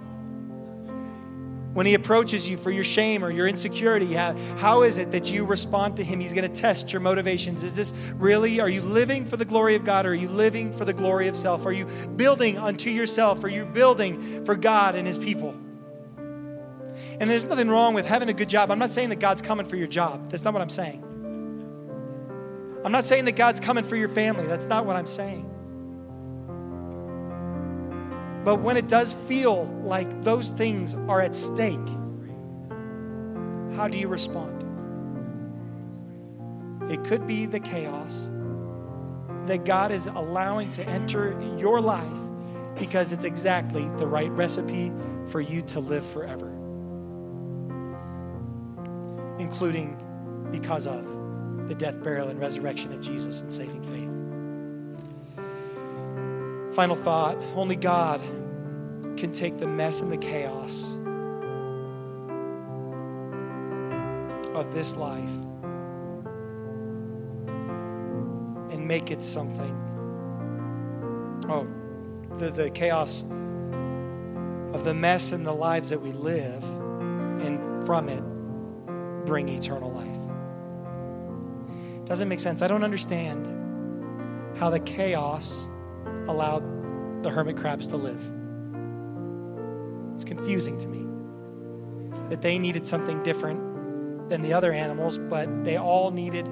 When 1.73 1.85
he 1.85 1.93
approaches 1.93 2.49
you 2.49 2.57
for 2.57 2.69
your 2.69 2.83
shame 2.83 3.23
or 3.23 3.31
your 3.31 3.47
insecurity, 3.47 4.13
how, 4.13 4.81
is 4.81 4.97
it 4.97 5.11
that 5.11 5.31
you 5.31 5.45
respond 5.45 5.95
to 5.97 6.03
him? 6.03 6.19
He's 6.19 6.33
going 6.33 6.51
to 6.51 6.61
test 6.61 6.91
your 6.91 6.99
motivations. 6.99 7.63
Is 7.63 7.75
this 7.75 7.93
really, 8.15 8.59
are 8.59 8.69
you 8.69 8.81
living 8.81 9.23
for 9.25 9.37
the 9.37 9.45
glory 9.45 9.75
of 9.75 9.85
God 9.85 10.05
or 10.05 10.09
are 10.09 10.13
you 10.13 10.27
living 10.27 10.75
for 10.75 10.83
the 10.83 10.93
glory 10.93 11.29
of 11.29 11.37
self? 11.37 11.65
Are 11.65 11.71
you 11.71 11.85
building 12.17 12.57
unto 12.57 12.89
yourself? 12.89 13.43
Are 13.45 13.49
you 13.49 13.65
building 13.65 14.43
for 14.43 14.55
God 14.55 14.95
and 14.95 15.07
his 15.07 15.17
people? 15.17 15.55
And 17.19 17.29
there's 17.29 17.45
nothing 17.45 17.69
wrong 17.69 17.93
with 17.93 18.05
having 18.05 18.29
a 18.29 18.33
good 18.33 18.49
job. 18.49 18.71
I'm 18.71 18.79
not 18.79 18.91
saying 18.91 19.09
that 19.09 19.19
God's 19.19 19.41
coming 19.41 19.67
for 19.67 19.75
your 19.75 19.87
job. 19.87 20.29
That's 20.29 20.43
not 20.43 20.53
what 20.53 20.61
I'm 20.61 20.69
saying. 20.69 21.03
I'm 22.83 22.91
not 22.91 23.05
saying 23.05 23.25
that 23.25 23.35
God's 23.35 23.59
coming 23.59 23.83
for 23.83 23.95
your 23.95 24.09
family. 24.09 24.47
That's 24.47 24.65
not 24.65 24.87
what 24.87 24.95
I'm 24.95 25.05
saying. 25.05 25.50
But 28.43 28.61
when 28.61 28.75
it 28.75 28.87
does 28.87 29.13
feel 29.13 29.65
like 29.83 30.23
those 30.23 30.49
things 30.49 30.95
are 31.07 31.21
at 31.21 31.35
stake, 31.35 31.77
how 33.75 33.87
do 33.87 33.97
you 33.97 34.07
respond? 34.07 34.57
It 36.91 37.03
could 37.03 37.27
be 37.27 37.45
the 37.45 37.59
chaos 37.59 38.31
that 39.45 39.63
God 39.65 39.91
is 39.91 40.07
allowing 40.07 40.71
to 40.71 40.87
enter 40.87 41.39
your 41.57 41.79
life 41.81 42.17
because 42.77 43.11
it's 43.11 43.25
exactly 43.25 43.83
the 43.97 44.07
right 44.07 44.31
recipe 44.31 44.91
for 45.27 45.39
you 45.39 45.61
to 45.61 45.79
live 45.79 46.05
forever, 46.05 46.49
including 49.39 49.97
because 50.51 50.87
of 50.87 51.05
the 51.67 51.75
death, 51.75 52.03
burial, 52.03 52.29
and 52.29 52.39
resurrection 52.39 52.91
of 52.91 53.01
Jesus 53.01 53.41
and 53.41 53.51
saving 53.51 53.83
faith. 53.83 54.20
Final 56.73 56.95
thought 56.95 57.37
only 57.55 57.75
God 57.75 58.21
can 59.17 59.31
take 59.33 59.57
the 59.57 59.67
mess 59.67 60.01
and 60.01 60.11
the 60.11 60.17
chaos 60.17 60.95
of 64.55 64.73
this 64.73 64.95
life 64.95 65.29
and 68.71 68.87
make 68.87 69.11
it 69.11 69.21
something. 69.21 69.77
Oh, 71.49 71.67
the, 72.37 72.49
the 72.49 72.69
chaos 72.69 73.23
of 74.73 74.85
the 74.85 74.93
mess 74.93 75.33
and 75.33 75.45
the 75.45 75.51
lives 75.51 75.89
that 75.89 75.99
we 76.01 76.13
live, 76.13 76.63
and 77.41 77.85
from 77.85 78.07
it, 78.07 78.23
bring 79.25 79.49
eternal 79.49 79.91
life. 79.91 80.07
Doesn't 82.05 82.29
make 82.29 82.39
sense. 82.39 82.61
I 82.61 82.67
don't 82.67 82.83
understand 82.83 83.45
how 84.57 84.69
the 84.69 84.79
chaos 84.79 85.67
allowed 86.27 87.23
the 87.23 87.29
hermit 87.29 87.57
crabs 87.57 87.87
to 87.87 87.97
live. 87.97 88.21
It's 90.15 90.23
confusing 90.23 90.77
to 90.79 90.87
me 90.87 91.07
that 92.29 92.41
they 92.41 92.57
needed 92.57 92.87
something 92.87 93.21
different 93.23 94.29
than 94.29 94.41
the 94.41 94.53
other 94.53 94.71
animals, 94.71 95.19
but 95.19 95.65
they 95.65 95.77
all 95.77 96.11
needed 96.11 96.49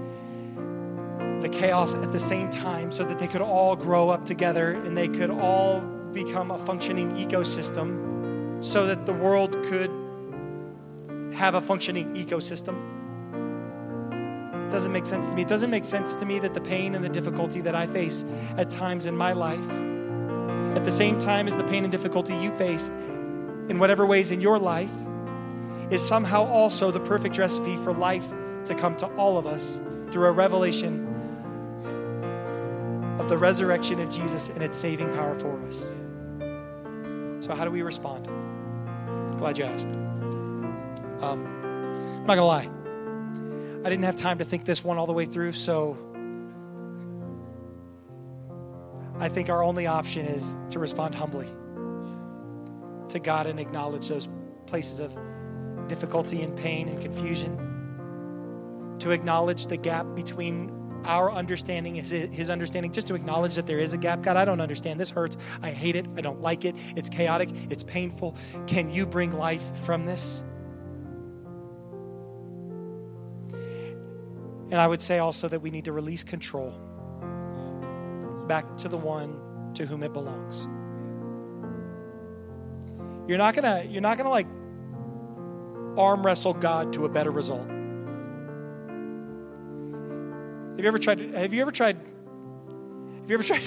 the 1.41 1.49
chaos 1.49 1.93
at 1.93 2.11
the 2.11 2.19
same 2.19 2.49
time 2.49 2.91
so 2.91 3.05
that 3.05 3.19
they 3.19 3.27
could 3.27 3.41
all 3.41 3.75
grow 3.75 4.09
up 4.09 4.25
together 4.25 4.73
and 4.73 4.97
they 4.97 5.07
could 5.07 5.29
all 5.29 5.79
become 6.13 6.51
a 6.51 6.57
functioning 6.65 7.11
ecosystem 7.15 8.63
so 8.63 8.85
that 8.85 9.05
the 9.05 9.13
world 9.13 9.53
could 9.63 9.89
have 11.33 11.55
a 11.55 11.61
functioning 11.61 12.13
ecosystem. 12.15 12.98
It 14.69 14.71
doesn't 14.71 14.91
make 14.91 15.07
sense 15.07 15.27
to 15.27 15.33
me. 15.33 15.41
It 15.41 15.47
doesn't 15.47 15.71
make 15.71 15.83
sense 15.83 16.13
to 16.13 16.27
me 16.27 16.37
that 16.37 16.53
the 16.53 16.61
pain 16.61 16.93
and 16.93 17.03
the 17.03 17.09
difficulty 17.09 17.59
that 17.61 17.73
I 17.73 17.87
face 17.87 18.23
at 18.55 18.69
times 18.69 19.07
in 19.07 19.17
my 19.17 19.33
life, 19.33 19.67
at 20.77 20.85
the 20.85 20.91
same 20.91 21.19
time 21.19 21.47
as 21.47 21.55
the 21.55 21.63
pain 21.63 21.83
and 21.83 21.91
difficulty 21.91 22.35
you 22.35 22.55
face 22.55 22.89
in 23.67 23.79
whatever 23.79 24.05
ways 24.05 24.29
in 24.29 24.41
your 24.41 24.59
life, 24.59 24.91
is 25.89 26.07
somehow 26.07 26.45
also 26.45 26.91
the 26.91 26.99
perfect 26.99 27.39
recipe 27.39 27.77
for 27.77 27.91
life 27.91 28.31
to 28.65 28.75
come 28.75 28.95
to 28.97 29.07
all 29.15 29.39
of 29.39 29.47
us 29.47 29.81
through 30.11 30.27
a 30.27 30.31
revelation 30.31 31.07
of 33.19 33.27
the 33.27 33.39
resurrection 33.39 33.99
of 33.99 34.11
Jesus 34.11 34.49
and 34.49 34.61
its 34.61 34.77
saving 34.77 35.11
power 35.15 35.33
for 35.39 35.59
us. 35.65 35.91
So, 37.43 37.55
how 37.55 37.65
do 37.65 37.71
we 37.71 37.81
respond? 37.81 38.27
Glad 39.39 39.57
you 39.57 39.63
asked. 39.63 39.87
Um, 41.23 41.43
I'm 42.21 42.27
not 42.27 42.35
gonna 42.35 42.45
lie. 42.45 42.78
I 43.83 43.89
didn't 43.89 44.03
have 44.03 44.17
time 44.17 44.39
to 44.39 44.43
think 44.43 44.65
this 44.65 44.83
one 44.83 44.97
all 44.97 45.07
the 45.07 45.13
way 45.13 45.25
through, 45.25 45.53
so 45.53 45.97
I 49.19 49.29
think 49.29 49.49
our 49.49 49.63
only 49.63 49.87
option 49.87 50.25
is 50.25 50.57
to 50.71 50.79
respond 50.79 51.15
humbly 51.15 51.47
to 53.09 53.19
God 53.19 53.47
and 53.47 53.59
acknowledge 53.59 54.09
those 54.09 54.27
places 54.65 54.99
of 54.99 55.17
difficulty 55.87 56.41
and 56.41 56.57
pain 56.57 56.89
and 56.89 57.01
confusion. 57.01 58.97
To 58.99 59.11
acknowledge 59.11 59.67
the 59.67 59.77
gap 59.77 60.05
between 60.13 60.71
our 61.05 61.31
understanding 61.31 61.95
is 61.95 62.11
his 62.11 62.49
understanding 62.49 62.91
just 62.91 63.07
to 63.07 63.15
acknowledge 63.15 63.55
that 63.55 63.65
there 63.65 63.79
is 63.79 63.93
a 63.93 63.97
gap. 63.97 64.21
God 64.21 64.35
i 64.35 64.43
don't 64.43 64.59
understand. 64.59 64.99
This 64.99 65.09
hurts. 65.09 65.37
I 65.61 65.71
hate 65.71 65.95
it. 65.95 66.05
I 66.17 66.21
don't 66.21 66.41
like 66.41 66.65
it. 66.65 66.75
It's 66.97 67.09
chaotic. 67.09 67.49
It's 67.69 67.83
painful. 67.83 68.35
Can 68.67 68.89
you 68.89 69.05
bring 69.05 69.31
life 69.37 69.75
from 69.85 70.05
this 70.05 70.43
and 74.71 74.75
i 74.75 74.87
would 74.87 75.01
say 75.01 75.19
also 75.19 75.47
that 75.47 75.61
we 75.61 75.69
need 75.69 75.85
to 75.85 75.91
release 75.91 76.23
control 76.23 76.71
back 78.47 78.77
to 78.77 78.87
the 78.87 78.97
one 78.97 79.39
to 79.73 79.85
whom 79.85 80.03
it 80.03 80.13
belongs 80.13 80.67
you're 83.27 83.37
not 83.37 83.55
gonna 83.55 83.83
you're 83.89 84.01
not 84.01 84.17
gonna 84.17 84.29
like 84.29 84.47
arm 85.97 86.25
wrestle 86.25 86.53
god 86.53 86.93
to 86.93 87.05
a 87.05 87.09
better 87.09 87.31
result 87.31 87.67
have 90.79 90.85
you 90.85 90.87
ever 90.87 90.97
tried? 90.97 91.19
Have 91.35 91.53
you 91.53 91.59
ever 91.59 91.71
tried? 91.71 91.97
Have 91.97 93.29
you 93.29 93.33
ever 93.33 93.43
tried? 93.49 93.63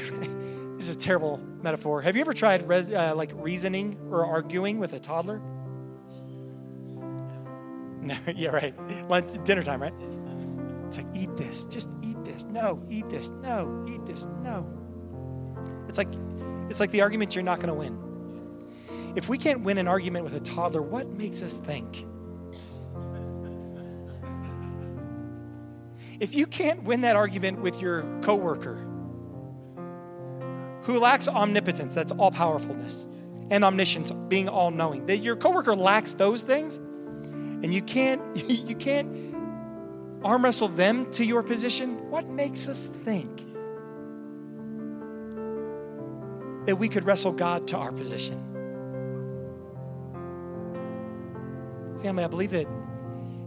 this 0.78 0.88
is 0.88 0.96
a 0.96 0.98
terrible 0.98 1.36
metaphor. 1.60 2.00
Have 2.00 2.16
you 2.16 2.22
ever 2.22 2.32
tried 2.32 2.66
res, 2.66 2.90
uh, 2.90 3.12
like 3.14 3.32
reasoning 3.34 3.98
or 4.10 4.24
arguing 4.24 4.78
with 4.78 4.94
a 4.94 4.98
toddler? 4.98 5.42
No, 8.02 8.16
yeah, 8.34 8.48
right. 8.48 8.74
Lunch, 9.08 9.44
dinner 9.44 9.62
time, 9.62 9.80
right? 9.80 9.92
It's 10.92 10.98
like 10.98 11.16
eat 11.16 11.34
this, 11.38 11.64
just 11.64 11.88
eat 12.02 12.22
this. 12.22 12.44
No, 12.44 12.78
eat 12.90 13.08
this. 13.08 13.30
No, 13.30 13.82
eat 13.88 14.04
this. 14.04 14.26
No. 14.42 14.66
It's 15.88 15.96
like 15.96 16.08
it's 16.68 16.80
like 16.80 16.90
the 16.90 17.00
argument 17.00 17.34
you're 17.34 17.42
not 17.42 17.60
going 17.60 17.68
to 17.68 17.74
win. 17.74 19.14
if 19.16 19.26
we 19.26 19.38
can't 19.38 19.62
win 19.62 19.78
an 19.78 19.88
argument 19.88 20.26
with 20.26 20.34
a 20.34 20.40
toddler, 20.40 20.82
what 20.82 21.08
makes 21.08 21.40
us 21.40 21.56
think? 21.56 22.04
If 26.20 26.34
you 26.34 26.46
can't 26.46 26.82
win 26.82 27.00
that 27.00 27.16
argument 27.16 27.62
with 27.62 27.80
your 27.80 28.02
coworker 28.20 28.74
who 30.82 30.98
lacks 30.98 31.26
omnipotence, 31.26 31.94
that's 31.94 32.12
all 32.12 32.30
powerfulness, 32.30 33.08
and 33.50 33.64
omniscience, 33.64 34.12
being 34.28 34.46
all 34.46 34.70
knowing, 34.70 35.06
that 35.06 35.18
your 35.18 35.36
coworker 35.36 35.74
lacks 35.74 36.12
those 36.12 36.42
things, 36.42 36.76
and 36.76 37.72
you 37.72 37.80
can't 37.80 38.20
you 38.46 38.76
can't 38.76 39.31
arm 40.24 40.44
wrestle 40.44 40.68
them 40.68 41.10
to 41.12 41.24
your 41.24 41.42
position, 41.42 42.10
what 42.10 42.28
makes 42.28 42.68
us 42.68 42.86
think 43.04 43.44
that 46.66 46.76
we 46.76 46.88
could 46.88 47.04
wrestle 47.04 47.32
God 47.32 47.66
to 47.68 47.76
our 47.76 47.92
position? 47.92 48.48
Family, 52.02 52.24
I 52.24 52.28
believe 52.28 52.50
that 52.52 52.66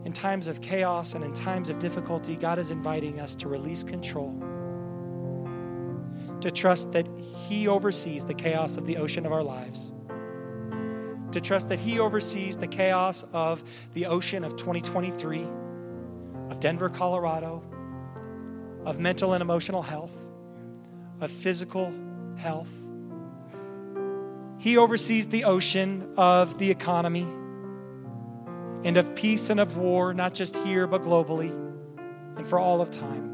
in 0.05 0.13
times 0.13 0.47
of 0.47 0.61
chaos 0.61 1.13
and 1.13 1.23
in 1.23 1.33
times 1.33 1.69
of 1.69 1.79
difficulty, 1.79 2.35
God 2.35 2.59
is 2.59 2.71
inviting 2.71 3.19
us 3.19 3.35
to 3.35 3.47
release 3.47 3.83
control, 3.83 4.33
to 6.41 6.51
trust 6.51 6.91
that 6.91 7.07
He 7.47 7.67
oversees 7.67 8.23
the 8.23 8.33
chaos 8.33 8.77
of 8.77 8.85
the 8.85 8.97
ocean 8.97 9.25
of 9.25 9.31
our 9.31 9.43
lives, 9.43 9.93
to 11.31 11.41
trust 11.41 11.69
that 11.69 11.79
He 11.79 11.99
oversees 11.99 12.57
the 12.57 12.67
chaos 12.67 13.25
of 13.33 13.63
the 13.93 14.05
ocean 14.05 14.43
of 14.43 14.55
2023, 14.55 15.47
of 16.49 16.59
Denver, 16.59 16.89
Colorado, 16.89 17.63
of 18.85 18.99
mental 18.99 19.33
and 19.33 19.41
emotional 19.41 19.81
health, 19.81 20.15
of 21.21 21.31
physical 21.31 21.93
health. 22.37 22.69
He 24.57 24.77
oversees 24.77 25.27
the 25.27 25.43
ocean 25.43 26.13
of 26.17 26.57
the 26.59 26.71
economy 26.71 27.27
and 28.83 28.97
of 28.97 29.15
peace 29.15 29.49
and 29.49 29.59
of 29.59 29.77
war, 29.77 30.13
not 30.13 30.33
just 30.33 30.55
here, 30.57 30.87
but 30.87 31.03
globally 31.03 31.51
and 32.37 32.47
for 32.47 32.59
all 32.59 32.81
of 32.81 32.91
time. 32.91 33.24